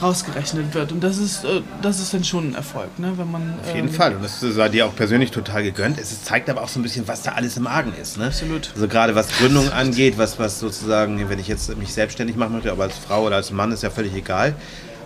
rausgerechnet 0.00 0.74
wird. 0.74 0.92
Und 0.92 1.02
das 1.02 1.18
ist, 1.18 1.44
äh, 1.44 1.62
das 1.82 2.00
ist 2.00 2.14
dann 2.14 2.24
schon 2.24 2.50
ein 2.50 2.54
Erfolg, 2.54 2.98
ne? 2.98 3.12
wenn 3.16 3.30
man. 3.30 3.54
Auf 3.60 3.74
jeden 3.74 3.88
ähm, 3.88 3.94
Fall. 3.94 4.14
Und 4.14 4.24
das 4.24 4.56
war 4.56 4.68
dir 4.68 4.86
auch 4.86 4.94
persönlich 4.94 5.30
total 5.30 5.62
gegönnt. 5.62 5.98
Es 5.98 6.22
zeigt 6.24 6.48
aber 6.48 6.62
auch 6.62 6.68
so 6.68 6.78
ein 6.80 6.82
bisschen, 6.82 7.08
was 7.08 7.22
da 7.22 7.32
alles 7.32 7.56
im 7.56 7.66
Argen 7.66 7.92
ist. 8.00 8.16
Ne? 8.16 8.26
Absolut. 8.26 8.70
Also 8.74 8.88
gerade 8.88 9.14
was 9.14 9.28
Gründung 9.38 9.70
angeht, 9.70 10.18
was, 10.18 10.38
was 10.38 10.60
sozusagen, 10.60 11.28
wenn 11.28 11.38
ich 11.38 11.48
jetzt 11.48 11.76
mich 11.76 11.92
selbstständig 11.92 12.36
machen 12.36 12.54
möchte, 12.54 12.70
aber 12.70 12.84
als 12.84 12.96
Frau 12.96 13.24
oder 13.24 13.36
als 13.36 13.50
Mann 13.50 13.72
ist 13.72 13.82
ja 13.82 13.90
völlig 13.90 14.14
egal. 14.14 14.54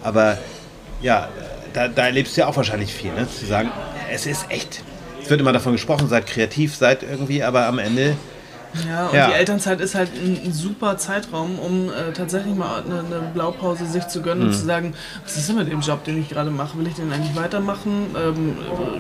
Aber 0.03 0.39
ja, 1.03 1.29
da, 1.73 1.89
da 1.89 2.07
erlebst 2.07 2.37
du 2.37 2.43
ja 2.43 2.47
auch 2.47 2.57
wahrscheinlich 2.57 2.93
viel, 2.93 3.13
ne? 3.13 3.29
zu 3.29 3.47
sagen, 3.47 3.71
es 4.11 4.27
ist 4.27 4.47
echt 4.51 4.83
es 5.23 5.31
wird 5.31 5.41
immer 5.41 5.53
davon 5.53 5.73
gesprochen, 5.73 6.09
seid 6.09 6.27
kreativ, 6.27 6.75
seid 6.75 7.03
irgendwie, 7.03 7.43
aber 7.43 7.67
am 7.67 7.79
Ende 7.79 8.17
ja, 8.89 9.07
und 9.09 9.15
Ja. 9.15 9.29
die 9.29 9.35
Elternzeit 9.35 9.81
ist 9.81 9.95
halt 9.95 10.11
ein, 10.15 10.53
super 10.53 10.97
Zeitraum, 10.97 11.59
um 11.59 11.89
äh, 11.89 12.13
tatsächlich 12.13 12.55
mal 12.55 12.83
eine, 12.85 13.01
eine 13.01 13.21
Blaupause 13.35 13.87
sich 13.87 14.07
zu 14.09 14.23
gönnen 14.23 14.43
Mhm. 14.45 14.49
und 14.49 14.55
zu 14.55 14.65
sagen, 14.65 14.95
was 15.25 15.37
ist 15.37 15.49
denn 15.49 15.57
mit 15.57 15.71
dem 15.71 15.81
Job, 15.81 16.05
den 16.05 16.21
ich 16.21 16.29
gerade 16.31 16.51
mache? 16.51 16.79
Will 16.79 16.87
ich 16.87 16.95
den 16.95 17.13
eigentlich 17.13 17.35
weitermachen? 17.37 18.15
Ähm, 18.17 18.57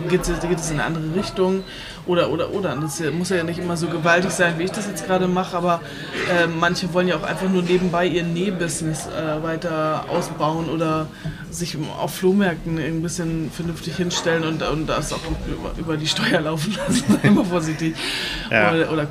geht, 0.08 0.22
es, 0.22 0.40
geht 0.40 0.58
es 0.58 0.70
in 0.70 0.80
eine 0.80 0.84
andere 0.96 1.14
Richtung? 1.14 1.64
Oder, 2.06 2.30
oder, 2.30 2.50
oder. 2.50 2.72
Und 2.72 2.82
Das 2.82 3.00
muss 3.12 3.28
ja 3.30 3.44
nicht 3.44 3.58
immer 3.60 3.76
so 3.76 3.86
gewaltig 3.86 4.30
sein, 4.32 4.54
wie 4.58 4.64
ich 4.64 4.72
das 4.72 4.86
jetzt 4.88 5.06
gerade 5.06 5.28
mache, 5.28 5.56
aber 5.56 5.80
äh, 6.28 6.46
manche 6.48 6.92
wollen 6.94 7.06
ja 7.08 7.16
auch 7.16 7.22
einfach 7.22 7.48
nur 7.48 7.62
nebenbei 7.62 8.06
ihr 8.06 8.24
Nähbusiness 8.24 9.06
äh, 9.06 9.42
weiter 9.42 10.04
ausbauen 10.08 10.68
oder 10.68 11.06
sich 11.50 11.76
auf 12.00 12.14
Flohmärkten 12.14 12.78
ein 12.78 13.02
bisschen 13.02 13.50
vernünftig 13.54 13.96
hinstellen 13.96 14.42
und, 14.44 14.62
und 14.62 14.86
das 14.88 15.12
auch 15.12 15.18
über, 15.46 15.70
über 15.78 15.96
die 15.96 16.06
Steuer 16.08 16.40
laufen 16.40 16.76
lassen, 16.88 17.04
wir 17.22 17.44
vorsichtig. 17.44 17.94
Ja. 18.50 18.72
Oder, 18.72 18.92
oder 18.92 19.06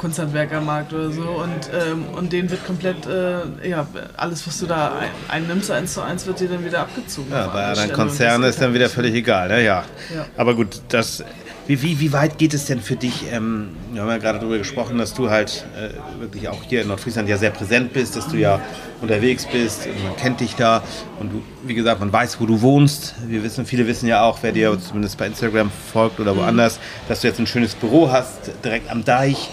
Kunsthandwerkermarkt 0.51 0.93
oder 0.93 1.11
so. 1.11 1.21
Und, 1.21 1.69
ähm, 1.73 2.05
und 2.15 2.31
denen 2.33 2.49
wird 2.49 2.65
komplett, 2.65 3.05
äh, 3.05 3.69
ja, 3.69 3.87
alles, 4.17 4.45
was 4.45 4.59
du 4.59 4.67
da 4.67 4.97
ein, 4.99 5.09
einnimmst, 5.29 5.71
eins 5.71 5.93
zu 5.93 6.01
eins, 6.01 6.25
wird 6.25 6.39
dir 6.39 6.49
dann 6.49 6.65
wieder 6.65 6.81
abgezogen. 6.81 7.31
Ja, 7.31 7.47
bei 7.47 7.63
andere 7.63 7.83
anderen 7.83 7.93
Konzernen 7.93 8.49
ist 8.49 8.61
dann 8.61 8.73
wieder 8.73 8.89
völlig 8.89 9.15
egal, 9.15 9.49
ne? 9.49 9.63
Ja. 9.63 9.83
Ja. 10.13 10.25
Aber 10.37 10.55
gut, 10.55 10.81
das. 10.89 11.23
Wie, 11.67 11.81
wie, 11.83 11.99
wie 11.99 12.11
weit 12.11 12.39
geht 12.39 12.55
es 12.55 12.65
denn 12.65 12.81
für 12.81 12.95
dich? 12.95 13.31
Ähm, 13.31 13.69
wir 13.93 14.01
haben 14.01 14.09
ja 14.09 14.17
gerade 14.17 14.39
darüber 14.39 14.57
gesprochen, 14.57 14.97
dass 14.97 15.13
du 15.13 15.29
halt 15.29 15.63
äh, 15.77 16.19
wirklich 16.19 16.49
auch 16.49 16.63
hier 16.63 16.81
in 16.81 16.87
Nordfriesland 16.87 17.29
ja 17.29 17.37
sehr 17.37 17.51
präsent 17.51 17.93
bist, 17.93 18.15
dass 18.15 18.27
du 18.27 18.37
ja 18.37 18.59
unterwegs 18.99 19.45
bist, 19.45 19.85
und 19.85 20.03
man 20.03 20.15
kennt 20.17 20.39
dich 20.39 20.55
da 20.55 20.83
und 21.19 21.31
du, 21.31 21.41
wie 21.63 21.75
gesagt, 21.75 21.99
man 21.99 22.11
weiß, 22.11 22.41
wo 22.41 22.47
du 22.47 22.61
wohnst. 22.61 23.13
Wir 23.27 23.43
wissen, 23.43 23.65
viele 23.65 23.87
wissen 23.87 24.07
ja 24.07 24.23
auch, 24.23 24.39
wer 24.41 24.51
dir 24.51 24.77
zumindest 24.79 25.17
bei 25.17 25.27
Instagram 25.27 25.71
folgt 25.93 26.19
oder 26.19 26.35
woanders, 26.35 26.79
dass 27.07 27.21
du 27.21 27.27
jetzt 27.27 27.39
ein 27.39 27.47
schönes 27.47 27.75
Büro 27.75 28.11
hast, 28.11 28.51
direkt 28.65 28.89
am 28.91 29.05
Deich. 29.05 29.49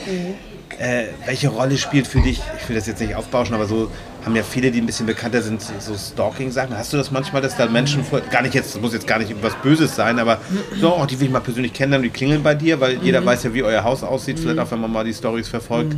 Äh, 0.79 1.07
welche 1.27 1.49
Rolle 1.49 1.77
spielt 1.79 2.07
für 2.07 2.21
dich, 2.21 2.41
ich 2.61 2.69
will 2.69 2.77
das 2.77 2.87
jetzt 2.87 3.01
nicht 3.01 3.15
aufbauschen, 3.15 3.55
aber 3.55 3.67
so 3.67 3.91
haben 4.25 4.37
ja 4.37 4.43
viele, 4.43 4.71
die 4.71 4.81
ein 4.81 4.87
bisschen 4.87 5.07
bekannter 5.07 5.43
sind, 5.43 5.63
so 5.63 5.97
Stalking-Sachen. 5.97 6.77
Hast 6.77 6.93
du 6.93 6.97
das 6.97 7.11
manchmal, 7.11 7.43
dass 7.43 7.57
da 7.57 7.67
Menschen 7.67 8.05
vor, 8.05 8.21
gar 8.21 8.43
nicht 8.43 8.55
jetzt, 8.55 8.75
das 8.75 8.81
muss 8.81 8.93
jetzt 8.93 9.07
gar 9.07 9.19
nicht 9.19 9.35
was 9.43 9.55
Böses 9.57 9.97
sein, 9.97 10.19
aber 10.19 10.41
so, 10.81 10.95
oh, 10.97 11.07
die 11.07 11.19
will 11.19 11.27
ich 11.27 11.33
mal 11.33 11.41
persönlich 11.41 11.73
kennenlernen, 11.73 12.05
die 12.05 12.17
klingeln 12.17 12.43
bei 12.43 12.55
dir, 12.55 12.79
weil 12.81 13.03
jeder 13.03 13.25
weiß 13.25 13.45
ja, 13.45 13.55
wie 13.55 13.63
euer 13.63 13.83
Haus 13.83 14.03
aussieht, 14.03 14.39
vielleicht 14.39 14.59
auch, 14.59 14.71
wenn 14.71 14.81
man 14.81 14.93
mal 14.93 15.05
die 15.05 15.15
Stories 15.15 15.49
verfolgt. 15.49 15.97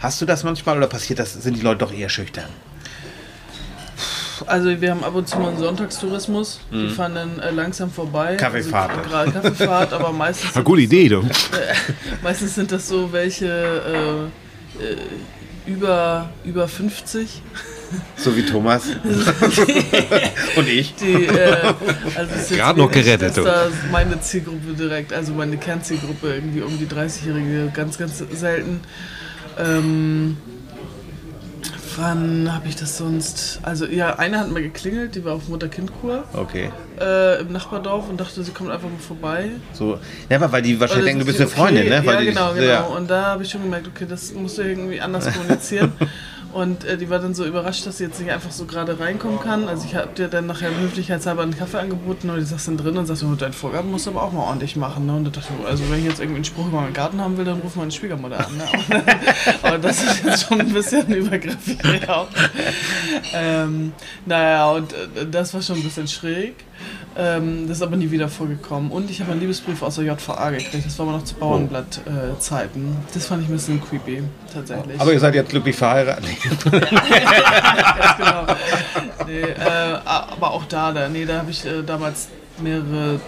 Hast 0.00 0.20
du 0.20 0.26
das 0.26 0.44
manchmal 0.44 0.76
oder 0.76 0.88
passiert 0.88 1.18
das, 1.18 1.34
sind 1.34 1.56
die 1.56 1.62
Leute 1.62 1.78
doch 1.78 1.92
eher 1.92 2.08
schüchtern? 2.08 2.48
Also 4.46 4.80
wir 4.80 4.90
haben 4.90 5.04
ab 5.04 5.14
und 5.14 5.28
zu 5.28 5.38
mal 5.38 5.48
einen 5.48 5.58
Sonntagstourismus. 5.58 6.60
Die 6.72 6.88
fahren 6.88 7.14
dann 7.14 7.38
äh, 7.40 7.50
langsam 7.50 7.90
vorbei. 7.90 8.36
Kaffeefahrt. 8.36 8.90
Also, 8.90 9.08
gerade 9.10 9.32
Kaffeefahrt, 9.32 9.92
aber 9.92 10.12
meistens, 10.12 10.52
Eine 10.54 10.64
gute 10.64 10.82
Idee, 10.82 11.08
du. 11.08 11.22
meistens 12.22 12.54
sind 12.54 12.72
das 12.72 12.88
so 12.88 13.12
welche 13.12 13.46
äh, 13.46 14.82
äh, 14.82 14.96
über, 15.66 16.30
über 16.44 16.68
50. 16.68 17.42
So 18.16 18.36
wie 18.36 18.44
Thomas 18.44 18.82
und 20.56 20.68
ich. 20.68 20.94
Die, 20.96 21.24
äh, 21.24 21.74
also 22.14 22.34
ist 22.34 22.50
Gerade 22.50 22.78
noch 22.78 22.90
gerettet, 22.90 23.28
dass 23.28 23.34
du. 23.34 23.44
Da 23.44 23.68
meine 23.90 24.20
Zielgruppe 24.20 24.74
direkt, 24.78 25.12
also 25.12 25.32
meine 25.32 25.56
Kernzielgruppe 25.56 26.34
irgendwie 26.34 26.60
um 26.60 26.78
die 26.78 26.86
30-Jährige, 26.86 27.70
ganz, 27.72 27.96
ganz 27.96 28.18
selten. 28.18 28.80
Ähm, 29.58 30.36
wann 31.98 32.52
habe 32.52 32.68
ich 32.68 32.76
das 32.76 32.96
sonst? 32.96 33.60
Also 33.62 33.86
ja, 33.86 34.16
eine 34.18 34.38
hat 34.38 34.50
mal 34.50 34.62
geklingelt, 34.62 35.14
die 35.14 35.24
war 35.24 35.34
auf 35.34 35.48
Mutter-Kind-Kur 35.48 36.24
Okay. 36.32 36.70
äh, 37.00 37.40
im 37.40 37.52
Nachbardorf 37.52 38.08
und 38.08 38.20
dachte, 38.20 38.42
sie 38.42 38.52
kommt 38.52 38.70
einfach 38.70 38.88
mal 38.88 38.98
vorbei. 38.98 39.50
So, 39.72 39.98
ja, 40.28 40.36
aber 40.36 40.52
weil 40.52 40.62
die 40.62 40.78
wahrscheinlich 40.80 41.06
denken, 41.06 41.20
du 41.20 41.26
bist 41.26 41.40
ist 41.40 41.46
eine 41.46 41.50
Freundin, 41.50 41.86
okay. 41.86 42.00
ne? 42.00 42.06
Weil 42.06 42.24
ja, 42.24 42.30
genau, 42.30 42.52
genau. 42.54 42.66
Ja. 42.66 42.80
Und 42.82 43.10
da 43.10 43.26
habe 43.26 43.42
ich 43.42 43.50
schon 43.50 43.62
gemerkt, 43.62 43.88
okay, 43.88 44.06
das 44.08 44.32
musst 44.32 44.58
du 44.58 44.62
irgendwie 44.62 45.00
anders 45.00 45.32
kommunizieren. 45.32 45.92
Und 46.52 46.84
äh, 46.84 46.96
die 46.96 47.10
war 47.10 47.18
dann 47.18 47.34
so 47.34 47.44
überrascht, 47.44 47.86
dass 47.86 47.98
sie 47.98 48.04
jetzt 48.04 48.18
nicht 48.20 48.30
einfach 48.30 48.50
so 48.50 48.64
gerade 48.64 48.98
reinkommen 48.98 49.38
kann. 49.40 49.68
Also 49.68 49.84
ich 49.84 49.94
habe 49.94 50.08
dir 50.14 50.28
dann 50.28 50.46
nachher 50.46 50.70
höflichkeitshalber 50.74 51.42
einen 51.42 51.56
Kaffee 51.56 51.78
angeboten 51.78 52.30
und 52.30 52.38
die 52.38 52.44
saß 52.44 52.66
dann 52.66 52.78
drin 52.78 52.96
und 52.96 53.06
sagte, 53.06 53.26
oh, 53.26 53.34
deine 53.34 53.52
Vorgaben 53.52 53.90
musst 53.90 54.06
du 54.06 54.10
aber 54.10 54.22
auch 54.22 54.32
mal 54.32 54.44
ordentlich 54.44 54.74
machen. 54.76 55.06
Ne? 55.06 55.14
Und 55.16 55.24
da 55.24 55.30
dachte 55.30 55.52
ich, 55.58 55.66
also 55.66 55.84
wenn 55.90 55.98
ich 55.98 56.06
jetzt 56.06 56.20
irgendwie 56.20 56.36
einen 56.36 56.44
Spruch 56.44 56.66
über 56.68 56.80
meinen 56.80 56.94
Garten 56.94 57.20
haben 57.20 57.36
will, 57.36 57.44
dann 57.44 57.60
ruf 57.60 57.76
meine 57.76 57.90
Schwiegermutter 57.90 58.46
an. 58.46 58.56
Ne? 58.56 58.64
aber 59.62 59.78
das 59.78 60.02
ist 60.02 60.24
jetzt 60.24 60.48
schon 60.48 60.60
ein 60.60 60.72
bisschen 60.72 61.12
übergriffig. 61.12 61.78
Ja. 62.06 62.26
Ähm, 63.34 63.92
naja, 64.24 64.70
und 64.72 64.92
äh, 64.92 65.26
das 65.30 65.52
war 65.52 65.60
schon 65.60 65.76
ein 65.76 65.82
bisschen 65.82 66.08
schräg. 66.08 66.54
Ähm, 67.16 67.66
das 67.66 67.78
ist 67.78 67.82
aber 67.82 67.96
nie 67.96 68.10
wieder 68.10 68.28
vorgekommen. 68.28 68.90
Und 68.90 69.10
ich 69.10 69.20
habe 69.20 69.32
einen 69.32 69.40
Liebesbrief 69.40 69.82
aus 69.82 69.96
der 69.96 70.04
JVA 70.04 70.50
gekriegt. 70.50 70.86
Das 70.86 70.98
war 70.98 71.08
aber 71.08 71.18
noch 71.18 71.24
zu 71.24 71.34
Bauernblatt-Zeiten. 71.34 72.96
das 73.12 73.26
fand 73.26 73.42
ich 73.42 73.48
ein 73.48 73.52
bisschen 73.52 73.82
creepy, 73.82 74.22
tatsächlich. 74.52 75.00
Aber 75.00 75.12
ihr 75.12 75.20
seid 75.20 75.34
jetzt 75.34 75.50
glücklich 75.50 75.76
verheiratet. 75.76 76.24
Ganz 76.42 76.64
genau. 78.16 78.46
Nee, 79.26 79.40
äh, 79.40 79.98
aber 80.04 80.52
auch 80.52 80.64
da, 80.66 80.92
da, 80.92 81.08
nee, 81.08 81.24
da 81.24 81.38
habe 81.38 81.50
ich 81.50 81.64
äh, 81.64 81.82
damals 81.84 82.28
mehrere 82.62 83.20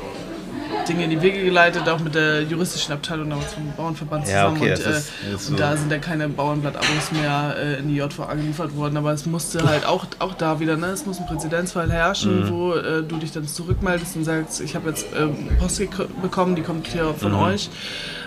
Dinge 0.88 1.04
in 1.04 1.10
die 1.10 1.22
Wege 1.22 1.44
geleitet, 1.44 1.88
auch 1.88 2.00
mit 2.00 2.14
der 2.14 2.42
juristischen 2.42 2.92
Abteilung 2.94 3.30
damals 3.30 3.52
vom 3.54 3.72
Bauernverband 3.76 4.26
Ja, 4.26 4.46
zusammen. 4.48 4.56
okay, 4.62 4.72
und, 4.72 4.80
äh, 4.86 4.90
ist- 4.90 5.08
ist 5.32 5.32
und 5.32 5.40
so. 5.40 5.56
da 5.56 5.76
sind 5.76 5.90
ja 5.92 5.98
keine 5.98 6.28
Bauernblatt-Abos 6.28 7.12
mehr 7.12 7.54
äh, 7.58 7.78
in 7.78 7.88
die 7.88 7.96
JVA 7.96 8.34
geliefert 8.34 8.74
worden, 8.76 8.96
aber 8.96 9.12
es 9.12 9.26
musste 9.26 9.62
halt 9.66 9.86
auch, 9.86 10.06
auch 10.18 10.34
da 10.34 10.58
wieder, 10.60 10.76
ne, 10.76 10.86
es 10.86 11.06
muss 11.06 11.18
ein 11.20 11.26
Präzedenzfall 11.26 11.90
herrschen, 11.92 12.44
Mhm. 12.46 12.50
wo 12.50 12.74
äh, 12.74 13.02
du 13.02 13.16
dich 13.18 13.32
dann 13.32 13.46
zurückmeldest 13.46 14.16
und 14.16 14.24
sagst, 14.24 14.60
ich 14.60 14.74
habe 14.74 14.88
jetzt 14.90 15.06
ähm, 15.16 15.48
Post 15.58 15.82
bekommen, 16.22 16.56
die 16.56 16.62
kommt 16.62 16.86
hier 16.88 17.14
von 17.14 17.32
Mhm. 17.32 17.38
euch. 17.38 17.70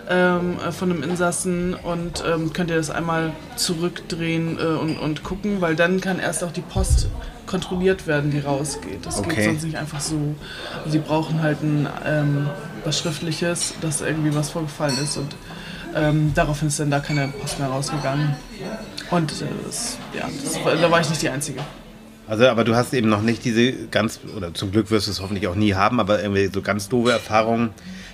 Ähm, 0.09 0.57
äh, 0.67 0.71
von 0.73 0.91
einem 0.91 1.01
Insassen 1.01 1.73
und 1.75 2.23
ähm, 2.27 2.51
könnt 2.51 2.69
ihr 2.69 2.75
das 2.75 2.89
einmal 2.89 3.31
zurückdrehen 3.55 4.57
äh, 4.59 4.63
und, 4.63 4.97
und 4.99 5.23
gucken, 5.23 5.61
weil 5.61 5.75
dann 5.77 6.01
kann 6.01 6.19
erst 6.19 6.43
auch 6.43 6.51
die 6.51 6.59
Post 6.61 7.07
kontrolliert 7.53 8.07
werden, 8.07 8.31
die 8.31 8.39
rausgeht. 8.39 9.05
Das 9.05 9.19
Okay. 9.19 9.35
geht 9.35 9.43
sonst 9.45 9.63
nicht 9.63 9.77
einfach 9.77 9.99
so. 10.01 10.17
Sie 10.87 10.97
brauchen 10.97 11.41
halt 11.43 11.61
ein, 11.61 11.87
ähm, 12.03 12.49
was 12.83 12.97
Schriftliches, 12.97 13.75
dass 13.79 14.01
irgendwie 14.01 14.33
was 14.33 14.49
vorgefallen 14.49 14.97
ist 15.03 15.17
und 15.17 15.35
ähm, 15.95 16.31
daraufhin 16.33 16.69
ist 16.69 16.79
dann 16.79 16.89
da 16.89 16.99
keine 16.99 17.27
Post 17.27 17.59
mehr 17.59 17.67
rausgegangen. 17.67 18.35
Und 19.11 19.31
äh, 19.31 19.45
das, 19.67 19.97
ja, 20.17 20.27
das, 20.43 20.65
war- 20.65 20.75
da 20.75 20.89
war 20.89 20.99
ich 21.01 21.09
nicht 21.09 21.21
die 21.21 21.29
Einzige. 21.29 21.59
Also, 22.27 22.47
aber 22.47 22.63
du 22.63 22.73
hast 22.75 22.93
eben 22.95 23.09
noch 23.09 23.21
nicht 23.21 23.45
diese 23.45 23.71
ganz, 23.91 24.19
oder 24.35 24.51
zum 24.53 24.71
Glück 24.71 24.89
wirst 24.89 25.05
du 25.07 25.11
es 25.11 25.21
hoffentlich 25.21 25.47
auch 25.47 25.55
nie 25.55 25.75
haben, 25.75 25.99
aber 25.99 26.23
irgendwie 26.23 26.49
so 26.51 26.61
ganz 26.63 26.89
doofe 26.89 27.11
Erfahrungen. 27.11 27.69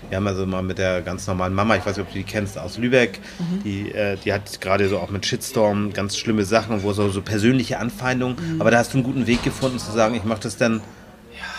Wir 0.07 0.17
haben 0.17 0.27
also 0.27 0.45
mal 0.45 0.63
mit 0.63 0.77
der 0.77 1.01
ganz 1.01 1.27
normalen 1.27 1.53
Mama, 1.53 1.75
ich 1.75 1.85
weiß 1.85 1.97
nicht, 1.97 2.05
ob 2.05 2.11
du 2.11 2.17
die 2.17 2.23
kennst, 2.23 2.57
aus 2.57 2.77
Lübeck, 2.77 3.19
die, 3.63 3.91
äh, 3.91 4.17
die 4.23 4.31
hat 4.33 4.61
gerade 4.61 4.87
so 4.89 4.97
auch 4.99 5.09
mit 5.09 5.25
Shitstorm 5.25 5.93
ganz 5.93 6.17
schlimme 6.17 6.45
Sachen, 6.45 6.83
wo 6.83 6.93
so, 6.93 7.09
so 7.09 7.21
persönliche 7.21 7.79
Anfeindungen, 7.79 8.37
aber 8.59 8.71
da 8.71 8.77
hast 8.77 8.93
du 8.93 8.97
einen 8.97 9.03
guten 9.03 9.27
Weg 9.27 9.43
gefunden 9.43 9.77
zu 9.79 9.91
sagen, 9.91 10.15
ich 10.15 10.23
mache 10.23 10.41
das 10.41 10.57
dann, 10.57 10.81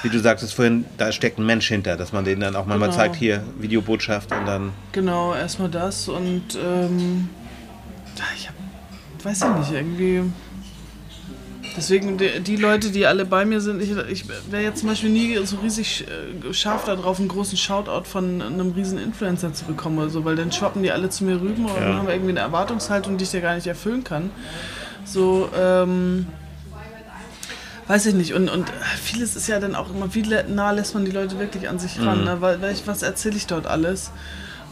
wie 0.03 0.09
du 0.09 0.19
sagtest 0.19 0.55
vorhin, 0.55 0.85
da 0.99 1.13
steckt 1.13 1.39
ein 1.39 1.47
Mensch 1.47 1.69
hinter, 1.69 1.97
dass 1.97 2.13
man 2.13 2.25
denen 2.25 2.41
dann 2.41 2.57
auch 2.57 2.67
manchmal 2.67 2.89
Genau. 2.89 3.01
zeigt, 3.01 3.17
hier, 3.17 3.45
Videobotschaft 3.59 4.33
und 4.33 4.47
dann, 4.47 4.73
Genau, 4.93 5.35
erstmal 5.35 5.69
das 5.69 6.09
und 6.09 6.43
ähm, 6.63 7.29
ja, 8.17 8.25
ich 8.37 8.49
hab, 8.49 8.55
weiß 9.25 9.43
ich 9.43 9.59
nicht, 9.69 9.73
irgendwie. 9.73 10.23
Deswegen, 11.81 12.19
die, 12.19 12.41
die 12.41 12.57
Leute, 12.57 12.91
die 12.91 13.07
alle 13.07 13.25
bei 13.25 13.47
mir 13.47 13.63
sind, 13.63 13.81
ich, 13.81 13.91
ich 14.11 14.25
wäre 14.51 14.63
jetzt 14.63 14.81
zum 14.81 14.91
Beispiel 14.91 15.09
nie 15.09 15.39
so 15.47 15.57
riesig 15.57 16.05
äh, 16.07 16.53
scharf 16.53 16.85
darauf, 16.85 17.19
einen 17.19 17.29
großen 17.29 17.57
Shoutout 17.57 18.05
von 18.05 18.43
einem 18.43 18.73
riesen 18.73 18.99
Influencer 18.99 19.55
zu 19.55 19.65
bekommen 19.65 19.97
oder 19.97 20.11
so, 20.11 20.23
weil 20.27 20.37
dann 20.37 20.53
schwappen 20.53 20.83
die 20.83 20.91
alle 20.93 21.09
zu 21.09 21.25
mir 21.25 21.41
rüber 21.41 21.75
und 21.75 21.81
Ja. 21.83 21.97
haben 21.97 22.09
irgendwie 22.11 22.33
eine 22.33 22.41
Erwartungshaltung, 22.41 23.17
die 23.17 23.25
ich 23.25 23.33
ja 23.33 23.41
gar 23.41 23.55
nicht 23.55 23.67
erfüllen 23.67 24.05
kann. 24.05 24.31
So, 25.07 25.49
ähm, 25.59 26.27
weiß 27.89 28.05
ich 28.05 28.15
nicht. 28.15 28.35
Und, 28.35 28.51
und 28.51 28.67
vieles 29.03 29.35
ist 29.35 29.49
ja 29.49 29.59
dann 29.59 29.75
auch 29.75 29.89
immer, 29.89 30.15
wie 30.15 30.23
nah 30.49 30.73
lässt 30.73 30.93
man 30.93 31.07
die 31.07 31.13
Leute 31.13 31.39
wirklich 31.39 31.67
an 31.71 31.79
sich 31.79 31.99
ran? 31.99 32.25
Ne? 32.25 32.43
Weil, 32.43 32.59
was 32.85 33.01
erzähle 33.01 33.37
ich 33.37 33.47
dort 33.47 33.67
alles? 33.67 34.11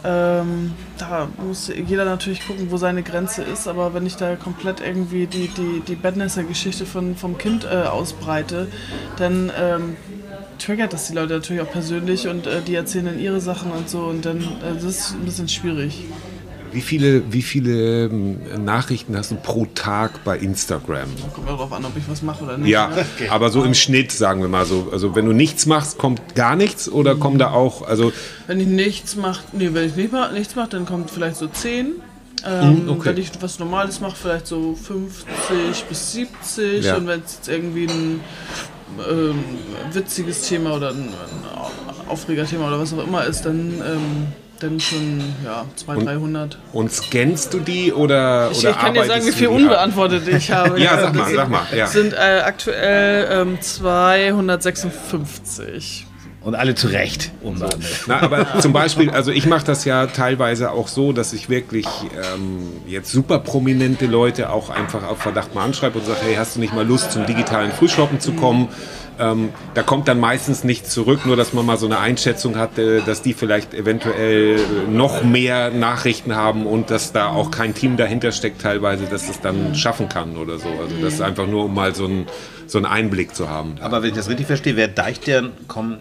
Ähm, 0.05 0.75
da 0.99 1.29
muss 1.45 1.69
jeder 1.69 2.05
natürlich 2.05 2.47
gucken, 2.47 2.71
wo 2.71 2.77
seine 2.77 3.03
Grenze 3.03 3.43
ist, 3.43 3.67
aber 3.67 3.95
wenn 3.95 4.07
ich 4.07 4.17
da 4.17 4.37
komplett 4.37 4.81
irgendwie 4.81 5.27
die, 5.27 5.49
die, 5.49 5.83
die 5.87 5.97
Badnesser-Geschichte 5.97 6.87
von, 6.87 7.17
vom 7.17 7.37
Kind 7.37 7.65
äh, 7.65 7.83
ausbreite, 7.83 8.69
dann 9.17 9.51
ähm, 9.59 9.97
triggert 10.59 10.93
das 10.93 11.09
die 11.09 11.15
Leute 11.15 11.35
natürlich 11.35 11.63
auch 11.63 11.71
persönlich 11.71 12.29
und 12.29 12.47
äh, 12.47 12.61
die 12.63 12.75
erzählen 12.75 13.07
dann 13.07 13.19
ihre 13.19 13.41
Sachen 13.41 13.73
und 13.73 13.89
so 13.89 14.03
und 14.03 14.25
dann 14.25 14.39
äh, 14.41 14.75
das 14.75 14.85
ist 14.85 15.13
ein 15.15 15.25
bisschen 15.25 15.49
schwierig. 15.49 16.05
Wie 16.73 16.81
viele, 16.81 17.33
wie 17.33 17.43
viele 17.43 18.07
ähm, 18.07 18.39
Nachrichten 18.65 19.17
hast 19.17 19.31
du 19.31 19.37
pro 19.37 19.67
Tag 19.75 20.25
bei 20.25 20.39
Instagram? 20.39 21.09
Kommt 21.35 21.49
darauf 21.49 21.73
an, 21.73 21.85
ob 21.85 21.97
ich 21.97 22.05
was 22.09 22.23
mache 22.23 22.45
oder 22.45 22.59
nicht. 22.59 22.69
Ja, 22.69 22.89
ne? 22.89 23.05
aber 23.31 23.51
so 23.51 23.65
im 23.65 23.75
Schnitt, 23.75 24.13
sagen 24.13 24.41
wir 24.41 24.49
mal 24.49 24.65
so. 24.65 24.89
Also 24.93 25.15
wenn 25.15 25.27
du 25.27 25.33
nichts 25.33 25.67
machst, 25.67 25.99
kommt 25.99 26.35
gar 26.35 26.57
nichts 26.57 26.89
oder 26.89 27.17
kommen 27.17 27.39
da 27.39 27.51
auch, 27.51 27.87
also 27.87 28.13
Wenn 28.47 28.61
ich 28.61 28.67
nichts 28.67 29.17
mache, 29.17 29.41
nee, 29.53 29.71
wenn 29.73 29.89
ich 29.89 29.97
nicht 29.97 30.13
ma 30.13 30.31
nichts 30.31 30.55
mache, 30.57 30.71
dann 30.71 30.87
kommt 30.87 31.11
vielleicht 31.11 31.37
so 31.37 31.47
10. 31.47 31.87
Ähm, 32.47 32.85
Mhm, 32.85 32.91
okay. 32.91 33.11
Wenn 33.11 33.19
ich 33.19 33.31
was 33.41 33.59
Normales 33.59 34.01
mache, 34.01 34.17
vielleicht 34.17 34.47
so 34.47 34.75
50 34.75 35.85
bis 35.89 36.13
70. 36.13 36.85
Ja. 36.85 36.97
Und 36.97 37.07
wenn 37.07 37.21
es 37.21 37.37
jetzt 37.37 37.49
irgendwie 37.49 37.87
ein 37.87 38.21
ähm, 39.11 39.45
witziges 39.93 40.43
Thema 40.49 40.75
oder 40.75 40.91
ein, 40.91 41.09
ein 41.09 42.09
Aufregerthema 42.09 42.69
oder 42.69 42.81
was 42.81 42.93
auch 42.93 43.05
immer 43.05 43.25
ist, 43.25 43.43
dann 43.43 43.75
ähm, 43.85 44.27
dann 44.61 44.79
schon 44.81 45.21
ja, 45.45 45.65
200, 45.77 46.15
300. 46.17 46.59
Und 46.73 46.91
scannst 46.93 47.55
du 47.55 47.61
die 47.61 47.93
oder 47.93 48.51
Ich, 48.51 48.59
oder 48.61 48.71
ich 48.71 48.79
kann 48.79 48.95
dir 48.95 49.05
sagen, 49.05 49.25
wie 49.27 49.33
viel 49.33 49.49
die 49.49 49.55
ab? 49.55 49.61
unbeantwortet 49.61 50.27
ich 50.29 50.51
habe. 50.59 50.81
Ja, 50.81 50.99
sag 51.01 51.15
mal, 51.15 51.33
sag 51.33 51.49
mal. 51.49 51.63
Ja. 51.75 51.87
sind 51.87 52.13
äh, 52.13 52.41
aktuell 52.45 53.29
ähm, 53.31 53.59
256. 53.61 56.07
Und 56.45 56.55
alle 56.55 56.75
zu 56.77 56.87
Recht 56.87 57.33
unbehandelt. 57.43 58.05
Na, 58.07 58.23
aber 58.23 58.61
zum 58.61 58.73
Beispiel, 58.73 59.11
also 59.11 59.33
ich 59.33 59.47
mache 59.47 59.67
das 59.67 59.85
ja 59.85 60.07
teilweise 60.07 60.71
auch 60.71 60.87
so, 60.87 61.13
dass 61.13 61.33
ich 61.33 61.51
wirklich 61.51 61.87
ähm, 62.35 62.61
jetzt 62.87 63.11
super 63.11 63.41
prominente 63.41 64.07
Leute 64.07 64.51
auch 64.51 64.71
einfach 64.71 65.03
auf 65.03 65.19
Verdacht 65.19 65.55
mal 65.55 65.65
anschreibe 65.65 65.99
und 65.99 66.07
sage, 66.07 66.21
hey, 66.23 66.37
hast 66.37 66.57
du 66.57 66.61
nicht 66.61 66.73
mal 66.73 66.87
Lust 66.87 67.13
zum 67.13 67.27
digitalen 67.27 67.73
Frühshoppen 67.73 68.21
zu 68.21 68.33
kommen? 68.33 68.69
Ähm, 69.19 69.49
da 69.75 69.83
kommt 69.83 70.07
dann 70.07 70.21
meistens 70.21 70.63
nichts 70.63 70.91
zurück, 70.91 71.27
nur 71.27 71.37
dass 71.37 71.53
man 71.53 71.67
mal 71.67 71.77
so 71.77 71.87
eine 71.87 71.99
Einschätzung 71.99 72.57
hat, 72.57 72.79
äh, 72.79 73.01
dass 73.03 73.21
die 73.21 73.35
vielleicht 73.35 73.75
eventuell 73.75 74.61
noch 74.89 75.25
mehr 75.25 75.71
Nachrichten 75.71 76.37
haben 76.37 76.67
und 76.67 76.91
dass 76.91 77.13
da 77.13 77.27
auch 77.27 77.51
kein 77.51 77.75
Team 77.75 77.97
dahinter 77.97 78.31
steckt 78.31 78.63
teilweise, 78.63 79.07
dass 79.07 79.29
es 79.29 79.41
dann 79.41 79.75
schaffen 79.75 80.09
kann 80.09 80.37
oder 80.37 80.59
so. 80.59 80.69
Also 80.69 80.95
das 81.03 81.15
ist 81.15 81.21
einfach 81.21 81.49
nur, 81.49 81.65
um 81.65 81.75
mal 81.75 81.97
so, 81.97 82.07
ein, 82.07 82.27
so 82.69 82.79
einen 82.79 82.87
Einblick 82.87 83.35
zu 83.35 83.51
haben. 83.51 83.75
Aber 83.81 84.03
wenn 84.03 84.11
ich 84.11 84.17
das 84.17 84.29
richtig 84.29 84.47
verstehe, 84.47 84.77
wer 84.77 84.87
Deichstern 84.87 85.51
kommen 85.67 85.99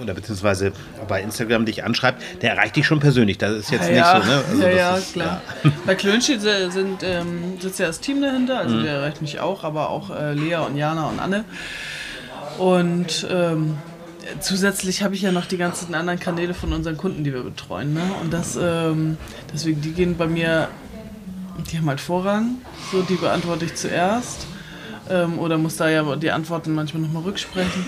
oder 0.00 0.14
beziehungsweise 0.14 0.72
bei 1.08 1.22
Instagram 1.22 1.64
dich 1.64 1.84
anschreibt, 1.84 2.22
der 2.42 2.52
erreicht 2.52 2.76
dich 2.76 2.86
schon 2.86 3.00
persönlich. 3.00 3.38
Das 3.38 3.52
ist 3.52 3.70
jetzt 3.70 3.88
ja, 3.88 4.18
nicht 4.18 4.24
so, 4.24 4.30
ne? 4.30 4.44
Also 4.50 4.62
ja, 4.62 4.70
ja, 4.70 4.96
ist, 4.96 5.12
klar. 5.12 5.40
Bei 5.86 5.94
Klönschied 5.94 6.40
sind, 6.40 7.02
ähm, 7.02 7.60
sitzt 7.60 7.78
ja 7.78 7.86
das 7.86 8.00
Team 8.00 8.22
dahinter, 8.22 8.58
also 8.58 8.82
der 8.82 8.94
erreicht 8.94 9.22
mich 9.22 9.40
auch, 9.40 9.64
aber 9.64 9.90
auch 9.90 10.10
äh, 10.10 10.34
Lea 10.34 10.56
und 10.56 10.76
Jana 10.76 11.08
und 11.08 11.18
Anne. 11.18 11.44
Und 12.58 13.26
ähm, 13.30 13.76
zusätzlich 14.40 15.02
habe 15.02 15.14
ich 15.14 15.22
ja 15.22 15.32
noch 15.32 15.46
die 15.46 15.56
ganzen 15.56 15.94
anderen 15.94 16.18
Kanäle 16.18 16.54
von 16.54 16.72
unseren 16.72 16.96
Kunden, 16.96 17.24
die 17.24 17.32
wir 17.32 17.42
betreuen. 17.42 17.94
Ne? 17.94 18.02
Und 18.22 18.32
das, 18.32 18.58
ähm, 18.60 19.16
deswegen, 19.52 19.80
die 19.80 19.92
gehen 19.92 20.16
bei 20.16 20.26
mir, 20.26 20.68
die 21.70 21.78
haben 21.78 21.88
halt 21.88 22.00
Vorrang, 22.00 22.56
so 22.92 23.02
die 23.02 23.14
beantworte 23.14 23.64
ich 23.64 23.74
zuerst. 23.74 24.46
Ähm, 25.08 25.38
oder 25.38 25.56
muss 25.56 25.76
da 25.76 25.88
ja 25.88 26.16
die 26.16 26.30
Antworten 26.30 26.74
manchmal 26.74 27.02
nochmal 27.02 27.22
rücksprechen. 27.22 27.84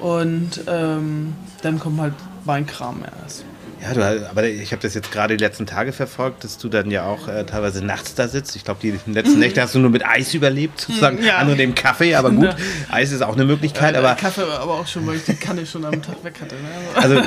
Und 0.00 0.64
ähm, 0.66 1.34
dann 1.62 1.78
kommt 1.78 2.00
halt 2.00 2.14
mein 2.44 2.66
Kram 2.66 3.02
erst. 3.22 3.44
Ja, 3.80 3.94
du, 3.94 4.28
aber 4.30 4.44
ich 4.44 4.72
habe 4.72 4.82
das 4.82 4.94
jetzt 4.94 5.12
gerade 5.12 5.36
die 5.36 5.44
letzten 5.44 5.66
Tage 5.66 5.92
verfolgt, 5.92 6.42
dass 6.44 6.58
du 6.58 6.68
dann 6.68 6.90
ja 6.90 7.04
auch 7.04 7.28
äh, 7.28 7.44
teilweise 7.44 7.84
nachts 7.84 8.14
da 8.14 8.26
sitzt. 8.26 8.56
Ich 8.56 8.64
glaube, 8.64 8.80
die 8.82 8.98
letzten 9.06 9.38
Nächte 9.38 9.62
hast 9.62 9.74
du 9.74 9.78
nur 9.78 9.90
mit 9.90 10.04
Eis 10.04 10.34
überlebt, 10.34 10.80
sozusagen. 10.80 11.22
Ja. 11.22 11.38
Andere 11.38 11.56
dem 11.56 11.74
Kaffee, 11.74 12.14
aber 12.14 12.30
gut, 12.30 12.54
Eis 12.90 13.12
ist 13.12 13.22
auch 13.22 13.34
eine 13.34 13.44
Möglichkeit. 13.44 13.94
Äh, 13.94 13.98
Aber 13.98 14.14
Kaffee 14.14 14.42
aber 14.42 14.74
auch 14.74 14.86
schon, 14.86 15.06
weil 15.06 15.16
ich 15.16 15.24
die 15.24 15.34
Kanne 15.34 15.64
schon 15.64 15.84
am 15.84 16.02
Tag 16.02 16.22
weg 16.24 16.34
hatte. 16.40 16.54
Ne? 16.56 16.68
also 16.94 17.22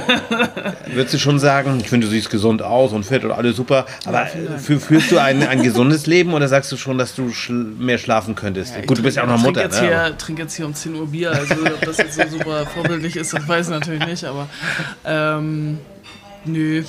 würdest 0.87 1.13
du 1.13 1.19
schon 1.19 1.39
sagen, 1.39 1.79
ich 1.79 1.89
finde, 1.89 2.07
du 2.07 2.11
siehst 2.11 2.29
gesund 2.29 2.61
aus 2.61 2.91
und 2.91 3.05
fit 3.05 3.23
und 3.23 3.31
alles 3.31 3.55
super, 3.55 3.85
aber 4.05 4.27
führst 4.57 5.11
du 5.11 5.17
ein, 5.19 5.47
ein 5.47 5.63
gesundes 5.63 6.05
Leben 6.05 6.33
oder 6.33 6.47
sagst 6.47 6.71
du 6.71 6.77
schon, 6.77 6.97
dass 6.97 7.15
du 7.15 7.31
schl 7.31 7.53
mehr 7.53 7.97
schlafen 7.97 8.35
könntest? 8.35 8.75
gut, 8.87 8.97
du 8.97 9.03
bist 9.03 9.17
ja 9.17 9.23
auch 9.23 9.27
noch 9.27 9.37
Ich 9.37 9.43
Mutter, 9.43 9.61
jetzt, 9.61 9.81
ne? 9.81 9.87
hier, 9.87 10.17
trink 10.17 10.39
jetzt 10.39 10.55
hier 10.55 10.65
um 10.65 10.73
10 10.73 10.95
Uhr 10.95 11.07
Bier, 11.07 11.31
also 11.31 11.55
ob 11.55 11.81
das 11.81 11.97
jetzt 11.97 12.15
so 12.15 12.27
super 12.27 12.65
vorbildlich 12.65 13.15
ist, 13.15 13.33
das 13.33 13.47
weiß 13.47 13.67
ich 13.67 13.71
natürlich 13.71 14.05
nicht, 14.05 14.25
aber 14.25 14.47
ähm, 15.05 15.79
nö. 16.45 16.84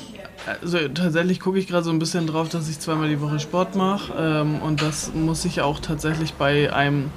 Also 0.61 0.88
tatsächlich 0.88 1.38
gucke 1.38 1.59
ich 1.59 1.69
gerade 1.69 1.85
so 1.85 1.91
ein 1.91 2.01
bisschen 2.01 2.27
drauf, 2.27 2.49
dass 2.49 2.69
ich 2.69 2.81
zweimal 2.81 3.09
die 3.09 3.21
Woche 3.21 3.38
Sport 3.38 3.77
mache 3.77 4.12
ähm, 4.19 4.61
und 4.61 4.83
das 4.83 5.12
muss 5.15 5.45
ich 5.45 5.61
auch 5.61 5.79
tatsächlich 5.79 6.35
bei 6.35 6.73
einem 6.73 7.11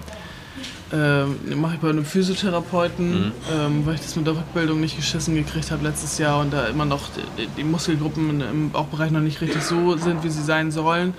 ähm, 0.93 1.59
mache 1.59 1.75
ich 1.75 1.79
bei 1.79 1.89
einem 1.89 2.05
Physiotherapeuten, 2.05 3.31
ähm, 3.51 3.85
weil 3.85 3.95
ich 3.95 4.01
das 4.01 4.15
mit 4.15 4.27
der 4.27 4.35
Rückbildung 4.35 4.79
nicht 4.79 4.95
geschissen 4.95 5.33
gekriegt 5.33 5.71
habe 5.71 5.83
letztes 5.83 6.19
Jahr 6.19 6.39
und 6.41 6.53
da 6.53 6.67
immer 6.67 6.85
noch 6.85 7.09
die, 7.37 7.47
die 7.57 7.63
Muskelgruppen 7.63 8.41
im 8.41 8.69
Bauchbereich 8.69 9.09
noch 9.09 9.21
nicht 9.21 9.41
richtig 9.41 9.63
so 9.63 9.97
sind, 9.97 10.23
wie 10.23 10.29
sie 10.29 10.43
sein 10.43 10.71
sollen. 10.71 11.15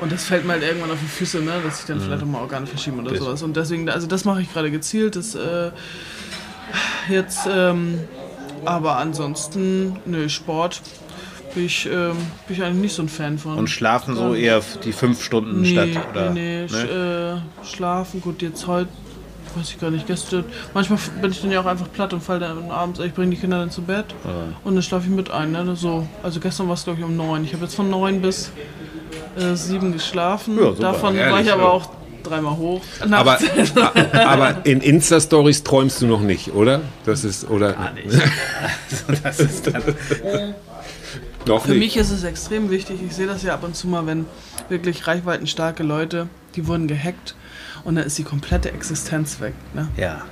Und 0.00 0.12
das 0.12 0.24
fällt 0.24 0.44
mir 0.44 0.52
halt 0.52 0.62
irgendwann 0.62 0.90
auf 0.90 0.98
die 1.00 1.08
Füße, 1.08 1.40
ne? 1.40 1.52
dass 1.64 1.80
ich 1.80 1.86
dann 1.86 2.00
vielleicht 2.00 2.22
auch 2.22 2.26
mal 2.26 2.40
Organe 2.40 2.66
verschieben 2.66 3.00
oder 3.00 3.16
sowas. 3.16 3.42
Und 3.42 3.56
deswegen, 3.56 3.88
also 3.88 4.06
das 4.06 4.24
mache 4.24 4.42
ich 4.42 4.52
gerade 4.52 4.70
gezielt. 4.70 5.16
Das 5.16 5.34
äh, 5.34 5.70
jetzt, 7.08 7.48
ähm, 7.50 7.98
aber 8.64 8.96
ansonsten, 8.96 9.96
nö, 10.06 10.28
Sport 10.28 10.82
bin 11.54 11.66
ich, 11.66 11.86
ähm, 11.86 12.16
bin 12.46 12.56
ich 12.56 12.62
eigentlich 12.62 12.82
nicht 12.82 12.94
so 12.94 13.02
ein 13.02 13.08
Fan 13.08 13.38
von. 13.38 13.56
Und 13.56 13.70
schlafen 13.70 14.16
so 14.16 14.34
eher 14.34 14.60
die 14.84 14.92
fünf 14.92 15.22
Stunden 15.22 15.60
nee, 15.60 15.72
statt, 15.72 15.88
oder? 16.10 16.30
nee, 16.30 16.62
nee, 16.62 16.68
sch 16.68 16.84
äh, 16.84 17.36
schlafen, 17.64 18.20
gut, 18.20 18.42
jetzt 18.42 18.66
heute, 18.66 18.88
weiß 19.54 19.70
ich 19.70 19.80
gar 19.80 19.90
nicht, 19.90 20.06
gestern. 20.06 20.44
Manchmal 20.72 20.98
bin 21.20 21.30
ich 21.30 21.40
dann 21.40 21.52
ja 21.52 21.60
auch 21.60 21.66
einfach 21.66 21.90
platt 21.92 22.12
und 22.12 22.22
falle 22.22 22.40
dann 22.40 22.70
abends, 22.70 22.98
ich 22.98 23.14
bringe 23.14 23.30
die 23.30 23.36
Kinder 23.36 23.58
dann 23.58 23.70
zu 23.70 23.82
Bett 23.82 24.06
und 24.64 24.74
dann 24.74 24.82
schlafe 24.82 25.06
ich 25.06 25.14
mit 25.14 25.30
ein. 25.30 25.52
Ne? 25.52 25.76
So. 25.76 26.06
Also 26.22 26.40
gestern 26.40 26.66
war 26.66 26.74
es, 26.74 26.84
glaube 26.84 26.98
ich, 26.98 27.04
um 27.04 27.16
neun. 27.16 27.44
Ich 27.44 27.52
habe 27.52 27.64
jetzt 27.64 27.74
von 27.76 27.88
neun 27.88 28.20
bis 28.20 28.50
äh, 29.38 29.54
sieben 29.54 29.92
geschlafen. 29.92 30.56
Ja, 30.56 30.70
super. 30.70 30.80
Davon 30.80 31.16
war 31.16 31.24
Ehrlich, 31.24 31.46
ich 31.46 31.52
aber 31.52 31.62
ja. 31.62 31.68
auch 31.68 31.88
dreimal 32.24 32.56
hoch. 32.56 32.82
Aber, 33.10 33.38
Nachts. 33.38 33.72
aber 34.14 34.66
in 34.66 34.80
Insta-Stories 34.80 35.62
träumst 35.62 36.02
du 36.02 36.06
noch 36.06 36.20
nicht, 36.20 36.52
oder? 36.52 36.80
Das 37.04 37.24
ist, 37.24 37.48
oder? 37.48 37.74
Das 39.22 39.40
ist 39.40 39.66
dann, 39.66 39.82
Noch 41.46 41.66
Für 41.66 41.72
nicht. 41.72 41.80
mich 41.80 41.96
ist 41.98 42.10
es 42.10 42.24
extrem 42.24 42.70
wichtig. 42.70 43.00
Ich 43.06 43.14
sehe 43.14 43.26
das 43.26 43.42
ja 43.42 43.52
ab 43.54 43.64
und 43.64 43.76
zu 43.76 43.86
mal, 43.86 44.06
wenn 44.06 44.24
wirklich 44.70 45.06
reichweitenstarke 45.06 45.82
Leute, 45.82 46.28
die 46.56 46.66
wurden 46.66 46.88
gehackt 46.88 47.34
und 47.84 47.96
dann 47.96 48.04
ist 48.06 48.16
die 48.16 48.24
komplette 48.24 48.72
Existenz 48.72 49.40
weg. 49.40 49.54
Ne? 49.74 49.88
ja. 49.96 50.22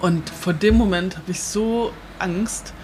Und 0.00 0.28
vor 0.28 0.52
dem 0.52 0.76
Moment 0.76 1.16
habe 1.16 1.30
ich 1.30 1.42
so 1.42 1.90
Angst, 2.18 2.74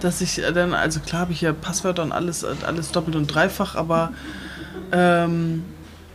dass 0.00 0.20
ich 0.20 0.40
dann, 0.54 0.74
also 0.74 1.00
klar 1.00 1.22
habe 1.22 1.32
ich 1.32 1.40
ja 1.40 1.52
Passwörter 1.52 2.02
und 2.04 2.12
alles, 2.12 2.44
alles 2.44 2.92
doppelt 2.92 3.16
und 3.16 3.26
dreifach, 3.26 3.74
aber 3.74 4.12
ähm, 4.92 5.64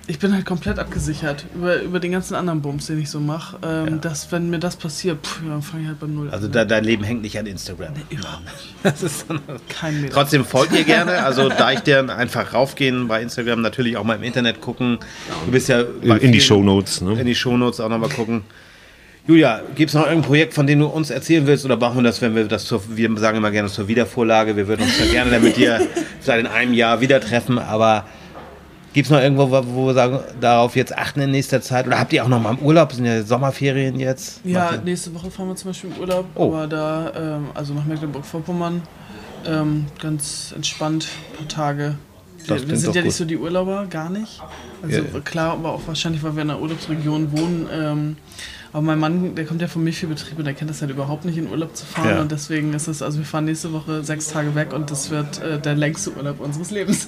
ich 0.08 0.20
bin 0.20 0.34
halt 0.34 0.46
komplett 0.46 0.80
abgesichert 0.80 1.46
über, 1.56 1.82
über 1.82 2.00
den 2.00 2.12
ganzen 2.12 2.36
anderen 2.36 2.62
Bums, 2.62 2.88
den 2.88 3.00
ich 3.00 3.10
so 3.10 3.22
mache. 3.22 3.58
Ähm, 3.66 4.02
Dass, 4.02 4.32
wenn 4.34 4.50
mir 4.50 4.60
das 4.60 4.76
passiert, 4.76 5.26
pff, 5.26 5.42
ja, 5.44 5.52
dann 5.52 5.62
fange 5.62 5.84
ich 5.84 5.88
halt 5.89 6.00
beim 6.00 6.13
Null 6.13 6.30
Also 6.30 6.48
an. 6.48 6.52
da, 6.52 6.66
dein 6.66 6.84
Leben 6.84 7.04
hängt 7.06 7.22
nicht 7.22 7.39
an 7.39 7.46
Instagram. 7.46 7.94
Überhaupt 8.10 8.44
nicht. 8.44 8.74
Das 8.84 9.02
ist 9.02 9.26
dann, 9.30 9.39
Kein 9.70 10.02
Meter. 10.02 10.13
Trotzdem 10.13 10.44
folgt 10.44 10.74
ihr 10.74 10.84
gerne, 10.86 11.24
also 11.24 11.48
da 11.48 11.72
ich 11.72 11.80
dir 11.80 12.10
einfach 12.18 12.54
raufgehen 12.54 13.08
bei 13.08 13.22
Instagram, 13.22 13.62
natürlich 13.62 13.96
auch 13.96 14.04
mal 14.04 14.16
im 14.16 14.24
Internet 14.24 14.60
gucken. 14.60 14.98
Du 15.46 15.52
bist 15.52 15.70
ja 15.70 15.84
bei 16.06 16.18
in 16.18 16.34
die 16.34 16.42
Shownotes, 16.42 17.00
In 17.00 17.08
ne? 17.13 17.24
die 17.24 17.36
Shownotes 17.36 17.80
auch 17.80 17.88
nochmal 17.89 18.10
gucken. 18.10 18.42
Julia, 19.26 19.62
gibt 19.74 19.88
es 19.88 19.96
noch 19.96 20.04
irgendein 20.04 20.28
Projekt, 20.28 20.54
von 20.54 20.68
dem 20.68 20.80
du 20.80 20.88
uns 20.88 21.10
erzählen 21.12 21.48
willst 21.48 21.63
oder 21.63 21.78
machen 21.78 21.96
wir 21.96 22.04
das, 22.04 22.22
wenn 22.22 22.36
wir 22.36 22.44
das 22.44 22.66
zur, 22.66 22.84
wir 22.89 23.10
sagen 23.18 23.38
immer 23.38 23.52
gerne 23.52 23.70
zur 23.70 23.88
Wiedervorlage, 23.88 24.58
wir 24.58 24.68
würden 24.68 24.82
uns 24.82 25.00
ja 25.00 25.06
gerne 25.06 25.32
dann 25.32 25.44
mit 25.44 25.56
dir 25.56 25.80
seit 26.20 26.42
in 26.42 26.48
einem 26.48 26.74
Jahr 26.74 27.00
wieder 27.00 27.22
treffen, 27.22 27.58
aber 27.58 28.06
gibt 28.93 29.08
es 29.08 29.12
noch 29.12 29.19
irgendwo, 29.19 29.49
wo 29.51 29.88
wir 29.88 29.93
sagen, 29.93 30.19
darauf 30.39 30.75
jetzt 30.75 30.95
achten 30.97 31.21
in 31.21 31.32
nächster 31.32 31.62
Zeit 31.62 31.88
oder 31.88 31.99
habt 31.99 32.13
ihr 32.13 32.23
auch 32.23 32.27
noch 32.27 32.41
mal 32.41 32.51
im 32.51 32.60
Urlaub, 32.60 32.93
sind 32.93 33.06
ja 33.06 33.23
Sommerferien 33.23 33.99
jetzt? 33.99 34.41
Ja, 34.43 34.71
nächste 34.77 35.13
Woche 35.15 35.29
fahren 35.32 35.47
wir 35.49 35.56
zum 35.56 35.71
Beispiel 35.71 35.91
im 35.91 35.99
Urlaub, 36.01 36.25
Oh. 36.36 36.47
aber 36.47 36.67
da, 36.67 37.12
ähm, 37.15 37.47
also 37.53 37.73
nach 37.73 37.86
Mecklenburg-Vorpommern, 37.86 38.82
ähm, 39.45 39.86
ganz 40.01 40.53
entspannt, 40.56 41.08
ein 41.34 41.38
paar 41.38 41.47
Tage. 41.47 41.95
Das 42.47 42.67
Wir, 42.67 42.75
sind 42.77 42.93
ja 42.95 43.01
gut. 43.01 43.08
nicht 43.08 43.15
so 43.15 43.25
die 43.25 43.38
Urlauber, 43.38 43.86
gar 43.89 44.10
nicht. 44.10 44.41
Also 44.82 44.97
Ja. 44.97 45.19
klar, 45.23 45.53
aber 45.53 45.71
auch 45.73 45.82
wahrscheinlich, 45.86 46.21
weil 46.23 46.36
wir 46.36 46.41
in 46.43 46.49
einer 46.49 46.62
Urlaubsregion 46.62 47.32
wohnen. 47.32 47.67
Ähm, 47.71 48.17
aber 48.73 48.81
mein 48.81 48.97
Mann, 48.97 49.36
der 49.36 49.45
kommt 49.45 49.62
ja 49.62 49.67
vom 49.67 49.83
Milchviehbetrieb 49.83 50.39
und 50.39 50.45
der 50.45 50.55
kennt 50.55 50.67
das 50.67 50.81
halt 50.81 50.89
überhaupt 50.89 51.25
nicht, 51.25 51.38
in 51.38 51.47
Urlaub 51.47 51.75
zu 51.75 51.86
fahren. 51.86 52.09
Ja. 52.09 52.21
Und 52.21 52.31
deswegen 52.31 52.73
ist 52.73 52.88
es, 52.88 53.03
also 53.03 53.19
wir 53.19 53.25
fahren 53.25 53.45
nächste 53.45 53.71
Woche 53.71 54.03
sechs 54.03 54.29
Tage 54.29 54.55
weg 54.55 54.73
und 54.73 54.89
das 54.89 55.12
wird 55.12 55.39
äh, 55.43 55.59
der 55.59 55.75
längste 55.75 56.12
Urlaub 56.12 56.39
unseres 56.39 56.71
Lebens. 56.71 57.07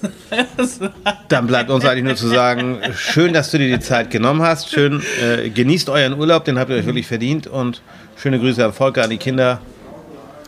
Dann 1.28 1.48
bleibt 1.48 1.72
uns 1.72 1.84
eigentlich 1.84 2.04
nur 2.04 2.16
zu 2.16 2.28
sagen, 2.28 2.78
schön, 2.96 3.34
dass 3.34 3.50
du 3.50 3.58
dir 3.58 3.68
die 3.68 3.84
Zeit 3.84 4.12
genommen 4.12 4.44
hast. 4.44 4.70
Schön, 4.70 5.02
äh, 5.24 5.50
genießt 5.50 5.90
euren 5.90 6.14
Urlaub, 6.20 6.46
den 6.46 6.60
habt 6.60 6.70
ihr 6.70 6.76
euch 6.76 6.86
wirklich 6.86 7.08
verdient. 7.08 7.48
Und 7.48 7.82
schöne 8.16 8.40
Grüße 8.40 8.64
an 8.64 8.72
Volker, 8.72 9.04
an 9.04 9.10
die 9.10 9.18
Kinder. 9.18 9.60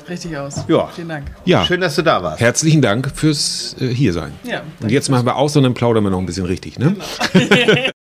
Richtig 0.08 0.38
aus. 0.38 0.65
Ja. 0.67 0.88
Vielen 0.95 1.10
Dank. 1.10 1.32
Ja. 1.45 1.65
Schön, 1.65 1.82
dass 1.82 1.95
du 1.95 2.03
da 2.03 2.21
warst. 2.21 2.39
Herzlichen 2.39 2.84
Dank 2.84 3.12
fürs 3.13 3.75
äh, 3.80 3.88
Hiersein. 3.88 4.34
Ja, 4.43 4.62
Und 4.80 4.91
jetzt 4.91 5.10
machen 5.10 5.25
wir 5.25 5.36
aus 5.36 5.56
und 5.58 5.63
dann 5.63 5.73
plaudern 5.73 6.03
wir 6.03 6.12
noch 6.12 6.19
ein 6.19 6.27
bisschen 6.27 6.45
richtig, 6.45 6.77
ne? 6.77 6.95